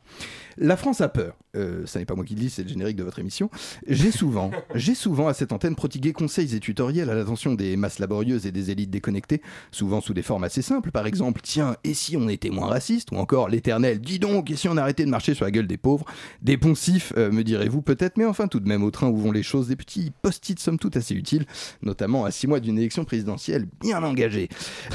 La 0.57 0.77
France 0.77 1.01
a 1.01 1.09
peur. 1.09 1.37
Euh, 1.57 1.85
ça 1.85 1.99
n'est 1.99 2.05
pas 2.05 2.15
moi 2.15 2.25
qui 2.25 2.35
le 2.35 2.41
dis, 2.41 2.51
c'est 2.51 2.63
le 2.63 2.69
générique 2.69 2.97
de 2.97 3.03
votre 3.03 3.19
émission. 3.19 3.51
J'ai 3.89 4.13
souvent, 4.13 4.53
j'ai 4.77 4.95
souvent 4.95 5.27
à 5.27 5.35
cette 5.35 5.53
antenne 5.53 5.75
prodigué 5.75 6.13
conseils 6.13 6.55
et 6.55 6.61
tutoriels 6.61 7.11
à 7.11 7.15
l'attention 7.15 7.55
des 7.55 7.77
masses 7.77 7.99
laborieuses 7.99 8.47
et 8.47 8.53
des 8.53 8.71
élites 8.71 8.91
déconnectées, 8.91 9.43
souvent 9.73 10.01
sous 10.01 10.15
des 10.15 10.23
formes 10.23 10.45
assez 10.45 10.63
simples. 10.63 10.93
Par 10.93 11.07
exemple, 11.07 11.41
tiens, 11.43 11.77
et 11.83 11.95
si 11.95 12.17
on 12.17 12.29
était 12.29 12.51
moins 12.51 12.69
raciste? 12.69 13.11
Ou 13.11 13.17
encore 13.17 13.49
l'éternel, 13.49 14.01
dis 14.01 14.21
donc, 14.21 14.51
et 14.51 14.57
si 14.57 14.69
on 14.69 14.77
arrêtait 14.77 15.05
de 15.05 15.11
marcher 15.11 15.35
sur 15.35 15.45
la 15.45 15.51
gueule 15.51 15.67
des 15.67 15.77
pauvres? 15.77 16.05
Des 16.43 16.57
poncifs, 16.57 17.13
euh, 17.17 17.33
me 17.33 17.43
direz-vous 17.43 17.83
peut-être, 17.83 18.17
mais 18.17 18.27
enfin 18.27 18.47
tout 18.47 18.61
de 18.61 18.69
même 18.69 18.85
au 18.85 18.93
train 18.93 19.09
où 19.09 19.17
vont 19.17 19.33
les 19.33 19.43
choses, 19.43 19.69
des 19.69 19.77
petits 19.77 20.13
post-it 20.23 20.61
somme 20.61 20.79
toute 20.79 20.97
assez 20.97 21.15
utiles, 21.15 21.47
notamment 21.83 22.25
à 22.25 22.31
six 22.31 22.47
mois 22.47 22.61
d'une 22.61 22.79
élection 22.79 23.05
présidentielle 23.05 23.67
bien 23.81 24.05
engagée. 24.05 24.49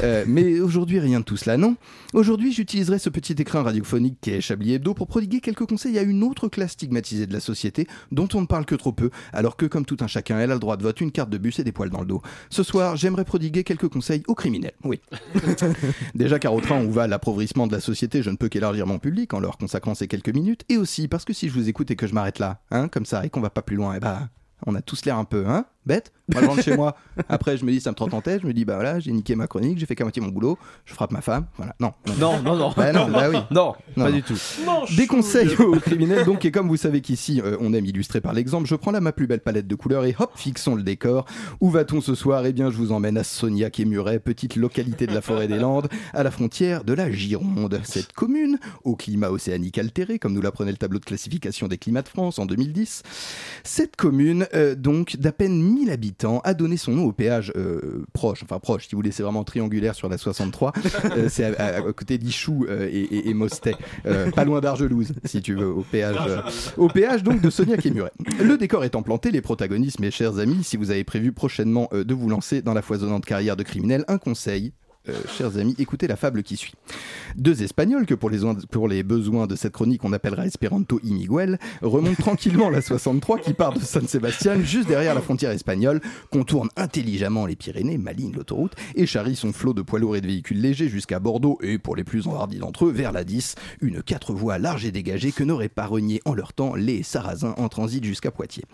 Euh, 0.03 0.23
mais 0.27 0.59
aujourd'hui, 0.59 0.99
rien 0.99 1.19
de 1.19 1.25
tout 1.25 1.38
cela, 1.38 1.57
non. 1.57 1.75
Aujourd'hui, 2.13 2.53
j'utiliserai 2.53 2.99
ce 2.99 3.09
petit 3.09 3.24
écran 3.34 3.63
radiophonique 3.63 4.17
qui 4.21 4.32
est 4.32 4.41
Chablis 4.41 4.73
Hebdo 4.73 4.93
pour 4.93 5.07
prodiguer 5.07 5.41
quelques 5.41 5.65
conseils 5.65 5.97
à 5.97 6.01
une 6.01 6.23
autre 6.23 6.47
classe 6.47 6.71
stigmatisée 6.71 7.28
de 7.28 7.34
la 7.34 7.39
société 7.39 7.88
dont 8.11 8.28
on 8.34 8.41
ne 8.41 8.45
parle 8.45 8.65
que 8.65 8.76
trop 8.76 8.91
peu, 8.91 9.09
alors 9.34 9.57
que, 9.57 9.65
comme 9.65 9.86
tout 9.86 9.97
un 10.01 10.07
chacun, 10.07 10.39
elle 10.39 10.51
a 10.51 10.53
le 10.53 10.59
droit 10.59 10.78
de 10.78 10.84
vote, 10.84 11.01
une 11.01 11.11
carte 11.11 11.30
de 11.30 11.38
bus 11.38 11.59
et 11.59 11.63
des 11.63 11.71
poils 11.71 11.89
dans 11.89 12.01
le 12.01 12.07
dos. 12.07 12.21
Ce 12.49 12.63
soir, 12.63 12.95
j'aimerais 12.95 13.26
prodiguer 13.26 13.63
quelques 13.63 13.89
conseils 13.89 14.23
aux 14.28 14.36
criminels. 14.36 14.73
Oui. 14.84 15.01
Déjà 16.15 16.39
car 16.39 16.53
au 16.53 16.61
train 16.61 16.84
où 16.84 16.91
va 16.91 17.07
l'appauvrissement 17.07 17.67
de 17.67 17.73
la 17.73 17.80
société, 17.80 18.21
je 18.21 18.30
ne 18.30 18.36
peux 18.36 18.49
qu'élargir 18.49 18.88
mon 18.88 18.99
public 18.99 19.34
en 19.34 19.39
leur 19.39 19.57
consacrant 19.57 19.95
ces 19.95 20.07
quelques 20.07 20.34
minutes, 20.34 20.63
et 20.69 20.78
aussi 20.78 21.07
parce 21.07 21.26
que 21.26 21.34
si 21.34 21.49
je 21.49 21.53
vous 21.53 21.69
écoute 21.69 21.91
et 21.91 21.95
que 21.95 22.07
je 22.07 22.13
m'arrête 22.13 22.39
là, 22.39 22.61
hein, 22.71 22.88
comme 22.88 23.05
ça, 23.05 23.26
et 23.26 23.30
qu'on 23.30 23.41
va 23.41 23.49
pas 23.49 23.61
plus 23.61 23.76
loin, 23.76 23.95
et 23.95 23.99
bah, 23.99 24.30
on 24.65 24.76
a 24.76 24.82
tous 24.82 25.05
l'air 25.05 25.17
un 25.17 25.26
peu, 25.26 25.45
hein, 25.47 25.65
bête. 25.86 26.11
Moi, 26.31 26.41
je 26.41 26.47
rentre 26.47 26.63
chez 26.63 26.75
moi. 26.75 26.95
Après, 27.29 27.57
je 27.57 27.65
me 27.65 27.71
dis, 27.71 27.79
ça 27.79 27.91
me 27.91 27.95
trotte 27.95 28.13
en 28.13 28.21
tête. 28.21 28.41
Je 28.41 28.47
me 28.47 28.53
dis, 28.53 28.65
bah 28.65 28.75
voilà, 28.75 28.99
j'ai 28.99 29.11
niqué 29.11 29.36
ma 29.36 29.47
chronique, 29.47 29.77
j'ai 29.77 29.86
fait 29.86 29.95
qu'à 29.95 30.03
moitié 30.03 30.21
mon 30.21 30.29
boulot. 30.29 30.57
Je 30.86 30.93
frappe 30.93 31.11
ma 31.11 31.21
femme. 31.21 31.45
Voilà. 31.57 31.75
Non. 31.79 31.93
Non, 32.19 32.41
non, 32.41 32.55
non. 32.55 32.73
Bah 32.75 32.91
non, 32.91 33.09
bah 33.09 33.29
oui. 33.29 33.38
Non, 33.51 33.75
pas 33.95 34.11
du 34.11 34.23
tout. 34.23 34.38
Des 34.95 35.07
conseils 35.07 35.55
aux 35.59 35.79
criminels, 35.79 36.25
donc, 36.25 36.45
et 36.45 36.51
comme 36.51 36.67
vous 36.67 36.77
savez 36.77 37.01
qu'ici, 37.01 37.41
euh, 37.41 37.57
on 37.59 37.73
aime 37.73 37.86
illustrer 37.86 38.21
par 38.21 38.33
l'exemple, 38.33 38.67
je 38.67 38.75
prends 38.75 38.91
là 38.91 39.01
ma 39.01 39.11
plus 39.11 39.27
belle 39.27 39.41
palette 39.41 39.67
de 39.67 39.75
couleurs 39.75 40.05
et 40.05 40.15
hop, 40.17 40.31
fixons 40.36 40.75
le 40.75 40.83
décor. 40.83 41.25
Où 41.61 41.69
va-t-on 41.69 42.01
ce 42.01 42.15
soir? 42.15 42.45
Eh 42.45 42.53
bien, 42.53 42.71
je 42.71 42.77
vous 42.77 42.91
emmène 42.91 43.17
à 43.17 43.23
Sognac 43.23 43.79
et 43.79 43.86
Muret, 43.86 44.19
petite 44.19 44.55
localité 44.55 45.07
de 45.07 45.13
la 45.13 45.21
forêt 45.21 45.47
des 45.47 45.59
Landes, 45.59 45.89
à 46.13 46.23
la 46.23 46.31
frontière 46.31 46.83
de 46.83 46.93
la 46.93 47.11
Gironde. 47.11 47.81
Cette 47.83 48.13
commune, 48.13 48.57
au 48.83 48.95
climat 48.95 49.29
océanique 49.29 49.77
altéré, 49.77 50.19
comme 50.19 50.33
nous 50.33 50.41
l'apprenait 50.41 50.71
le 50.71 50.77
tableau 50.77 50.99
de 50.99 51.05
classification 51.05 51.67
des 51.67 51.77
climats 51.77 52.01
de 52.01 52.07
France 52.07 52.39
en 52.39 52.45
2010, 52.45 53.03
cette 53.63 53.95
commune, 53.95 54.47
euh, 54.53 54.75
donc, 54.75 55.17
d'à 55.17 55.31
peine 55.31 55.61
1000 55.76 55.91
habitants, 55.91 56.41
a 56.43 56.53
donné 56.53 56.78
son 56.78 56.91
nom 56.93 57.03
au 57.05 57.11
péage 57.11 57.51
euh, 57.55 58.03
proche, 58.13 58.41
enfin 58.43 58.57
proche, 58.59 58.88
si 58.88 58.95
vous 58.95 58.97
voulez, 58.99 59.11
c'est 59.11 59.23
vraiment 59.23 59.43
triangulaire 59.43 59.93
sur 59.95 60.09
la 60.09 60.17
63. 60.17 60.73
Euh, 61.15 61.28
c'est 61.30 61.43
à, 61.45 61.63
à- 61.63 61.78
à 61.78 61.93
côté 61.93 62.17
d'Ichou 62.17 62.65
euh, 62.67 62.88
et, 62.91 63.01
et- 63.01 63.30
et 63.30 63.34
Mostet, 63.34 63.76
pas 64.36 64.43
loin 64.45 64.59
d'Argelouse, 64.61 65.13
si 65.23 65.41
tu 65.41 65.53
veux, 65.55 65.67
au 65.67 65.82
péage, 65.84 66.17
au 66.78 66.88
péage 66.88 67.21
donc 67.23 67.41
de 67.41 67.49
Sognac 67.49 67.86
et 67.86 67.91
Muret. 67.91 68.11
Le 68.39 68.57
décor 68.57 68.84
étant 68.84 69.03
planté, 69.03 69.32
les 69.32 69.41
protagonistes, 69.41 69.99
mes 69.99 70.11
chers 70.11 70.39
amis, 70.39 70.63
si 70.63 70.78
vous 70.78 70.89
avez 70.91 71.03
prévu 71.03 71.32
prochainement 71.32 71.89
de 71.93 72.13
vous 72.13 72.30
lancer 72.30 72.61
dans 72.61 72.73
la 72.73 72.82
foisonnante 72.82 73.26
carrière 73.26 73.55
de 73.57 73.63
criminel, 73.63 74.03
un 74.07 74.17
conseil. 74.17 74.73
Euh, 75.10 75.14
chers 75.38 75.58
amis, 75.58 75.76
écoutez 75.78 76.08
la 76.08 76.16
fable 76.16 76.43
qui 76.43 76.58
suit. 76.58 76.74
Deux 77.36 77.64
Espagnols, 77.64 78.06
que 78.06 78.14
pour 78.14 78.30
les, 78.30 79.03
besoins 79.03 79.47
de 79.47 79.56
cette 79.56 79.74
chronique 79.74 80.03
on 80.03 80.14
appellera 80.14 80.45
Esperanto 80.45 80.99
y 81.03 81.12
Miguel, 81.12 81.60
remontent 81.82 82.22
tranquillement 82.22 82.70
la 82.70 82.82
63 82.82 83.39
qui 83.39 83.53
part 83.53 83.74
de 83.74 83.80
San 83.80 84.08
Sebastian 84.08 84.62
juste 84.62 84.88
derrière 84.88 85.14
la 85.14 85.22
frontière 85.22 85.51
espagnole, 85.51 86.01
contourne 86.32 86.70
intelligemment 86.76 87.45
les 87.45 87.56
Pyrénées, 87.56 87.97
maligne 87.97 88.34
l'autoroute, 88.34 88.74
et 88.95 89.06
charrie 89.06 89.36
son 89.36 89.53
flot 89.53 89.74
de 89.74 89.82
poids 89.82 89.99
lourds 89.99 90.16
et 90.16 90.22
de 90.22 90.28
véhicules 90.28 90.60
légers 90.60 90.89
jusqu'à 90.89 91.20
Bordeaux 91.20 91.60
et, 91.62 91.78
pour 91.78 91.95
les 91.95 92.03
plus 92.03 92.28
enhardis 92.28 92.58
d'entre 92.58 92.86
eux, 92.86 92.91
vers 92.91 93.12
la 93.12 93.24
10, 93.24 93.56
une 93.82 94.01
quatre 94.01 94.34
voies 94.34 94.58
large 94.58 94.86
et 94.86 94.91
dégagée 94.91 95.32
que 95.32 95.43
n'auraient 95.43 95.70
pas 95.70 95.86
renié 95.86 96.22
en 96.26 96.34
leur 96.34 96.53
temps 96.53 96.76
les 96.76 97.03
Sarrasins 97.03 97.53
en 97.58 97.70
transit 97.70 98.03
jusqu'à 98.03 98.32
Poitiers. 98.32 98.66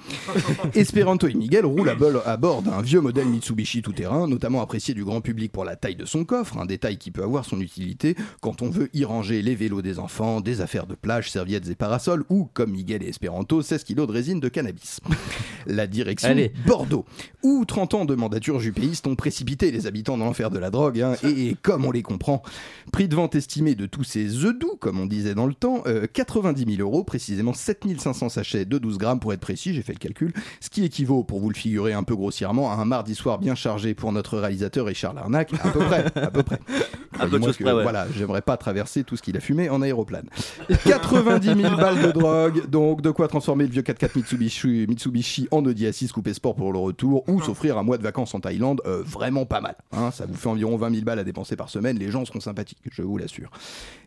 Esperanto 0.75 1.27
y 1.27 1.35
Miguel 1.35 1.65
à 2.25 2.37
bord 2.37 2.61
d'un 2.61 2.81
vieux 2.81 3.01
modèle 3.01 3.27
Mitsubishi 3.27 3.81
tout-terrain, 3.81 4.27
notamment 4.27 4.61
apprécié 4.61 4.93
du 4.93 5.03
grand 5.03 5.21
public 5.21 5.51
pour 5.51 5.65
la 5.65 5.75
taille 5.75 5.95
de 5.95 6.05
son 6.05 6.20
coffre, 6.25 6.57
un 6.57 6.65
détail 6.65 6.97
qui 6.97 7.11
peut 7.11 7.23
avoir 7.23 7.45
son 7.45 7.59
utilité 7.61 8.15
quand 8.41 8.61
on 8.61 8.69
veut 8.69 8.89
y 8.93 9.05
ranger 9.05 9.41
les 9.41 9.55
vélos 9.55 9.81
des 9.81 9.99
enfants, 9.99 10.41
des 10.41 10.61
affaires 10.61 10.87
de 10.87 10.95
plage, 10.95 11.31
serviettes 11.31 11.69
et 11.69 11.75
parasols, 11.75 12.23
ou, 12.29 12.49
comme 12.53 12.71
Miguel 12.71 13.03
et 13.03 13.09
Esperanto, 13.09 13.61
16 13.61 13.83
kilos 13.83 14.07
de 14.07 14.13
résine 14.13 14.39
de 14.39 14.49
cannabis. 14.49 14.99
La 15.67 15.87
direction 15.87 16.29
Allez. 16.29 16.51
Bordeaux, 16.65 17.05
où 17.43 17.65
30 17.65 17.93
ans 17.93 18.05
de 18.05 18.15
mandature 18.15 18.59
jupéiste 18.59 19.05
ont 19.05 19.15
précipité 19.15 19.71
les 19.71 19.85
habitants 19.85 20.17
dans 20.17 20.25
l'enfer 20.25 20.49
de 20.49 20.57
la 20.57 20.71
drogue, 20.71 20.99
hein, 20.99 21.15
et, 21.23 21.49
et 21.49 21.55
comme 21.61 21.85
on 21.85 21.91
les 21.91 22.01
comprend, 22.01 22.41
prix 22.91 23.07
de 23.07 23.15
vente 23.15 23.35
estimé 23.35 23.75
de 23.75 23.85
tous 23.85 24.03
ces 24.03 24.43
œufs 24.45 24.57
doux, 24.57 24.75
comme 24.79 24.99
on 24.99 25.05
disait 25.05 25.35
dans 25.35 25.45
le 25.45 25.53
temps, 25.53 25.83
euh, 25.85 26.07
90 26.11 26.75
000 26.77 26.81
euros, 26.81 27.03
précisément 27.03 27.53
7500 27.53 28.29
sachets 28.29 28.65
de 28.65 28.77
12 28.77 28.97
grammes 28.97 29.19
pour 29.19 29.33
être 29.33 29.39
précis, 29.39 29.73
j'ai 29.73 29.81
fait 29.81 29.93
le 29.93 29.99
calcul, 29.99 30.33
ce 30.59 30.69
qui 30.69 30.83
équivaut, 30.83 31.23
pour 31.23 31.39
vous 31.39 31.49
le 31.49 31.55
figurer 31.55 31.93
un 31.93 32.03
peu 32.03 32.15
grossièrement, 32.15 32.71
à 32.71 32.75
un 32.75 32.85
mardi 32.85 33.15
soir 33.15 33.39
bien 33.39 33.55
chargé 33.55 33.93
pour 33.93 34.11
notre 34.11 34.37
réalisateur 34.37 34.85
Richard 34.85 35.13
Larnac, 35.13 35.53
à 35.63 35.69
peu 35.69 35.79
près, 35.79 36.05
à 36.15 36.31
peu 36.31 36.43
près. 36.43 36.59
Un 37.21 37.27
peu 37.27 37.37
de 37.37 37.37
Croyez-moi 37.37 37.49
choses 37.49 37.57
que, 37.57 37.63
près, 37.63 37.73
ouais. 37.73 37.83
Voilà, 37.83 38.07
j'aimerais 38.15 38.41
pas 38.41 38.57
traverser 38.57 39.03
tout 39.03 39.15
ce 39.15 39.21
qu'il 39.21 39.35
a 39.37 39.39
fumé 39.39 39.69
en 39.69 39.81
aéroplane. 39.81 40.25
90 40.85 41.61
000 41.61 41.75
balles 41.77 42.01
de 42.01 42.11
drogue, 42.11 42.67
donc 42.69 43.01
de 43.01 43.11
quoi 43.11 43.27
transformer 43.27 43.65
le 43.65 43.71
vieux 43.71 43.81
4x4 43.81 44.11
Mitsubishi, 44.15 44.85
Mitsubishi 44.87 45.47
en 45.51 45.63
Audi 45.65 45.85
A6 45.85 46.11
coupé 46.11 46.33
sport 46.33 46.55
pour 46.55 46.71
le 46.73 46.79
retour 46.79 47.23
ou 47.27 47.41
s'offrir 47.41 47.77
un 47.77 47.83
mois 47.83 47.97
de 47.97 48.03
vacances 48.03 48.33
en 48.33 48.39
Thaïlande, 48.39 48.81
euh, 48.85 49.03
vraiment 49.05 49.45
pas 49.45 49.61
mal. 49.61 49.75
hein. 49.91 50.11
ça 50.11 50.25
vous 50.25 50.35
fait 50.35 50.49
environ 50.49 50.75
20 50.77 50.91
000 50.91 51.03
balles 51.03 51.19
à 51.19 51.23
dépenser 51.23 51.55
par 51.55 51.69
semaine, 51.69 51.97
les 51.97 52.09
gens 52.11 52.25
seront 52.25 52.39
sympathiques, 52.39 52.79
je 52.91 53.01
vous 53.01 53.17
l'assure. 53.17 53.51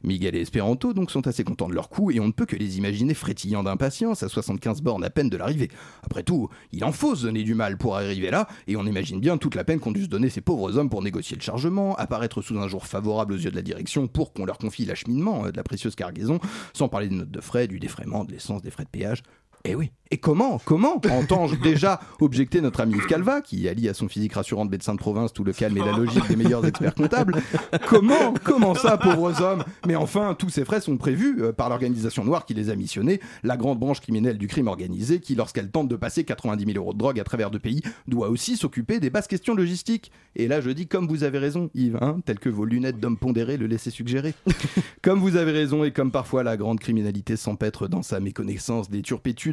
Miguel 0.02 0.34
et 0.36 0.40
Esperanto 0.40 0.92
donc 0.92 1.10
sont 1.10 1.26
assez 1.26 1.44
contents 1.44 1.68
de 1.68 1.74
leur 1.74 1.88
coup 1.88 2.10
et 2.10 2.20
on 2.20 2.26
ne 2.26 2.32
peut 2.32 2.46
que 2.46 2.56
les 2.56 2.78
imaginer 2.78 3.14
frétillant 3.14 3.62
d'impatience 3.62 4.22
à 4.22 4.28
75 4.28 4.82
bornes 4.82 5.04
à 5.04 5.10
peine 5.10 5.28
de 5.30 5.36
l'arrivée. 5.36 5.70
Après 6.02 6.22
tout, 6.22 6.48
il 6.72 6.84
en 6.84 6.92
faut 6.92 7.14
se 7.14 7.22
donner 7.22 7.42
du 7.42 7.54
mal 7.54 7.78
pour 7.78 7.96
arriver 7.96 8.30
là 8.30 8.48
et 8.66 8.76
on 8.76 8.84
imagine 8.84 9.20
bien 9.20 9.36
toute 9.38 9.54
la 9.54 9.64
peine 9.64 9.80
qu'ont 9.80 9.92
dû 9.92 10.04
se 10.04 10.08
donner 10.08 10.28
ces 10.30 10.40
pauvres 10.40 10.76
hommes 10.76 10.90
pour 10.90 11.02
négocier 11.02 11.36
le 11.36 11.42
chargement, 11.42 11.94
apparaître 11.96 12.42
sous 12.42 12.58
un 12.58 12.68
jour 12.68 12.86
favorable 12.86 13.03
aux 13.06 13.36
yeux 13.36 13.50
de 13.50 13.56
la 13.56 13.62
direction 13.62 14.06
pour 14.06 14.32
qu'on 14.32 14.44
leur 14.44 14.58
confie 14.58 14.84
l'acheminement 14.84 15.46
euh, 15.46 15.50
de 15.50 15.56
la 15.56 15.62
précieuse 15.62 15.94
cargaison, 15.94 16.38
sans 16.72 16.88
parler 16.88 17.08
des 17.08 17.16
notes 17.16 17.30
de 17.30 17.40
frais, 17.40 17.68
du 17.68 17.78
défraiement, 17.78 18.24
de 18.24 18.32
l'essence, 18.32 18.62
des 18.62 18.70
frais 18.70 18.84
de 18.84 18.88
péage. 18.88 19.22
Eh 19.66 19.74
oui. 19.74 19.90
Et 20.10 20.18
comment 20.18 20.60
Comment 20.64 21.00
entends-je 21.10 21.56
déjà 21.62 21.98
objecter 22.20 22.60
notre 22.60 22.80
ami 22.80 22.94
Yves 22.94 23.06
Calva, 23.06 23.40
qui 23.40 23.66
allie 23.68 23.88
à 23.88 23.94
son 23.94 24.06
physique 24.06 24.34
rassurant 24.34 24.66
de 24.66 24.70
médecin 24.70 24.92
de 24.92 24.98
province 24.98 25.32
tout 25.32 25.42
le 25.42 25.52
calme 25.52 25.76
et 25.78 25.80
la 25.80 25.92
logique 25.92 26.28
des 26.28 26.36
meilleurs 26.36 26.64
experts 26.66 26.94
comptables? 26.94 27.42
Comment 27.88 28.34
Comment 28.44 28.74
ça, 28.74 28.98
pauvres 28.98 29.40
hommes? 29.42 29.64
Mais 29.86 29.96
enfin, 29.96 30.36
tous 30.38 30.50
ces 30.50 30.64
frais 30.64 30.80
sont 30.80 30.98
prévus 30.98 31.42
euh, 31.42 31.52
par 31.52 31.70
l'organisation 31.70 32.24
noire 32.24 32.44
qui 32.44 32.52
les 32.52 32.68
a 32.68 32.76
missionnés, 32.76 33.20
la 33.42 33.56
grande 33.56 33.80
branche 33.80 34.00
criminelle 34.00 34.36
du 34.36 34.46
crime 34.46 34.68
organisé, 34.68 35.18
qui, 35.20 35.34
lorsqu'elle 35.34 35.70
tente 35.70 35.88
de 35.88 35.96
passer 35.96 36.24
90 36.24 36.64
000 36.64 36.76
euros 36.76 36.92
de 36.92 36.98
drogue 36.98 37.18
à 37.18 37.24
travers 37.24 37.50
deux 37.50 37.58
pays, 37.58 37.82
doit 38.06 38.28
aussi 38.28 38.56
s'occuper 38.56 39.00
des 39.00 39.08
basses 39.08 39.26
questions 39.26 39.54
logistiques. 39.54 40.12
Et 40.36 40.46
là, 40.46 40.60
je 40.60 40.70
dis 40.70 40.86
comme 40.86 41.08
vous 41.08 41.24
avez 41.24 41.38
raison, 41.38 41.70
Yves, 41.74 41.98
hein, 42.02 42.18
tel 42.26 42.38
que 42.38 42.50
vos 42.50 42.66
lunettes 42.66 43.00
d'homme 43.00 43.16
pondéré 43.16 43.56
le 43.56 43.66
laissaient 43.66 43.90
suggérer. 43.90 44.34
Comme 45.02 45.20
vous 45.20 45.36
avez 45.36 45.52
raison, 45.52 45.84
et 45.84 45.92
comme 45.92 46.10
parfois 46.10 46.42
la 46.42 46.56
grande 46.56 46.80
criminalité 46.80 47.36
s'empêtre 47.36 47.88
dans 47.88 48.02
sa 48.02 48.20
méconnaissance 48.20 48.88
des 48.88 49.02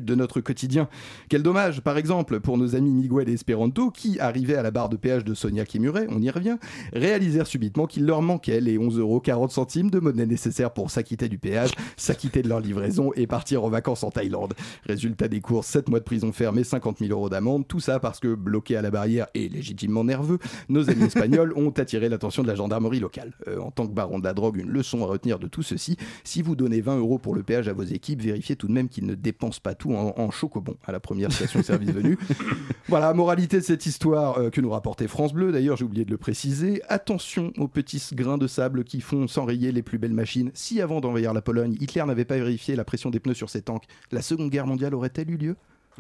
de 0.06 0.16
notre 0.16 0.42
quotidien. 0.42 0.88
Quel 1.30 1.44
dommage, 1.44 1.82
par 1.82 1.98
exemple, 1.98 2.40
pour 2.40 2.58
nos 2.58 2.76
amis 2.76 2.92
Miguel 2.92 3.30
et 3.30 3.34
Esperanto, 3.34 3.92
qui, 3.92 4.20
arrivés 4.20 4.56
à 4.56 4.62
la 4.62 4.72
barre 4.72 4.90
de 4.90 4.98
péage 4.98 5.24
de 5.24 5.34
Sonia 5.34 5.64
et 5.74 5.80
Muret, 5.80 6.08
on 6.10 6.22
y 6.22 6.30
revient, 6.30 6.58
réalisèrent 6.94 7.48
subitement 7.48 7.88
qu'il 7.88 8.06
leur 8.06 8.22
manquait 8.22 8.62
les 8.62 8.78
11 8.78 9.00
euros 9.00 9.20
40 9.20 9.52
centimes 9.52 9.90
de 9.90 10.00
monnaie 10.00 10.26
nécessaire 10.26 10.72
pour 10.72 10.92
s'acquitter 10.92 11.30
du 11.30 11.38
péage, 11.38 11.72
s'acquitter 11.98 12.42
de 12.42 12.50
leur 12.50 12.60
livraison 12.60 13.12
et 13.16 13.28
partir 13.28 13.64
en 13.64 13.70
vacances 13.70 14.04
en 14.04 14.12
Thaïlande. 14.12 14.54
Résultat 14.86 15.28
des 15.28 15.42
courses, 15.42 15.68
7 15.68 15.90
mois 15.90 16.00
de 16.00 16.04
prison 16.04 16.32
ferme 16.32 16.60
et 16.60 16.64
50 16.64 17.00
000 17.00 17.12
euros 17.12 17.30
d'amende, 17.30 17.68
tout 17.68 17.80
ça 17.80 18.00
parce 18.00 18.20
que, 18.20 18.34
bloqués 18.34 18.76
à 18.76 18.82
la 18.82 18.92
barrière 18.92 19.28
et 19.34 19.50
légitimement 19.50 20.04
nerveux, 20.04 20.40
nos 20.70 20.90
amis 20.90 21.06
espagnols 21.06 21.54
ont 21.56 21.70
attiré 21.70 22.10
l'attention 22.10 22.44
de 22.44 22.48
la 22.48 22.56
gendarmerie 22.56 23.00
locale. 23.00 23.34
Euh, 23.48 23.60
en 23.60 23.72
tant 23.72 23.88
que 23.88 23.94
baron 23.94 24.20
de 24.20 24.24
la 24.24 24.34
drogue, 24.34 24.58
une 24.58 24.70
leçon 24.70 25.04
à 25.04 25.08
retenir 25.08 25.40
de 25.40 25.48
tout 25.48 25.64
ceci, 25.64 25.98
si 26.24 26.42
vous 26.42 26.56
donnez 26.56 26.82
20 26.82 26.98
euros 26.98 27.18
pour 27.18 27.36
le 27.36 27.44
péage 27.44 27.68
à 27.68 27.74
vos 27.74 27.84
équipes, 27.84 28.22
vérifiez 28.22 28.56
tout 28.56 28.68
de 28.68 28.74
même 28.74 28.90
qu'ils 28.90 29.06
ne 29.06 29.16
dépensent 29.16 29.62
pas 29.62 29.76
tout 29.76 29.91
coup 29.92 29.98
en, 29.98 30.14
en 30.18 30.32
chocobon 30.32 30.76
à 30.86 30.92
la 30.92 31.00
première 31.00 31.32
station-service 31.32 31.92
venue. 31.92 32.18
Voilà, 32.88 33.14
moralité 33.14 33.58
de 33.58 33.64
cette 33.64 33.86
histoire 33.86 34.38
euh, 34.38 34.50
que 34.50 34.62
nous 34.62 34.70
rapportait 34.70 35.08
France 35.08 35.34
Bleu, 35.34 35.52
d'ailleurs 35.52 35.78
j'ai 35.78 35.86
oublié 35.86 36.06
de 36.06 36.12
le 36.12 36.18
préciser, 36.18 36.82
attention 36.90 37.54
aux 37.58 37.68
petits 37.68 38.02
grains 38.14 38.38
de 38.38 38.48
sable 38.48 38.84
qui 38.84 39.02
font 39.02 39.28
s'enrayer 39.28 39.72
les 39.72 39.82
plus 39.82 39.98
belles 39.98 40.14
machines. 40.14 40.52
Si 40.54 40.82
avant 40.82 41.00
d'envahir 41.02 41.34
la 41.34 41.42
Pologne, 41.42 41.78
Hitler 41.80 42.04
n'avait 42.06 42.26
pas 42.26 42.36
vérifié 42.38 42.76
la 42.76 42.84
pression 42.84 43.10
des 43.10 43.20
pneus 43.20 43.34
sur 43.36 43.50
ses 43.50 43.62
tanks, 43.62 43.86
la 44.12 44.22
Seconde 44.22 44.50
Guerre 44.50 44.68
mondiale 44.68 44.94
aurait-elle 44.96 45.30
eu 45.32 45.38
lieu? 45.38 45.56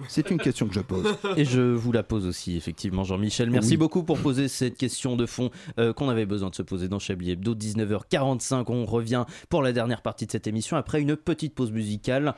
C'est 0.08 0.32
une 0.32 0.38
question 0.38 0.68
que 0.68 0.74
je 0.74 0.80
pose. 0.80 1.06
Et 1.36 1.44
je 1.44 1.60
vous 1.62 1.92
la 1.92 2.02
pose 2.02 2.26
aussi, 2.26 2.56
effectivement, 2.56 3.04
Jean-Michel. 3.04 3.52
Merci 3.52 3.72
Oui. 3.72 3.78
beaucoup 3.78 4.04
pour 4.04 4.18
poser 4.18 4.48
cette 4.48 4.78
question 4.78 5.18
de 5.18 5.26
fond 5.26 5.52
euh, 5.80 5.92
qu'on 5.92 6.08
avait 6.08 6.26
besoin 6.26 6.50
de 6.50 6.56
se 6.56 6.62
poser 6.64 6.88
dans 6.88 6.98
Chablis 6.98 7.32
Hebdo. 7.32 7.54
19h45, 7.56 8.64
on 8.70 8.86
revient 8.86 9.26
pour 9.50 9.62
la 9.62 9.74
dernière 9.74 10.02
partie 10.02 10.26
de 10.26 10.32
cette 10.32 10.48
émission 10.48 10.78
après 10.78 11.02
une 11.02 11.18
petite 11.18 11.54
pause 11.54 11.72
musicale. 11.72 12.36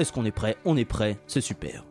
Est-ce 0.00 0.14
qu'on 0.14 0.24
est 0.24 0.30
prêt? 0.30 0.56
On 0.64 0.78
est 0.78 0.86
prêt, 0.86 1.18
c'est 1.26 1.42
super. 1.42 1.84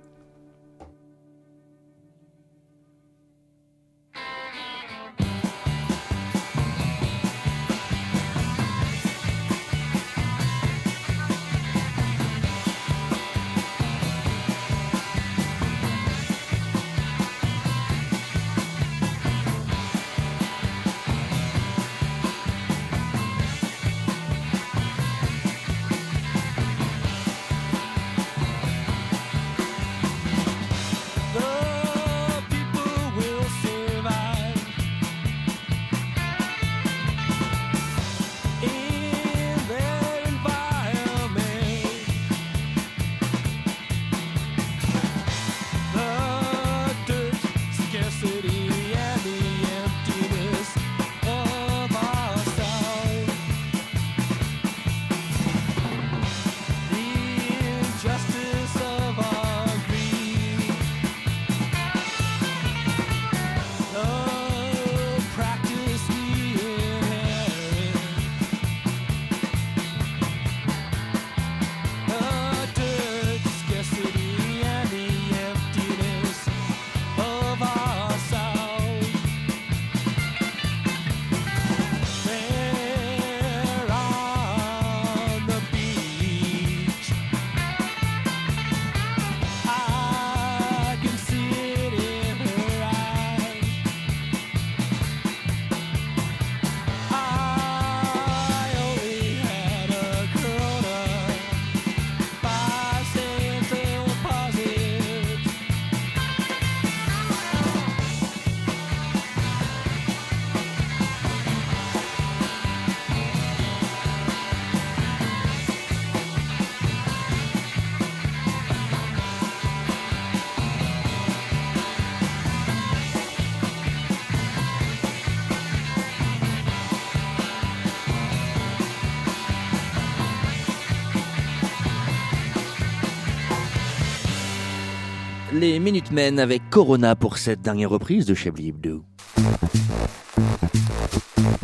Les 135.60 135.78
Minutemen 135.78 136.40
avec 136.40 136.70
Corona 136.70 137.18
pour 137.18 137.38
cette 137.38 137.62
dernière 137.62 137.90
reprise 137.90 138.26
de 138.26 138.34
Chablis 138.34 138.70
Hebdo. 138.70 139.04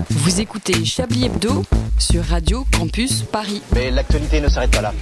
Vous 0.10 0.42
écoutez 0.42 0.84
Chablis 0.84 1.28
Hebdo 1.28 1.64
sur 1.98 2.22
Radio 2.26 2.66
Campus 2.78 3.24
Paris. 3.24 3.62
Mais 3.74 3.92
l'actualité 3.92 4.42
ne 4.42 4.50
s'arrête 4.50 4.72
pas 4.72 4.82
là. 4.82 4.94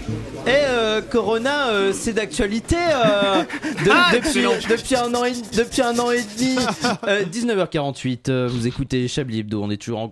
Et 0.46 0.50
euh, 0.50 1.02
Corona, 1.02 1.70
euh, 1.70 1.94
c'est 1.94 2.12
d'actualité 2.12 2.76
euh, 2.76 3.44
de- 3.44 3.90
Ah, 3.90 4.10
depuis, 4.14 4.28
excellent. 4.28 4.52
depuis, 4.70 4.96
un 4.96 5.14
an 5.16 5.24
et, 5.24 5.32
depuis 5.56 5.82
un 5.82 5.98
an 6.00 6.12
et 6.12 6.22
demi. 6.38 6.56
Euh, 7.08 7.24
19h48, 7.26 8.30
euh, 8.30 8.48
vous 8.50 8.68
écoutez 8.68 9.08
Chablis 9.08 9.40
Hebdo. 9.40 9.62
On 9.64 9.70
est 9.70 9.78
toujours 9.82 10.00
en 10.00 10.10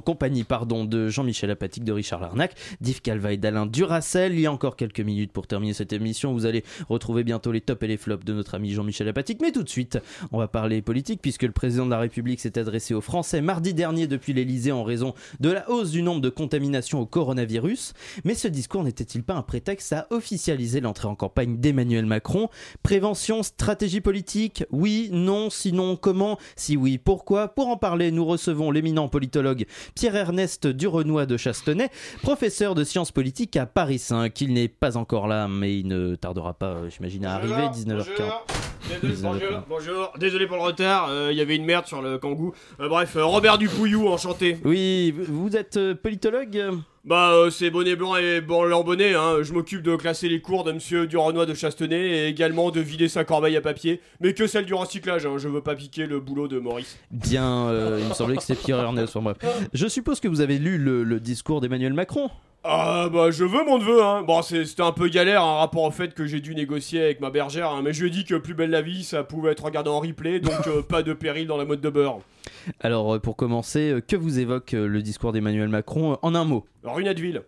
compagnie 0.00 0.44
pardon, 0.44 0.84
de 0.84 1.08
Jean-Michel 1.08 1.50
Apatique, 1.50 1.82
de 1.84 1.92
Richard 1.92 2.20
Larnac, 2.20 2.54
d'Yves 2.80 3.00
Calva 3.00 3.32
et 3.32 3.36
d'Alain 3.36 3.66
Duracel. 3.66 4.32
Il 4.34 4.40
y 4.40 4.46
a 4.46 4.52
encore 4.52 4.76
quelques 4.76 5.00
minutes 5.00 5.32
pour 5.32 5.46
terminer 5.46 5.72
cette 5.72 5.92
émission. 5.92 6.32
Vous 6.32 6.46
allez 6.46 6.64
retrouver 6.88 7.24
bientôt 7.24 7.52
les 7.52 7.60
tops 7.60 7.82
et 7.82 7.86
les 7.86 7.96
flops 7.96 8.24
de 8.24 8.32
notre 8.32 8.54
ami 8.54 8.72
Jean-Michel 8.72 9.08
Apatique. 9.08 9.38
Mais 9.40 9.50
tout 9.52 9.62
de 9.62 9.68
suite, 9.68 9.98
on 10.32 10.38
va 10.38 10.46
parler 10.48 10.82
politique 10.82 11.20
puisque 11.22 11.42
le 11.42 11.52
président 11.52 11.84
de 11.86 11.90
la 11.90 11.98
République 11.98 12.40
s'est 12.40 12.58
adressé 12.58 12.94
aux 12.94 13.00
Français 13.00 13.40
mardi 13.40 13.72
dernier 13.74 14.06
depuis 14.06 14.32
l'Elysée 14.32 14.72
en 14.72 14.84
raison 14.84 15.14
de 15.40 15.50
la 15.50 15.68
hausse 15.70 15.90
du 15.90 16.02
nombre 16.02 16.20
de 16.20 16.30
contaminations 16.30 17.00
au 17.00 17.06
coronavirus. 17.06 17.92
Mais 18.24 18.34
ce 18.34 18.48
discours 18.48 18.84
n'était-il 18.84 19.22
pas 19.22 19.34
un 19.34 19.42
prétexte 19.42 19.59
à 19.92 20.06
officialiser 20.10 20.80
l'entrée 20.80 21.08
en 21.08 21.14
campagne 21.14 21.58
d'Emmanuel 21.58 22.06
Macron 22.06 22.48
Prévention, 22.82 23.42
stratégie 23.42 24.00
politique 24.00 24.64
Oui, 24.70 25.08
non, 25.12 25.50
sinon 25.50 25.96
comment 25.96 26.38
Si 26.56 26.76
oui, 26.76 26.98
pourquoi? 26.98 27.48
Pour 27.48 27.68
en 27.68 27.76
parler, 27.76 28.10
nous 28.10 28.24
recevons 28.24 28.70
l'éminent 28.70 29.08
politologue 29.08 29.66
Pierre-Ernest 29.94 30.66
Durenois 30.66 31.26
de 31.26 31.36
Chastenay, 31.36 31.90
professeur 32.22 32.74
de 32.74 32.84
sciences 32.84 33.12
politiques 33.12 33.56
à 33.56 33.66
Paris 33.66 33.98
5. 33.98 34.40
Il 34.40 34.54
n'est 34.54 34.68
pas 34.68 34.96
encore 34.96 35.28
là, 35.28 35.46
mais 35.46 35.78
il 35.78 35.86
ne 35.86 36.14
tardera 36.14 36.54
pas, 36.54 36.88
j'imagine, 36.88 37.26
à 37.26 37.34
arriver, 37.34 37.66
19h40. 37.68 38.79
Désolé, 38.88 39.14
bonjour, 39.22 39.62
bonjour, 39.68 40.12
désolé 40.18 40.46
pour 40.46 40.56
le 40.56 40.62
retard, 40.62 41.08
euh, 41.10 41.28
il 41.30 41.38
y 41.38 41.40
avait 41.40 41.56
une 41.56 41.64
merde 41.64 41.86
sur 41.86 42.02
le 42.02 42.18
kangou. 42.18 42.52
Euh, 42.80 42.88
bref, 42.88 43.16
euh, 43.16 43.24
Robert 43.24 43.58
Dupouillou, 43.58 44.08
enchanté. 44.08 44.58
Oui, 44.64 45.14
vous 45.28 45.56
êtes 45.56 45.78
politologue 45.94 46.70
Bah, 47.04 47.34
c'est 47.50 47.70
bonnet 47.70 47.94
blanc 47.96 48.16
et 48.16 48.40
blanc 48.40 48.82
bonnet, 48.82 49.14
hein. 49.14 49.42
Je 49.42 49.52
m'occupe 49.52 49.82
de 49.82 49.96
classer 49.96 50.28
les 50.28 50.40
cours 50.40 50.64
de 50.64 50.72
monsieur 50.72 51.06
Durenois 51.06 51.46
de 51.46 51.54
Chastenay 51.54 51.96
et 52.08 52.26
également 52.28 52.70
de 52.70 52.80
vider 52.80 53.08
sa 53.08 53.24
corbeille 53.24 53.56
à 53.56 53.60
papier, 53.60 54.00
mais 54.20 54.34
que 54.34 54.46
celle 54.46 54.64
du 54.64 54.74
recyclage, 54.74 55.26
hein. 55.26 55.36
Je 55.38 55.48
veux 55.48 55.62
pas 55.62 55.74
piquer 55.74 56.06
le 56.06 56.20
boulot 56.20 56.48
de 56.48 56.58
Maurice. 56.58 56.98
Bien, 57.10 57.68
il 57.98 58.04
me 58.06 58.14
semblait 58.14 58.36
que 58.36 58.42
c'était 58.42 58.60
Pierre-Ernest. 58.60 59.14
Enfin, 59.16 59.32
bref. 59.34 59.68
Je 59.72 59.86
suppose 59.86 60.20
que 60.20 60.28
vous 60.28 60.40
avez 60.40 60.58
lu 60.58 60.78
le, 60.78 61.04
le 61.04 61.20
discours 61.20 61.60
d'Emmanuel 61.60 61.92
Macron? 61.92 62.30
Ah 62.62 63.08
bah 63.10 63.30
je 63.30 63.44
veux 63.44 63.64
mon 63.64 63.78
neveu 63.78 64.02
hein. 64.02 64.22
Bon 64.22 64.42
c'est- 64.42 64.66
c'était 64.66 64.82
un 64.82 64.92
peu 64.92 65.08
galère 65.08 65.42
un 65.42 65.56
rapport 65.56 65.82
au 65.84 65.90
fait 65.90 66.12
que 66.12 66.26
j'ai 66.26 66.40
dû 66.40 66.54
négocier 66.54 67.02
avec 67.02 67.20
ma 67.20 67.30
bergère 67.30 67.70
hein, 67.70 67.80
mais 67.82 67.94
je 67.94 68.02
lui 68.02 68.08
ai 68.08 68.10
dit 68.12 68.24
que 68.24 68.34
plus 68.34 68.52
belle 68.52 68.68
la 68.68 68.82
vie 68.82 69.02
ça 69.02 69.24
pouvait 69.24 69.52
être 69.52 69.64
regardé 69.64 69.88
en 69.88 69.98
replay 70.00 70.40
donc 70.40 70.66
euh, 70.66 70.82
pas 70.88 71.02
de 71.02 71.14
péril 71.14 71.46
dans 71.46 71.56
la 71.56 71.64
mode 71.64 71.80
de 71.80 71.88
beurre. 71.88 72.18
Alors, 72.80 73.14
euh, 73.14 73.18
pour 73.18 73.36
commencer, 73.36 73.90
euh, 73.90 74.00
que 74.02 74.16
vous 74.16 74.38
évoque 74.38 74.72
le 74.72 75.00
discours 75.00 75.32
d'Emmanuel 75.32 75.68
Macron 75.68 76.18
en 76.20 76.34
un 76.34 76.44
mot? 76.44 76.66
Runadville. 76.84 77.42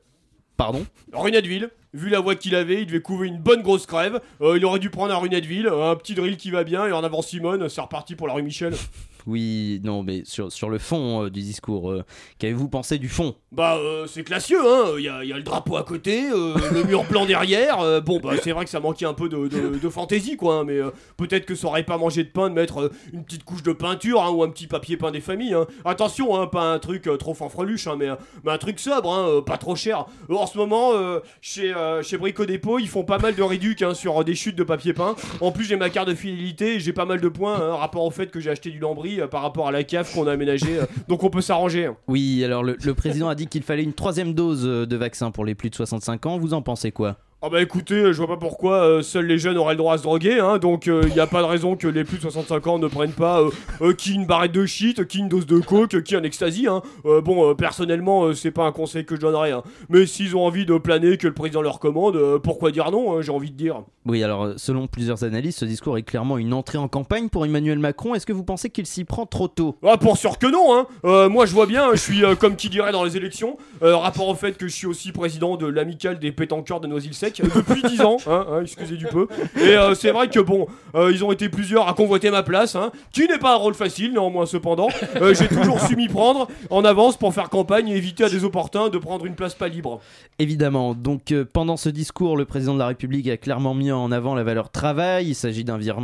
Pardon? 0.57 0.87
Runadville, 1.13 1.69
vu 1.93 2.09
la 2.09 2.21
voix 2.21 2.35
qu'il 2.35 2.55
avait, 2.55 2.81
il 2.81 2.87
devait 2.87 3.03
couver 3.03 3.29
une 3.29 3.37
bonne 3.39 3.61
grosse 3.61 3.85
crève. 3.85 4.21
Euh, 4.41 4.57
il 4.57 4.65
aurait 4.65 4.79
dû 4.79 4.89
prendre 4.89 5.13
un 5.13 5.19
Runadville, 5.19 5.69
un 5.69 5.95
petit 5.97 6.15
drill 6.15 6.39
qui 6.39 6.51
va 6.51 6.65
bien 6.65 6.87
et 6.87 6.93
en 6.93 7.05
avant 7.05 7.21
Simone, 7.21 7.69
c'est 7.69 7.83
reparti 7.83 8.15
pour 8.17 8.27
la 8.27 8.33
rue 8.35 8.43
Michel. 8.43 8.73
Oui, 9.27 9.81
non, 9.85 10.03
mais 10.03 10.23
sur, 10.25 10.69
le 10.69 10.79
fond 10.79 11.25
euh, 11.25 11.31
du 11.31 11.41
discours, 11.41 11.91
euh, 11.91 12.05
qu'avez-vous 12.39 12.69
pensé 12.69 12.99
du 12.99 13.09
fond? 13.09 13.35
Bah, 13.51 13.77
euh, 13.77 14.07
c'est 14.07 14.25
classieux, 14.25 14.61
hein. 14.65 14.95
Il 14.99 15.05
y 15.05 15.09
a, 15.09 15.23
le 15.23 15.43
drapeau 15.43 15.77
à 15.77 15.85
côté, 15.85 16.23
le 16.31 16.85
mur 16.85 17.05
blanc 17.05 17.27
derrière. 17.27 18.03
bon, 18.03 18.21
bah, 18.21 18.35
c'est 18.43 18.53
vrai 18.53 18.65
que 18.65 18.71
ça 18.71 18.81
manquait 18.81 19.07
un 19.07 19.15
peu 19.15 19.29
de, 19.29 19.89
fantaisie, 19.89 20.37
quoi. 20.37 20.57
hein, 20.57 20.65
mais 20.65 20.81
peut-être 21.17 21.47
que 21.47 21.55
ça 21.55 21.67
aurait 21.67 21.83
pas 21.83 21.99
mangé 21.99 22.25
de 22.25 22.29
pain 22.29 22.49
de 22.49 22.55
mettre 22.55 22.91
une 23.13 23.25
petite 23.25 23.45
couche 23.45 23.63
de 23.63 23.73
peinture 23.73 24.23
hein, 24.23 24.31
ou 24.31 24.43
un 24.43 24.49
petit 24.49 24.67
papier 24.67 24.97
peint 24.97 25.11
des 25.11 25.21
familles. 25.21 25.55
hein. 25.55 25.67
Attention, 25.85 26.41
hein, 26.41 26.47
pas 26.47 26.73
un 26.73 26.79
truc 26.79 27.09
trop 27.19 27.35
fanfreluche, 27.35 27.89
mais, 27.99 28.09
mais 28.45 28.53
un 28.53 28.59
truc 28.59 28.79
sobre, 28.79 29.45
pas 29.45 29.59
trop 29.59 29.77
cher. 29.77 30.07
En 30.29 30.47
ce 30.47 30.57
moment, 30.57 30.93
chez, 31.41 31.75
chez 32.03 32.17
Brico 32.17 32.47
Dépôt, 32.47 32.79
ils 32.79 32.89
font 32.89 33.05
pas 33.05 33.19
mal 33.19 33.35
de 33.35 33.43
réduc 33.43 33.85
sur 33.95 34.25
des 34.25 34.35
chutes 34.35 34.57
de 34.57 34.65
papier 34.65 34.93
peint. 34.93 35.15
En 35.41 35.53
plus, 35.53 35.65
j'ai 35.65 35.77
ma 35.77 35.91
carte 35.91 36.09
de 36.09 36.15
fidélité 36.15 36.81
j'ai 36.81 36.93
pas 36.93 37.05
mal 37.05 37.21
de 37.21 37.29
points, 37.29 37.75
rapport 37.77 38.05
au 38.05 38.11
fait 38.11 38.31
que 38.31 38.41
j'ai 38.41 38.51
acheté 38.51 38.71
du 38.71 38.79
lambris 38.79 39.12
euh, 39.21 39.27
par 39.27 39.43
rapport 39.43 39.69
à 39.69 39.73
la 39.73 39.85
cave 39.85 40.13
qu'on 40.13 40.27
a 40.27 40.33
aménagée. 40.33 40.79
euh, 40.79 40.87
donc 41.09 41.23
on 41.23 41.31
peut 41.31 41.41
s'arranger. 41.41 41.87
hein. 41.87 41.97
Oui, 42.09 42.43
alors 42.45 42.63
le, 42.63 42.77
président 42.95 43.29
a 43.29 43.35
dit 43.35 43.47
qu'il 43.47 43.63
fallait 43.63 43.83
une 43.83 43.93
troisième 43.93 44.35
dose 44.35 44.67
euh, 44.67 44.87
de 44.87 44.97
vaccin 44.97 45.31
pour 45.31 45.45
les 45.45 45.55
plus 45.55 45.71
de 45.71 45.75
65 45.75 46.27
ans. 46.27 46.39
Vous 46.39 46.55
en 46.55 46.63
pensez 46.63 46.93
quoi? 46.93 47.17
Ah 47.45 47.49
bah 47.51 47.61
écoutez, 47.61 47.97
euh, 47.97 48.13
je 48.13 48.19
vois 48.19 48.29
pas 48.29 48.37
pourquoi 48.37 48.85
euh, 48.85 49.03
seuls 49.03 49.27
les 49.27 49.37
jeunes 49.37 49.59
auraient 49.59 49.75
le 49.75 49.79
droit 49.79 49.95
à 49.95 49.99
se 49.99 50.05
droguer, 50.05 50.39
hein, 50.39 50.59
donc 50.59 50.87
il 50.87 51.13
n'y 51.13 51.19
a 51.19 51.27
pas 51.27 51.41
de 51.41 51.47
raison 51.47 51.75
que 51.75 51.89
les 51.89 52.05
plus 52.05 52.19
de 52.19 52.23
65 52.23 52.67
ans 52.69 52.79
ne 52.79 52.87
prennent 52.87 53.11
pas 53.11 53.41
euh, 53.41 53.51
euh, 53.81 53.93
qui 53.95 54.15
une 54.15 54.27
barrette 54.27 54.53
de 54.53 54.65
shit, 54.65 55.05
qui 55.09 55.19
une 55.19 55.29
dose 55.29 55.45
de 55.47 55.59
coke, 55.59 56.05
qui 56.05 56.15
un 56.15 56.23
ecstasy. 56.23 56.69
Hein. 56.69 56.83
Euh, 57.05 57.21
bon, 57.21 57.51
euh, 57.51 57.55
personnellement, 57.55 58.27
euh, 58.27 58.33
c'est 58.35 58.53
pas 58.53 58.63
un 58.65 58.71
conseil 58.71 59.05
que 59.05 59.17
je 59.17 59.21
donnerais, 59.21 59.51
hein. 59.51 59.65
mais 59.89 60.07
s'ils 60.07 60.37
ont 60.37 60.47
envie 60.47 60.65
de 60.67 60.79
planer 60.79 61.17
que 61.17 61.27
le 61.27 61.35
président 61.35 61.63
leur 61.63 61.81
commande, 61.81 62.15
euh, 62.15 62.39
pourquoi 62.39 62.71
dire 62.71 62.93
non, 62.93 63.19
hein, 63.19 63.23
j'ai 63.23 63.33
envie 63.33 63.51
de 63.51 63.57
dire. 63.57 63.83
Oui, 64.07 64.23
alors 64.23 64.45
euh, 64.45 64.55
selon 64.57 64.87
plusieurs 64.87 65.25
analystes, 65.25 65.59
ce 65.59 65.65
discours 65.65 65.99
est 65.99 66.03
clairement 66.05 66.39
une 66.39 66.53
entrée 66.53 66.79
en 66.79 66.87
campagne 66.87 67.29
pour 67.29 67.45
Emmanuel 67.45 67.81
Macron. 67.81 68.15
Est-ce 68.15 68.27
que 68.27 68.33
vous 68.33 68.45
pensez 68.45 68.71
qu'il 68.71 68.87
s'y 68.87 69.05
prend 69.05 69.27
trop 69.27 69.49
tôt? 69.49 69.77
Ah, 69.85 69.97
pour 69.97 70.17
sûr 70.17 70.39
que 70.39 70.47
non, 70.47 70.77
hein. 70.77 70.87
Euh, 71.05 71.29
moi 71.29 71.47
je 71.47 71.53
vois 71.55 71.67
bien, 71.67 71.89
je 71.91 71.97
suis 71.97 72.25
euh, 72.25 72.37
comme 72.37 72.55
qui 72.55 72.69
dirait 72.69 72.93
dans 72.93 73.03
les 73.03 73.17
élections, 73.17 73.57
euh, 73.83 73.97
rapport 73.97 74.29
au 74.29 74.35
fait 74.37 74.57
que 74.57 74.69
je 74.69 74.73
suis 74.73 74.87
aussi 74.87 75.11
président 75.11 75.57
de 75.57 75.67
l'amicale 75.67 76.21
des 76.21 76.31
pétanqueurs 76.31 76.79
de 76.79 76.87
Noisy-le-Sec 76.87 77.32
depuis 77.55 77.83
10 77.83 78.01
ans, 78.03 78.17
hein, 78.27 78.47
hein, 78.51 78.61
excusez 78.63 78.97
du 78.97 79.07
peu. 79.07 79.27
Et 79.57 79.77
euh, 79.77 79.95
c'est 79.95 80.11
vrai 80.11 80.29
que 80.29 80.41
bon, 80.41 80.67
euh, 80.95 81.11
ils 81.13 81.25
ont 81.25 81.33
été 81.33 81.49
plusieurs 81.49 81.89
à 81.89 81.95
convoiter 81.95 82.31
ma 82.31 82.43
place, 82.43 82.75
hein, 82.77 82.91
qui 83.13 83.27
n'est 83.29 83.39
pas 83.39 83.53
un 83.55 83.57
rôle 83.57 83.75
facile 83.75 84.13
néanmoins 84.13 84.47
cependant. 84.47 84.89
Euh, 85.21 85.35
J'ai 85.35 85.49
toujours 85.49 85.81
su 85.81 85.97
m'y 85.97 86.09
prendre 86.09 86.49
en 86.71 86.85
avance 86.85 87.17
pour 87.17 87.33
faire 87.35 87.49
campagne 87.49 87.89
et 87.89 87.97
éviter 87.97 88.25
à 88.25 88.29
des 88.29 88.45
opportuns 88.45 88.89
de 88.89 88.99
prendre 88.99 89.25
une 89.27 89.35
place 89.35 89.55
pas 89.55 89.69
libre. 89.69 90.01
Évidemment. 90.39 90.95
Donc 90.95 91.33
pendant 91.53 91.77
ce 91.77 91.89
discours, 91.89 92.37
le 92.37 92.45
président 92.45 92.75
de 92.75 92.79
la 92.79 92.87
République 92.89 93.29
a 93.29 93.37
clairement 93.37 93.75
mis 93.75 93.91
en 93.93 94.11
avant 94.13 94.35
la 94.35 94.43
valeur 94.45 94.71
travail. 94.71 95.29
Il 95.29 95.35
s'agit 95.35 95.65
d'un 95.65 95.79
vir- 95.79 95.99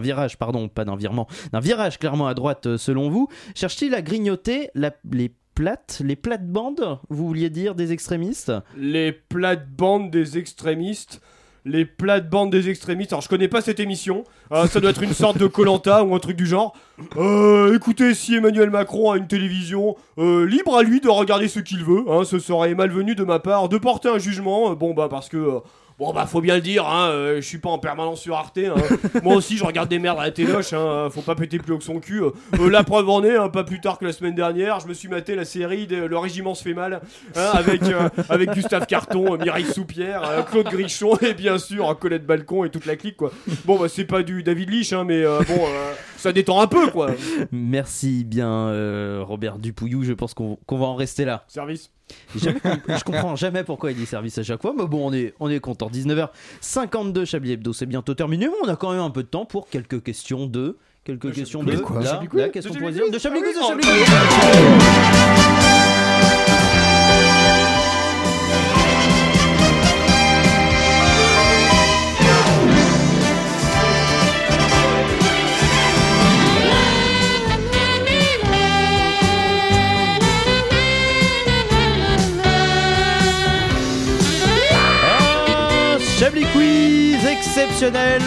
virage, 0.00 0.36
pardon, 0.38 0.68
pas 0.68 0.84
d'un 0.84 0.96
virement, 0.96 1.26
d'un 1.52 1.60
virage 1.60 1.98
clairement 1.98 2.26
à 2.26 2.34
droite 2.34 2.76
selon 2.76 3.08
vous. 3.08 3.28
Cherche-t-il 3.54 3.94
à 3.94 4.02
grignoter 4.02 4.70
la- 4.74 4.90
les 5.12 5.30
les 6.00 6.16
plates-bandes, 6.16 6.98
vous 7.08 7.26
vouliez 7.26 7.50
dire, 7.50 7.74
des 7.74 7.92
extrémistes? 7.92 8.52
Les 8.76 9.12
plates-bandes 9.12 10.10
des 10.10 10.38
extrémistes. 10.38 11.20
Les 11.64 11.84
plates-bandes 11.84 12.50
des 12.50 12.68
extrémistes. 12.68 13.12
Alors, 13.12 13.22
je 13.22 13.28
connais 13.28 13.46
pas 13.46 13.60
cette 13.60 13.78
émission. 13.78 14.24
Euh, 14.50 14.66
ça 14.66 14.80
doit 14.80 14.90
être 14.90 15.02
une 15.02 15.12
sorte 15.12 15.38
de 15.38 15.46
Colanta 15.46 16.02
ou 16.02 16.14
un 16.14 16.18
truc 16.18 16.36
du 16.36 16.44
genre. 16.44 16.74
Euh, 17.16 17.76
écoutez, 17.76 18.14
si 18.14 18.34
Emmanuel 18.34 18.70
Macron 18.70 19.12
a 19.12 19.16
une 19.16 19.28
télévision, 19.28 19.94
euh, 20.18 20.44
libre 20.44 20.76
à 20.76 20.82
lui 20.82 21.00
de 21.00 21.08
regarder 21.08 21.46
ce 21.46 21.60
qu'il 21.60 21.84
veut. 21.84 22.02
Hein, 22.08 22.24
ce 22.24 22.40
serait 22.40 22.74
malvenu 22.74 23.14
de 23.14 23.22
ma 23.22 23.38
part 23.38 23.68
de 23.68 23.78
porter 23.78 24.08
un 24.08 24.18
jugement. 24.18 24.74
Bon, 24.74 24.92
bah, 24.92 25.06
parce 25.08 25.28
que. 25.28 25.60
Bon 25.98 26.12
bah 26.12 26.26
faut 26.26 26.40
bien 26.40 26.56
le 26.56 26.60
dire, 26.62 26.86
hein, 26.88 27.08
euh, 27.10 27.36
je 27.36 27.40
suis 27.46 27.58
pas 27.58 27.68
en 27.68 27.78
permanence 27.78 28.20
sur 28.20 28.36
Arte. 28.36 28.58
hein. 28.58 28.74
Moi 29.22 29.36
aussi 29.36 29.56
je 29.56 29.64
regarde 29.64 29.88
des 29.88 29.98
merdes 29.98 30.18
à 30.18 30.24
la 30.24 30.30
téloche, 30.30 30.72
hein, 30.72 31.08
faut 31.10 31.20
pas 31.20 31.34
péter 31.34 31.58
plus 31.58 31.74
haut 31.74 31.78
que 31.78 31.84
son 31.84 32.00
cul. 32.00 32.22
Euh, 32.22 32.32
la 32.70 32.82
preuve 32.82 33.08
en 33.08 33.22
est, 33.22 33.36
hein, 33.36 33.48
pas 33.48 33.62
plus 33.62 33.80
tard 33.80 33.98
que 33.98 34.04
la 34.04 34.12
semaine 34.12 34.34
dernière, 34.34 34.80
je 34.80 34.88
me 34.88 34.94
suis 34.94 35.08
maté 35.08 35.34
la 35.34 35.44
série 35.44 35.86
de 35.86 35.96
Le 35.96 36.18
Régiment 36.18 36.54
se 36.54 36.62
fait 36.62 36.74
mal, 36.74 37.00
hein, 37.36 37.50
avec, 37.52 37.82
euh, 37.84 38.08
avec 38.28 38.50
Gustave 38.50 38.86
Carton, 38.86 39.36
Mireille 39.36 39.66
Soupière, 39.66 40.22
euh, 40.28 40.42
Claude 40.42 40.68
Grichon 40.68 41.16
et 41.20 41.34
bien 41.34 41.58
sûr 41.58 41.96
Colette 41.98 42.26
Balcon 42.26 42.64
et 42.64 42.70
toute 42.70 42.86
la 42.86 42.96
clique 42.96 43.16
quoi. 43.16 43.30
Bon 43.64 43.78
bah 43.78 43.86
c'est 43.88 44.04
pas 44.04 44.22
du 44.22 44.42
David 44.42 44.70
Lich, 44.70 44.92
hein, 44.92 45.04
mais 45.04 45.22
bon 45.24 45.66
ça 46.22 46.32
détend 46.32 46.60
un 46.60 46.66
peu 46.66 46.88
quoi. 46.90 47.10
Merci 47.50 48.24
bien, 48.24 48.48
euh, 48.48 49.22
Robert 49.26 49.58
Dupouillou. 49.58 50.04
Je 50.04 50.12
pense 50.12 50.34
qu'on 50.34 50.58
va 50.70 50.86
en 50.86 50.94
rester 50.94 51.24
là. 51.24 51.44
Service. 51.48 51.90
Jamais 52.36 52.60
je 52.88 53.04
comprends 53.04 53.36
jamais 53.36 53.64
pourquoi 53.64 53.90
il 53.90 53.96
dit 53.96 54.06
service 54.06 54.38
à 54.38 54.42
chaque 54.42 54.60
fois, 54.62 54.74
mais 54.76 54.86
bon, 54.86 55.08
on 55.08 55.12
est, 55.12 55.34
on 55.40 55.50
est 55.50 55.60
content. 55.60 55.90
19h52, 55.90 57.24
Chablis 57.24 57.52
Hebdo, 57.52 57.72
c'est 57.72 57.86
bientôt 57.86 58.14
terminé, 58.14 58.46
mais 58.46 58.54
on 58.64 58.68
a 58.68 58.76
quand 58.76 58.92
même 58.92 59.00
un 59.00 59.10
peu 59.10 59.22
de 59.22 59.28
temps 59.28 59.46
pour 59.46 59.68
quelques 59.68 60.02
questions 60.02 60.46
de. 60.46 60.78
Quelques 61.04 61.32
questions 61.32 61.64
de. 61.64 61.76
quoi 61.78 62.00
question 62.50 62.72
De 62.72 62.78
Chablis 62.78 63.00
Quiz 63.00 63.10
de 63.10 63.18
Chablis 63.18 63.40
Ah 63.42 63.48
Quiz, 63.48 63.56
de 63.56 63.62
Chablis 63.62 63.82
Quiz. 63.82 65.41
Exceptionnel 87.62 88.22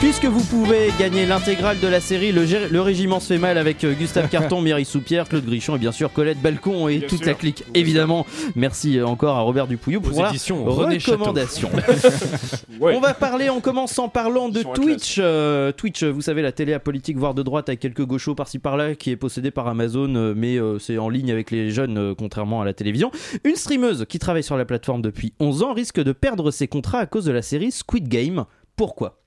puisque 0.00 0.24
vous 0.24 0.42
pouvez 0.44 0.90
gagner 0.98 1.26
l'intégrale 1.26 1.78
de 1.80 1.86
la 1.86 2.00
série 2.00 2.32
Le, 2.32 2.80
Régiment 2.80 3.20
se 3.20 3.34
fait 3.34 3.38
mal 3.38 3.58
avec 3.58 3.84
euh, 3.84 3.92
Gustave 3.92 4.28
Carton, 4.30 4.62
Mireille 4.62 4.86
Soupière, 4.86 5.28
Claude 5.28 5.44
Grichon 5.44 5.76
et 5.76 5.78
bien 5.78 5.92
sûr 5.92 6.10
Colette 6.12 6.40
Balcon 6.40 6.88
et 6.88 6.98
Bien 6.98 7.08
toute 7.08 7.18
sûr. 7.18 7.26
la 7.26 7.34
clique 7.34 7.64
évidemment. 7.74 8.26
Merci 8.56 8.98
euh, 8.98 9.06
encore 9.06 9.36
à 9.36 9.40
Robert 9.40 9.66
Dupouillou 9.66 10.00
pour 10.00 10.22
la 10.22 10.30
recommandation. 10.30 11.70
Ouais. 12.80 12.96
On 12.96 13.00
va 13.00 13.12
parler, 13.12 13.50
on 13.50 13.60
commence 13.60 13.98
en 13.98 14.08
parlant 14.08 14.48
de 14.48 14.62
Twitch. 14.62 15.16
Euh, 15.18 15.70
Twitch, 15.70 16.02
vous 16.02 16.22
savez, 16.22 16.40
la 16.40 16.50
télé 16.50 16.72
à 16.72 16.78
politique, 16.80 17.18
voire 17.18 17.34
de 17.34 17.42
droite, 17.42 17.68
avec 17.68 17.78
quelques 17.78 18.06
gauchos 18.06 18.34
par-ci 18.34 18.58
par-là, 18.58 18.94
qui 18.94 19.10
est 19.10 19.16
possédée 19.16 19.50
par 19.50 19.68
Amazon, 19.68 20.32
mais 20.34 20.56
euh, 20.56 20.78
c'est 20.78 20.96
en 20.96 21.10
ligne 21.10 21.30
avec 21.30 21.50
les 21.50 21.70
jeunes, 21.70 21.98
euh, 21.98 22.14
contrairement 22.16 22.62
à 22.62 22.64
la 22.64 22.72
télévision. 22.72 23.10
Une 23.44 23.56
streameuse 23.56 24.06
qui 24.08 24.18
travaille 24.18 24.42
sur 24.42 24.56
la 24.56 24.64
plateforme 24.64 25.02
depuis 25.02 25.34
11 25.40 25.62
ans 25.62 25.74
risque 25.74 26.02
de 26.02 26.12
perdre 26.12 26.50
ses 26.50 26.68
contrats 26.68 27.00
à 27.00 27.06
cause 27.06 27.26
de 27.26 27.32
la 27.32 27.42
série 27.42 27.70
Squid 27.70 28.08
Game. 28.08 28.46
Pourquoi 28.80 29.20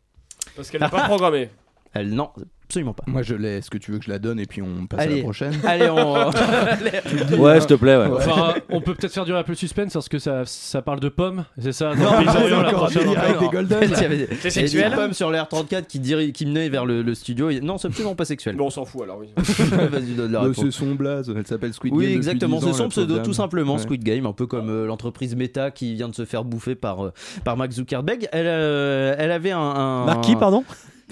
Parce 0.56 0.72
qu'elle 0.72 0.82
n'a 0.82 0.90
pas 0.90 1.04
programmé. 1.08 1.48
Elle, 1.94 2.10
non, 2.10 2.32
absolument 2.74 2.94
pas. 2.94 3.04
Moi 3.08 3.22
je 3.22 3.36
l'ai, 3.36 3.58
est-ce 3.58 3.70
que 3.70 3.78
tu 3.78 3.92
veux 3.92 4.00
que 4.00 4.06
je 4.06 4.10
la 4.10 4.20
donne 4.20 4.40
et 4.40 4.46
puis 4.46 4.62
on 4.62 4.88
passe 4.88 5.02
à 5.02 5.06
la 5.06 5.22
prochaine 5.22 5.54
Allez, 5.66 5.90
on. 5.90 6.14
Ouais, 7.40 7.60
s'il 7.60 7.68
te 7.70 7.74
plaît, 7.76 7.96
ouais. 7.98 8.08
Enfin, 8.12 8.56
on 8.70 8.82
peut 8.82 8.94
peut-être 8.96 9.14
faire 9.14 9.26
durer 9.26 9.40
un 9.40 9.44
peu 9.44 9.52
le 9.52 9.58
suspense 9.58 9.94
parce 9.94 10.10
que 10.10 10.20
ça, 10.20 10.44
ça 10.46 10.82
parle 10.82 11.00
de 11.00 11.10
pommes, 11.10 11.46
c'est 11.60 11.72
ça 11.72 11.94
Non, 11.96 12.04
dans 12.04 12.12
le 12.12 12.18
Pays 12.18 12.26
pas 12.26 12.42
Orient, 12.42 12.62
la 12.62 12.68
encore, 12.70 12.80
prochaine 12.86 13.02
il 13.06 13.12
y 13.12 13.16
a 13.16 13.30
encore. 13.30 13.42
des 13.42 13.56
golden. 13.56 13.90
C'est 14.42 14.50
sexuel 14.50 14.90
des 14.92 14.96
pommes 14.96 15.14
sur 15.14 15.32
l'R34 15.32 15.86
qui, 15.88 16.00
diri- 16.00 16.32
qui 16.34 16.46
menait 16.46 16.70
vers 16.70 16.86
le, 16.86 17.02
le 17.02 17.14
studio. 17.16 17.50
et- 17.50 17.60
Non, 17.62 17.78
c'est 17.78 17.88
absolument 17.88 18.16
pas 18.16 18.26
sexuel. 18.26 18.56
Bon 18.56 18.66
on 18.68 18.70
s'en 18.70 18.86
fout 18.86 19.04
alors 19.04 19.20
oui. 19.20 19.28
Vas-y, 19.38 20.14
donne 20.16 20.32
la 20.32 20.40
Bah, 20.40 20.46
réponse. 20.48 20.66
c'est 20.66 20.72
son 20.72 20.96
blaze, 20.96 21.32
elle 21.36 21.46
s'appelle 21.48 21.74
Squid 21.74 21.92
Game. 21.94 22.00
Oui, 22.00 22.06
depuis 22.06 22.18
exactement, 22.18 22.58
10 22.60 22.66
c'est 22.66 22.74
son 22.74 22.90
pseudo, 22.90 23.08
pauvre 23.16 23.20
tout 23.24 23.32
dame. 23.32 23.34
simplement, 23.34 23.74
Ouais. 23.74 23.80
Squid 23.80 24.04
Game, 24.04 24.26
un 24.26 24.34
peu 24.34 24.48
comme 24.48 24.70
euh, 24.70 24.86
l'entreprise 24.86 25.36
Meta 25.36 25.72
qui 25.72 25.94
vient 25.96 26.10
de 26.10 26.16
se 26.16 26.26
faire 26.26 26.44
bouffer 26.44 26.76
par, 26.76 27.06
euh, 27.06 27.14
par 27.44 27.58
Mark 27.58 27.72
Zuckerberg. 27.72 28.28
Elle, 28.32 28.46
euh, 28.48 29.16
elle 29.18 29.32
avait 29.32 29.52
un. 29.52 29.60
un 29.60 30.06
Marc 30.06 30.22
qui, 30.22 30.36
pardon? 30.36 30.64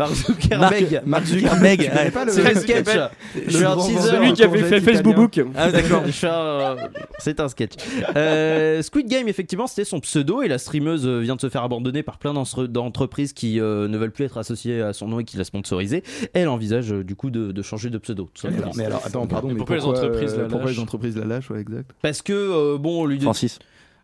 Par 0.02 0.16
Zuckerberg. 0.16 0.92
Mark- 1.06 1.06
Mark 1.06 1.26
Zuckerberg. 1.26 1.92
C'est 2.30 2.58
un 2.58 2.60
sketch. 2.60 2.88
Je 3.48 3.66
un 3.66 3.76
teaser. 3.76 3.94
vendeur 3.94 4.02
Celui 4.04 4.34
qui 4.34 4.44
avait 4.44 4.64
fait 4.64 4.82
Facebook. 4.82 5.42
Ah 5.56 5.72
d'accord. 5.72 6.04
C'est 7.20 7.40
un 7.40 7.48
sketch. 7.48 7.74
Euh, 8.16 8.82
Squid 8.82 9.08
Game, 9.08 9.28
effectivement, 9.28 9.68
c'était 9.68 9.86
son 9.86 10.00
pseudo 10.00 10.42
et 10.42 10.48
la 10.48 10.58
streameuse 10.58 11.06
euh, 11.06 11.20
vient 11.20 11.36
de 11.36 11.42
se 11.42 11.50
faire 11.50 11.64
abandonner 11.64 12.04
par 12.04 12.18
plein 12.18 12.34
d'entre- 12.34 12.66
d'entreprises 12.68 13.34
qui 13.34 13.60
euh, 13.60 13.88
ne 13.88 13.98
veulent 13.98 14.12
plus 14.12 14.26
être 14.26 14.38
associées 14.38 14.82
à 14.82 14.94
son 14.94 15.08
nom 15.08 15.20
et 15.20 15.24
qui 15.24 15.38
la 15.38 15.44
sponsorisent. 15.44 16.02
Elle 16.34 16.48
envisage 16.50 16.90
du 16.90 17.16
coup 17.16 17.30
de, 17.30 17.62
changer 17.62 17.90
de 17.90 17.98
pseudo. 17.98 18.30
Mais 18.76 18.86
alors, 18.86 19.02
attends, 19.06 19.28
pardon, 19.28 19.50
mais 19.50 19.56
pourquoi 19.56 19.76
les 19.78 19.86
entreprises 19.86 20.36
la 20.36 20.44
pourquoi 20.46 20.66
lâchent 20.68 20.76
les 20.78 20.82
entreprises 20.82 21.18
la 21.18 21.26
lâchent, 21.26 21.50
ouais, 21.52 21.60
exact. 21.62 21.92
Parce 22.02 22.22
que 22.22 22.78
bon, 22.78 23.04
on 23.04 23.06
lui 23.06 23.18
dit 23.18 23.24
Francis. 23.26 23.60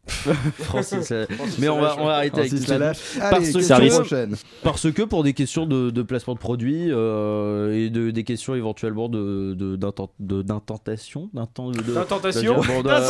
Francis, 0.07 1.11
euh, 1.11 1.25
mais 1.59 1.69
on 1.69 1.79
va, 1.81 1.95
on 1.99 2.05
va 2.05 2.15
arrêter 2.15 2.39
avec 2.39 2.49
Francis 2.49 2.65
tout 2.65 2.71
ça. 2.71 2.77
la 2.79 2.85
lâche. 2.87 2.97
Parce 3.19 3.71
Allez, 3.71 3.89
que-. 3.89 4.35
Parce 4.63 4.91
que 4.91 5.01
pour 5.03 5.23
des 5.23 5.33
questions 5.33 5.65
de, 5.65 5.89
de 5.89 6.01
placement 6.01 6.33
de 6.33 6.39
produits 6.39 6.87
euh, 6.91 7.73
et 7.73 7.89
de, 7.89 8.11
des 8.11 8.23
questions 8.23 8.55
éventuellement 8.55 9.09
de, 9.09 9.53
de, 9.53 9.75
d'intent- 9.75 10.09
de- 10.19 10.41
d'intentation, 10.41 11.29
d'intent- 11.33 11.71
de- 11.71 11.93
D'intentation. 11.93 12.61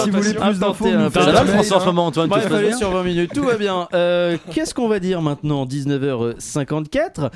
Si 0.04 0.10
vous 0.10 0.18
voulez 0.18 0.34
plus 0.34 0.60
d'infos, 0.60 0.86
français 1.48 1.74
en 1.76 1.80
ce 1.80 1.86
moment, 1.86 2.06
Antoine, 2.08 2.28
tout 2.30 2.36
Bref, 2.36 2.52
allez 2.52 2.68
bien 2.70 2.78
sur 2.78 2.92
20 2.92 3.04
minutes, 3.04 3.32
tout 3.34 3.44
va 3.44 3.56
bien. 3.58 3.88
Euh, 3.94 4.38
Qu'est-ce 4.52 4.74
qu'on 4.74 4.88
va 4.88 5.00
dire 5.00 5.22
maintenant 5.22 5.66
19h54. 5.66 7.30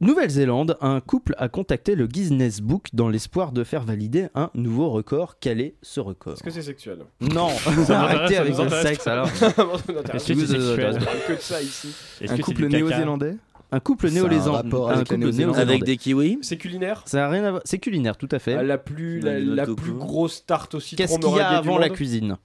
Nouvelle-Zélande, 0.00 0.76
un 0.80 1.00
couple 1.00 1.34
a 1.38 1.48
contacté 1.48 1.96
le 1.96 2.06
Guinness 2.06 2.60
Book 2.60 2.86
dans 2.92 3.08
l'espoir 3.08 3.50
de 3.50 3.64
faire 3.64 3.82
valider 3.82 4.28
un 4.36 4.48
nouveau 4.54 4.90
record. 4.90 5.38
Quel 5.40 5.60
est 5.60 5.74
ce 5.82 5.98
record? 5.98 6.34
Est-ce 6.34 6.42
que 6.44 6.50
c'est 6.50 6.62
sexuel? 6.62 6.98
Non, 7.20 7.48
arrêtez 7.66 8.34
ça 8.34 8.40
avec 8.42 8.56
le 8.56 8.68
sexe 8.82 9.06
alors. 9.08 9.26
Est-ce 9.26 10.28
que 10.28 10.34
c'est 10.34 10.46
sexuel? 10.46 10.98
On 11.00 11.04
parle 11.04 11.18
que 11.26 11.32
de 11.32 11.40
ça 11.40 11.60
ici. 11.60 11.88
Est-ce 12.20 12.32
Un 12.32 12.36
que 12.36 12.42
c'est 12.42 12.42
couple 12.42 12.66
néo-zélandais? 12.68 13.36
Un 13.72 13.80
couple 13.80 14.08
néo-zélandais. 14.10 14.76
avec 14.88 15.10
néo-zélandais. 15.10 15.60
Avec 15.60 15.82
des 15.82 15.96
kiwis? 15.96 16.38
C'est 16.42 16.58
culinaire? 16.58 17.02
Ça 17.04 17.26
a 17.26 17.28
rien 17.28 17.42
à 17.42 17.50
voir. 17.50 17.62
C'est 17.64 17.78
culinaire, 17.80 18.16
tout 18.16 18.28
à 18.30 18.38
fait. 18.38 18.54
Ah, 18.54 18.62
La 18.62 18.78
plus, 18.78 19.18
la, 19.20 19.66
plus 19.66 19.92
grosse 19.94 20.46
tarte 20.46 20.76
au 20.76 20.80
citron 20.80 21.04
Qu'est-ce 21.04 21.18
qu'il 21.18 21.36
y 21.36 21.40
a 21.40 21.48
avant 21.48 21.76
la 21.76 21.88
cuisine? 21.88 22.36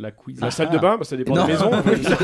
La 0.00 0.12
cuisine. 0.12 0.44
La 0.44 0.52
salle 0.52 0.70
de 0.70 0.78
bain, 0.78 0.96
bah, 0.96 1.02
ça 1.04 1.16
dépend 1.16 1.34
Non. 1.34 1.42
de 1.44 1.48
la 1.48 1.54
maison. 1.54 1.70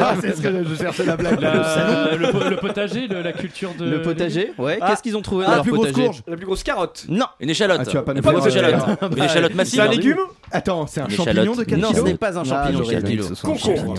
Ah, 0.00 0.14
c'est 0.20 0.36
ce 0.36 0.40
que 0.40 0.64
je 0.64 0.74
cherchais 0.76 1.04
la 1.04 1.16
blague. 1.16 1.40
La- 1.40 2.14
Le 2.16 2.30
po- 2.30 2.60
potager, 2.68 3.08
le- 3.08 3.20
la 3.20 3.32
culture 3.32 3.72
de. 3.76 3.84
Le 3.84 4.00
potager 4.02 4.52
Ouais, 4.58 4.78
Ah. 4.80 4.90
qu'est-ce 4.90 5.02
qu'ils 5.02 5.16
ont 5.16 5.22
trouvé 5.22 5.44
Ah, 5.44 5.46
dans 5.46 5.50
la 5.50 5.56
leur 5.56 5.64
plus 5.64 5.72
grosse 5.72 5.86
potager 5.88 6.04
courge. 6.06 6.22
La 6.28 6.36
plus 6.36 6.46
grosse 6.46 6.62
carotte. 6.62 7.04
Non 7.08 7.26
Une 7.40 7.50
échalote. 7.50 7.80
Ah, 7.80 7.84
tu 7.84 7.96
vas 7.96 8.02
pas 8.02 8.14
nous 8.14 8.22
Une 8.22 8.46
échalote. 8.46 8.74
Ah, 9.02 9.08
Une 9.16 9.22
échalote 9.24 9.54
massive. 9.56 9.80
C'est 9.80 9.86
un 9.88 9.90
légume 9.90 10.18
Attends, 10.52 10.86
c'est 10.86 11.00
un 11.00 11.06
Une 11.06 11.10
champignon 11.10 11.32
échalote. 11.42 11.58
de 11.58 11.64
4 11.64 11.80
Non, 11.80 11.92
ce 11.92 12.00
n'est 12.02 12.14
pas 12.14 12.38
un 12.38 12.44
champignon 12.44 12.60
Ah, 12.64 12.70
de 12.70 12.76
j'aurais 12.76 12.94
4 12.94 13.04
dit 13.06 13.16
que 13.16 13.22
kilos. 13.22 13.40
Concombre. 13.42 13.94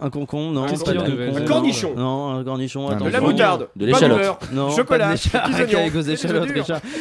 Un 0.00 0.10
concombre, 0.10 0.52
non. 0.54 0.66
Qu'est-ce 0.66 0.84
pas 0.84 0.92
qu'il 0.92 1.00
y 1.00 1.04
a 1.04 1.06
de 1.06 1.10
de- 1.10 1.26
concombre. 1.26 1.38
Un 1.38 1.44
cornichon. 1.46 1.94
Non, 1.94 2.38
un 2.38 2.44
cornichon, 2.44 2.88
Ah, 2.90 2.94
De 2.94 3.10
la 3.10 3.20
moutarde. 3.20 3.68
De 3.76 3.84
pas 3.84 3.92
l'échalote. 3.92 4.18
beurre, 4.18 4.38
Non, 4.54 4.70
Chocolat. 4.70 5.14
pas. 5.30 5.44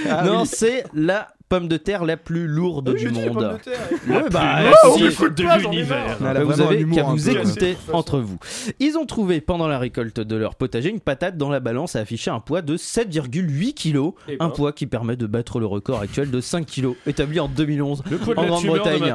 Ah, 0.10 0.24
non, 0.26 0.44
c'est 0.44 0.84
la 0.94 1.30
pomme 1.50 1.68
de 1.68 1.78
terre 1.78 2.06
la 2.06 2.16
plus 2.16 2.48
lourde 2.48 2.90
Oui, 2.94 3.00
du 3.00 3.10
monde. 3.10 3.60
de. 3.66 4.12
Ouais, 4.14 4.24
bah, 4.32 4.58
Oh, 4.86 4.96
si. 4.98 5.04
de 5.04 5.60
l'univers. 5.62 6.18
Bah, 6.20 6.44
vous 6.44 6.62
avez 6.62 6.86
qu'à 6.86 7.08
un 7.08 7.12
vous 7.12 7.30
écouter 7.30 7.76
entre 7.92 8.20
vous. 8.20 8.38
Ils 8.80 8.98
ont 8.98 9.06
trouvé 9.06 9.42
pendant 9.42 9.68
la 9.68 9.80
récolte 9.80 10.20
de 10.20 10.36
leur 10.36 10.56
potager 10.56 10.90
une 10.90 11.00
patate 11.00 11.38
dont 11.38 11.50
la 11.50 11.60
balance 11.60 11.96
a 11.96 12.00
affiché 12.00 12.30
un 12.32 12.40
poids 12.40 12.62
de 12.62 12.78
7,8 12.78 13.74
kg, 13.74 14.14
Eh 14.28 14.38
ben. 14.38 14.46
un 14.46 14.50
poids 14.50 14.72
qui 14.74 14.86
permet 14.88 15.16
de 15.16 15.26
battre 15.26 15.60
le 15.60 15.66
record 15.66 16.00
actuel 16.02 16.30
de 16.32 16.40
5 16.42 16.66
kg 16.66 16.90
établi 17.08 17.40
en 17.40 17.48
2011 17.48 18.04
Le 18.10 18.18
poids 18.18 18.36
de 18.36 18.40
en 18.40 18.46
Grande-Bretagne. 18.46 19.14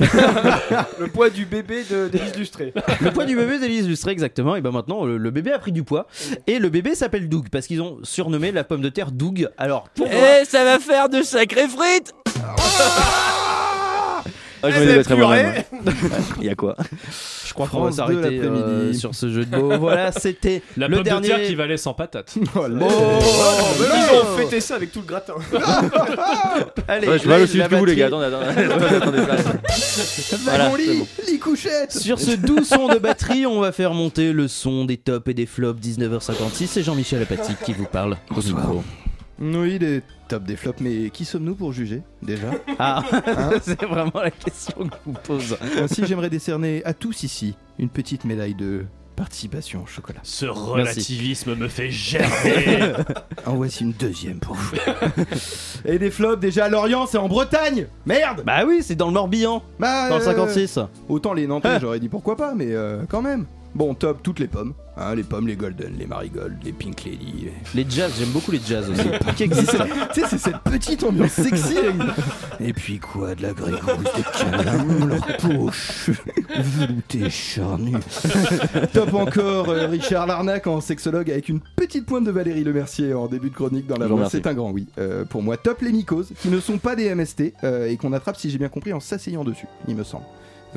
Le 0.98 1.06
poids 1.08 1.30
du 1.30 1.44
bébé 1.46 1.82
de- 1.90 2.08
d'Élise 2.08 2.36
Lustré. 2.36 2.72
Le 3.00 3.10
poids 3.10 3.24
du 3.24 3.36
bébé 3.36 3.58
d'Élise 3.58 3.86
Lustré, 3.86 4.12
exactement. 4.12 4.56
Et 4.56 4.60
ben 4.60 4.70
maintenant, 4.70 5.04
le, 5.04 5.16
le 5.18 5.30
bébé 5.30 5.52
a 5.52 5.58
pris 5.58 5.72
du 5.72 5.82
poids. 5.82 6.06
Et 6.46 6.58
le 6.58 6.68
bébé 6.68 6.94
s'appelle 6.94 7.28
Doug 7.28 7.46
parce 7.50 7.66
qu'ils 7.66 7.82
ont 7.82 7.98
surnommé 8.02 8.52
la 8.52 8.64
pomme 8.64 8.80
de 8.80 8.88
terre 8.88 9.10
Doug. 9.12 9.48
Alors, 9.58 9.88
Eh, 10.00 10.44
ça 10.44 10.64
va 10.64 10.78
faire 10.78 11.08
de 11.08 11.22
frites 11.68 12.12
Ah, 14.62 14.70
je 14.70 14.76
Eh, 14.76 14.80
me 14.80 14.84
c'est 14.86 14.86
débattrai 14.92 15.14
purée. 15.16 15.42
moi-même. 15.42 15.62
Il 16.40 16.46
y 16.46 16.48
a 16.48 16.54
quoi 16.54 16.74
Je 17.46 17.52
crois 17.54 17.66
qu'on 17.68 17.82
va 17.84 17.92
France 17.92 18.08
2 18.08 18.14
s'arrêter 18.22 18.40
euh, 18.40 18.92
sur 18.94 19.14
ce 19.14 19.28
jeu 19.30 19.44
de 19.44 19.56
mots. 19.56 19.76
Voilà, 19.78 20.10
c'était 20.18 20.62
La 20.78 20.88
le 20.88 20.94
pomme 20.96 21.04
dernier. 21.04 21.28
de 21.28 21.34
terre 21.34 21.46
qui 21.46 21.54
valait 21.54 21.76
sans 21.76 21.92
patate. 21.94 22.34
Oh. 22.56 22.60
Oh, 22.64 22.68
mais 23.78 23.86
ils 23.86 24.18
ont 24.18 24.36
fêté 24.36 24.60
ça 24.60 24.76
avec 24.76 24.92
tout 24.92 25.00
le 25.00 25.06
gratin. 25.06 25.34
Allez, 26.88 27.06
Ouais, 27.08 27.18
Je 27.18 27.28
vais 27.28 27.42
aussi 27.42 27.58
la 27.58 27.64
jusqu'au 27.68 27.78
bout, 27.80 27.84
les 27.84 27.96
gars. 27.96 28.06
Attendez, 28.06 28.26
attendez. 28.26 29.18
Voilà, 30.44 30.76
lit, 30.76 30.98
bon. 30.98 31.06
lit 31.28 31.38
couchette. 31.38 31.92
Sur 31.92 32.18
ce 32.18 32.30
doux 32.32 32.64
son 32.64 32.88
de 32.88 32.98
batterie, 32.98 33.46
on 33.46 33.60
va 33.60 33.72
faire 33.72 33.92
monter 33.92 34.32
le 34.32 34.48
son 34.48 34.84
des 34.86 34.96
tops 34.96 35.28
et 35.28 35.34
des 35.34 35.46
flops 35.46 35.80
19h56. 35.80 36.66
C'est 36.66 36.82
Jean-Michel 36.82 37.22
Apathy 37.22 37.52
qui 37.64 37.72
vous 37.74 37.86
parle. 37.86 38.16
au 38.34 38.40
Oui, 39.38 39.78
les 39.78 40.02
top 40.28 40.44
des 40.44 40.56
flops, 40.56 40.80
mais 40.80 41.10
qui 41.10 41.24
sommes-nous 41.24 41.54
pour 41.54 41.72
juger 41.72 42.02
déjà 42.22 42.50
Ah, 42.78 43.02
Hein 43.26 43.50
c'est 43.62 43.82
vraiment 43.84 44.20
la 44.22 44.30
question 44.30 44.88
que 44.88 44.94
je 44.94 45.10
vous 45.10 45.18
pose. 45.22 45.56
Ainsi, 45.80 46.04
j'aimerais 46.06 46.30
décerner 46.30 46.82
à 46.84 46.94
tous 46.94 47.22
ici 47.22 47.54
une 47.78 47.88
petite 47.90 48.24
médaille 48.24 48.54
de 48.54 48.84
participation 49.14 49.82
au 49.82 49.86
chocolat. 49.86 50.20
Ce 50.22 50.44
relativisme 50.46 51.54
me 51.54 51.68
fait 51.68 51.90
gerber. 51.90 52.92
En 53.46 53.54
voici 53.54 53.84
une 53.84 53.92
deuxième 53.92 54.40
pour 54.40 54.54
vous. 54.56 54.76
Et 55.84 55.98
des 55.98 56.10
flops, 56.10 56.40
déjà 56.40 56.64
à 56.66 56.68
Lorient, 56.68 57.06
c'est 57.06 57.16
en 57.16 57.28
Bretagne 57.28 57.86
Merde 58.04 58.42
Bah 58.44 58.64
oui, 58.66 58.80
c'est 58.82 58.96
dans 58.96 59.06
le 59.06 59.12
Morbihan, 59.12 59.62
Bah, 59.78 60.08
dans 60.10 60.16
le 60.16 60.22
euh, 60.22 60.24
56. 60.24 60.80
Autant 61.08 61.32
les 61.32 61.46
Nantais, 61.46 61.78
j'aurais 61.80 62.00
dit 62.00 62.08
pourquoi 62.08 62.36
pas, 62.36 62.54
mais 62.54 62.72
euh, 62.72 63.04
quand 63.08 63.22
même. 63.22 63.46
Bon, 63.76 63.92
top, 63.94 64.22
toutes 64.22 64.38
les 64.38 64.46
pommes. 64.48 64.72
Hein, 64.96 65.14
les 65.14 65.22
pommes, 65.22 65.46
les 65.46 65.56
golden, 65.56 65.92
les 65.98 66.06
marigolds, 66.06 66.56
les 66.64 66.72
pink 66.72 67.04
lady. 67.04 67.50
les- 67.74 67.84
Les 67.84 67.90
jazz, 67.90 68.10
j'aime 68.18 68.30
beaucoup 68.30 68.50
les 68.50 68.60
jazz 68.66 68.88
aussi. 68.88 69.02
qui 69.36 69.42
existent. 69.42 69.84
Tu 70.14 70.22
sais, 70.22 70.26
c'est 70.30 70.38
cette 70.38 70.60
petite 70.60 71.02
ambiance 71.04 71.32
sexy. 71.32 71.76
Et 72.58 72.72
puis 72.72 72.98
quoi, 72.98 73.34
de 73.34 73.42
la 73.42 73.52
grégousse, 73.52 73.82
des 74.16 74.22
câlins, 74.32 75.06
leur 75.06 75.26
peau 75.36 75.68
veloutée, 76.58 77.28
charnue. 77.28 77.98
Top 78.94 79.12
encore, 79.12 79.68
euh, 79.68 79.86
Richard 79.88 80.26
Larnac 80.26 80.66
en 80.66 80.80
sexologue 80.80 81.30
avec 81.30 81.50
une 81.50 81.60
petite 81.60 82.06
pointe 82.06 82.24
de 82.24 82.30
Valérie 82.30 82.64
Lemercier 82.64 83.12
en 83.12 83.26
début 83.26 83.50
de 83.50 83.54
chronique 83.54 83.86
dans 83.86 83.96
la. 83.98 84.30
C'est 84.30 84.46
un 84.46 84.54
grand 84.54 84.70
oui. 84.70 84.86
Euh, 84.98 85.26
pour 85.26 85.42
moi, 85.42 85.58
top 85.58 85.82
les 85.82 85.92
mycoses, 85.92 86.30
qui 86.40 86.48
ne 86.48 86.58
sont 86.58 86.78
pas 86.78 86.96
des 86.96 87.14
MST 87.14 87.52
euh, 87.64 87.86
et 87.90 87.98
qu'on 87.98 88.14
attrape, 88.14 88.36
si 88.36 88.48
j'ai 88.50 88.56
bien 88.58 88.70
compris, 88.70 88.94
en 88.94 89.00
s'asseyant 89.00 89.44
dessus, 89.44 89.66
il 89.88 89.94
me 89.94 90.04
semble. 90.04 90.24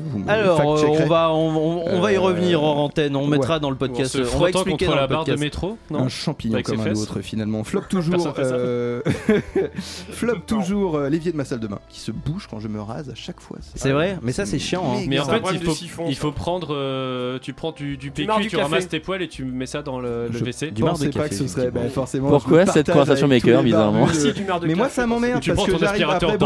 Vous 0.06 0.20
me 0.20 0.30
Alors, 0.30 0.60
euh, 0.62 0.86
on 0.88 1.06
va, 1.08 1.32
on, 1.32 1.50
on- 1.58 1.84
on 1.88 2.00
va 2.02 2.12
y 2.12 2.16
Euh, 2.16 2.20
revenir 2.22 2.64
en 2.64 2.84
antenne. 2.86 3.16
On 3.16 3.24
ouais. 3.24 3.38
mettra 3.38 3.60
dans 3.60 3.70
le 3.70 3.76
podcast. 3.76 4.18
On 4.36 4.40
va 4.40 4.50
expliquer 4.50 4.86
dans 4.88 4.96
la 4.96 5.02
le 5.04 5.08
barre 5.08 5.26
de 5.26 5.32
podcast. 5.32 5.40
métro? 5.42 5.78
Non 5.92 6.00
un 6.04 6.10
champignon 6.10 6.62
comme 6.62 6.80
un 6.82 6.94
autre 6.94 7.22
finalement. 7.22 7.64
Flop 7.64 7.82
toujours. 7.90 8.34
Euh, 8.38 9.02
Flop 10.12 10.40
toujours 10.46 10.96
euh, 10.96 11.10
l'évier 11.10 11.32
de 11.32 11.38
ma 11.38 11.46
salle 11.46 11.60
de 11.60 11.68
bain 11.68 11.80
qui 11.90 12.00
se 12.00 12.12
bouge 12.12 12.48
quand 12.50 12.60
je 12.60 12.68
me 12.68 12.82
rase 12.82 13.10
à 13.10 13.16
chaque 13.16 13.40
fois. 13.40 13.58
C'est 13.76 13.92
vrai, 13.92 14.18
mais 14.22 14.32
ça 14.32 14.46
c'est 14.46 14.60
chiant. 14.60 14.84
hein. 14.96 15.04
Mais 15.08 15.20
en 15.20 15.26
fait, 15.26 15.42
il 15.54 15.60
de 15.60 15.66
faut, 15.66 15.72
siphon, 15.74 16.06
il 16.08 16.16
faut 16.16 16.32
prendre. 16.32 16.70
euh, 16.72 17.40
tu 17.42 17.54
prends 17.54 17.72
du, 17.72 17.98
du 17.98 18.12
PQ, 18.12 18.32
du 18.38 18.44
tu 18.44 18.50
café. 18.52 18.64
ramasses 18.64 18.88
tes 18.88 19.00
poils 19.00 19.22
et 19.22 19.28
tu 19.28 19.44
mets 19.46 19.66
ça 19.66 19.82
dans 19.82 20.00
le, 20.00 20.28
le 20.28 20.34
Je 20.34 20.44
WC. 20.44 20.72
Du 20.72 20.84
marc 20.84 21.00
de 21.00 21.06
pensais 21.06 21.10
pas 21.18 21.24
café, 21.24 21.30
que 21.30 21.36
ce 21.36 21.48
serait 21.48 21.72
bah, 21.72 21.82
forcément. 21.90 22.30
Pourquoi 22.30 22.66
je 22.66 22.72
cette 22.72 22.92
conversation 22.92 23.28
maker, 23.28 23.64
bizarrement 23.64 24.06
de- 24.08 24.32
du 24.32 24.44
de 24.44 24.68
Mais 24.68 24.76
moi 24.76 24.90
ça 24.90 25.06
m'emmerde 25.08 25.42
Tu 25.42 25.50
parce 25.52 25.58
prends 25.58 25.66
que 25.68 25.72
ton 25.72 25.78
j'arrive 25.78 26.02
aspirateur 26.04 26.30
après 26.32 26.40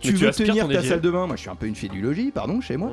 tu 0.00 0.12
veux 0.12 0.28
aspires 0.28 0.46
tenir 0.46 0.68
ta 0.68 0.82
salle 0.82 1.00
de 1.00 1.10
bain, 1.10 1.26
moi 1.26 1.36
je 1.36 1.40
suis 1.42 1.50
un 1.50 1.54
peu 1.54 1.66
une 1.66 1.74
fédulogie, 1.74 2.30
pardon, 2.30 2.60
chez 2.60 2.76
moi. 2.76 2.87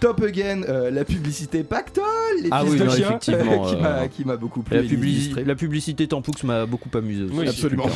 Top 0.00 0.22
again, 0.22 0.62
euh, 0.68 0.90
la 0.90 1.04
publicité 1.04 1.62
Pactol, 1.62 2.04
les 2.42 2.48
Ah 2.50 2.64
oui, 2.64 2.78
de 2.78 2.84
non, 2.84 2.90
chien, 2.90 3.08
effectivement, 3.08 3.64
qui 3.68 3.74
euh, 3.74 3.80
m'a- 3.80 4.08
qui 4.08 4.24
m'a 4.24 4.36
beaucoup 4.36 4.62
plu. 4.62 4.76
La, 5.44 5.54
publicité 5.54 6.06
Tampux 6.06 6.44
m'a 6.44 6.66
beaucoup 6.66 6.90
amusé 6.96 7.24
aussi. 7.24 7.34
Oui, 7.34 7.44
si 7.44 7.50
absolument. 7.50 7.86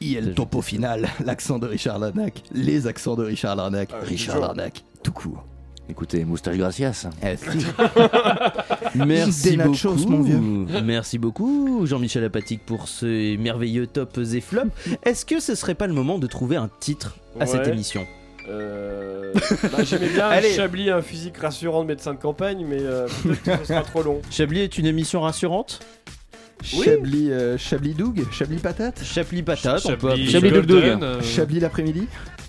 Et 0.00 0.20
le 0.20 0.34
topo 0.34 0.62
final, 0.62 1.08
l'accent 1.24 1.58
de 1.58 1.66
Richard 1.66 1.98
Larnac, 1.98 2.42
les 2.52 2.86
accents 2.86 3.16
de 3.16 3.24
Richard 3.24 3.56
Larnac, 3.56 3.90
Richard 4.02 4.34
toujours. 4.36 4.46
Larnac, 4.48 4.84
tout 5.02 5.12
court. 5.12 5.44
Écoutez, 5.88 6.24
moustache 6.24 6.56
gracias. 6.56 7.06
Eh, 7.22 7.36
si. 7.36 7.66
Merci 8.94 9.56
beaucoup. 9.58 10.08
mon 10.08 10.22
vieux. 10.22 10.40
Merci 10.82 11.18
beaucoup, 11.18 11.84
Jean-Michel 11.84 12.24
Apathique, 12.24 12.64
pour 12.64 12.88
ces 12.88 13.36
merveilleux 13.38 13.86
tops 13.86 14.32
et 14.32 14.40
flops. 14.40 14.70
Est-ce 15.02 15.26
que 15.26 15.40
ce 15.40 15.54
serait 15.54 15.74
pas 15.74 15.86
le 15.86 15.92
moment 15.92 16.18
de 16.18 16.26
trouver 16.26 16.56
un 16.56 16.70
titre 16.80 17.16
à 17.38 17.46
cette 17.46 17.66
émission? 17.68 18.06
Euh, 18.48 19.32
bah, 19.72 19.84
J'aimais 19.84 20.08
bien 20.08 20.26
Allez. 20.28 20.52
Chablis, 20.52 20.90
un 20.90 21.02
physique 21.02 21.36
rassurant 21.38 21.82
de 21.82 21.88
médecin 21.88 22.12
de 22.14 22.18
campagne, 22.18 22.64
mais 22.68 22.78
euh, 22.80 23.06
peut-être 23.22 23.42
que 23.60 23.66
ce 23.66 23.72
sera 23.72 23.82
trop 23.82 24.02
long. 24.02 24.20
Chablis 24.30 24.60
est 24.60 24.78
une 24.78 24.86
émission 24.86 25.20
rassurante? 25.22 25.80
Oui. 26.74 26.84
Chablis, 26.84 27.30
euh, 27.30 27.58
Chablis 27.58 27.94
Doug, 27.94 28.24
Chablis 28.32 28.58
Patate, 28.58 29.02
Chablis 29.04 29.42
patate, 29.42 29.84
on 29.86 29.96
peut 29.96 30.10
appeler- 30.10 30.26
Chablis 30.28 30.50
Doug 30.50 30.66
Doug. 30.66 30.82
Euh, 31.02 31.20
Chablis 31.20 31.60
l'après-midi? 31.60 32.06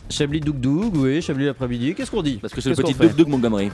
Chablis 0.09 0.39
Doug 0.39 0.59
Doug, 0.59 0.95
oui, 0.95 1.21
Chablis 1.21 1.45
l'après-midi. 1.45 1.95
Qu'est-ce 1.95 2.11
qu'on 2.11 2.21
dit? 2.21 2.37
Parce 2.41 2.53
que 2.53 2.61
c'est 2.61 2.69
le 2.69 2.75
Qu'est-ce 2.75 2.87
petit 2.87 2.93
qu'on 2.93 3.01
fait? 3.03 3.07
Doug 3.09 3.17
Doug 3.17 3.27
Montgomery. 3.27 3.71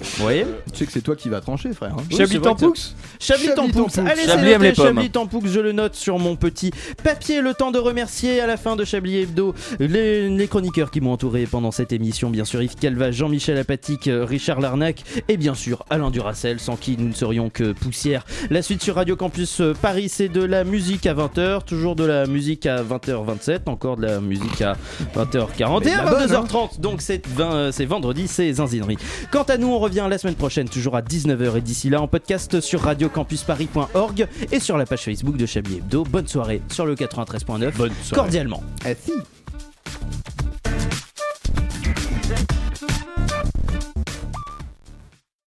Vous 0.00 0.22
voyez 0.22 0.46
Tu 0.72 0.78
sais 0.80 0.86
que 0.86 0.92
c'est 0.92 1.00
toi 1.00 1.16
qui 1.16 1.28
vas 1.28 1.40
trancher, 1.40 1.72
frère. 1.72 1.94
hein. 1.98 2.02
Chablis 2.10 2.34
c'est 2.34 2.40
Tampux 2.42 2.94
Chablis. 3.20 3.48
Tampux. 3.54 3.98
Allez, 3.98 4.10
c'est 4.16 4.26
Chablis 4.26 4.50
aime 4.50 4.62
noté, 4.62 4.68
les 4.68 4.72
pommes. 4.72 4.86
Chablis 4.86 5.10
Tampux, 5.10 5.48
je 5.48 5.60
le 5.60 5.72
note 5.72 5.94
sur 5.94 6.18
mon 6.18 6.36
petit 6.36 6.70
papier. 7.02 7.40
Le 7.40 7.54
temps 7.54 7.70
de 7.70 7.78
remercier 7.78 8.40
à 8.40 8.46
la 8.46 8.56
fin 8.56 8.76
de 8.76 8.84
Chablis 8.84 9.16
Hebdo 9.18 9.54
les, 9.80 10.28
les 10.28 10.48
chroniqueurs 10.48 10.90
qui 10.90 11.00
m'ont 11.00 11.12
entouré 11.12 11.46
pendant 11.46 11.70
cette 11.70 11.92
émission. 11.92 12.30
Bien 12.30 12.44
sûr, 12.44 12.62
Yves 12.62 12.76
Calva, 12.76 13.10
Jean-Michel 13.10 13.56
Apathique, 13.58 14.08
euh, 14.08 14.24
Richard 14.24 14.60
Larnac 14.60 15.02
et 15.28 15.36
bien 15.36 15.54
sûr 15.54 15.84
Alain 15.90 16.10
Duracel, 16.10 16.60
sans 16.60 16.76
qui 16.76 16.96
nous 16.98 17.08
ne 17.08 17.14
serions 17.14 17.50
que 17.50 17.72
poussière. 17.72 18.24
La 18.50 18.62
suite 18.62 18.82
sur 18.82 18.96
Radio 18.96 19.16
Campus 19.16 19.60
euh, 19.60 19.74
Paris, 19.80 20.08
c'est 20.08 20.28
de 20.28 20.42
la 20.42 20.64
musique 20.64 21.06
à 21.06 21.14
20h, 21.14 21.64
toujours 21.64 21.96
de 21.96 22.04
la 22.04 22.26
musique 22.26 22.66
à 22.66 22.82
20h27, 22.82 23.60
encore 23.66 23.96
de 23.96 24.06
la 24.06 24.20
musique 24.20 24.60
à 24.62 24.76
20h40 25.16 25.80
Mais 25.84 25.90
et 25.90 25.94
de 25.94 25.98
à 26.00 26.04
la 26.04 26.10
bonne, 26.10 26.26
22h30. 26.46 26.80
Donc 26.80 27.00
c'est 27.00 27.26
20, 27.26 27.54
euh, 27.54 27.72
c'est 27.72 27.84
vendredi, 27.84 28.28
c'est 28.28 28.52
Zinzinerie. 28.52 28.96
Quant 29.30 29.42
à 29.44 29.56
nous, 29.56 29.68
on 29.68 29.78
revient 29.84 30.06
la 30.08 30.18
semaine 30.18 30.34
prochaine, 30.34 30.68
toujours 30.68 30.96
à 30.96 31.02
19h. 31.02 31.58
Et 31.58 31.60
d'ici 31.60 31.90
là, 31.90 32.00
en 32.00 32.08
podcast 32.08 32.60
sur 32.60 32.80
radiocampusparis.org 32.82 34.26
et 34.50 34.60
sur 34.60 34.78
la 34.78 34.86
page 34.86 35.02
Facebook 35.02 35.36
de 35.36 35.46
Chablis 35.46 35.76
Hebdo. 35.76 36.04
Bonne 36.04 36.26
soirée 36.26 36.62
sur 36.70 36.86
le 36.86 36.94
93.9. 36.94 38.12
Cordialement. 38.12 38.62
Eh 38.86 38.94
Merci. 38.94 39.12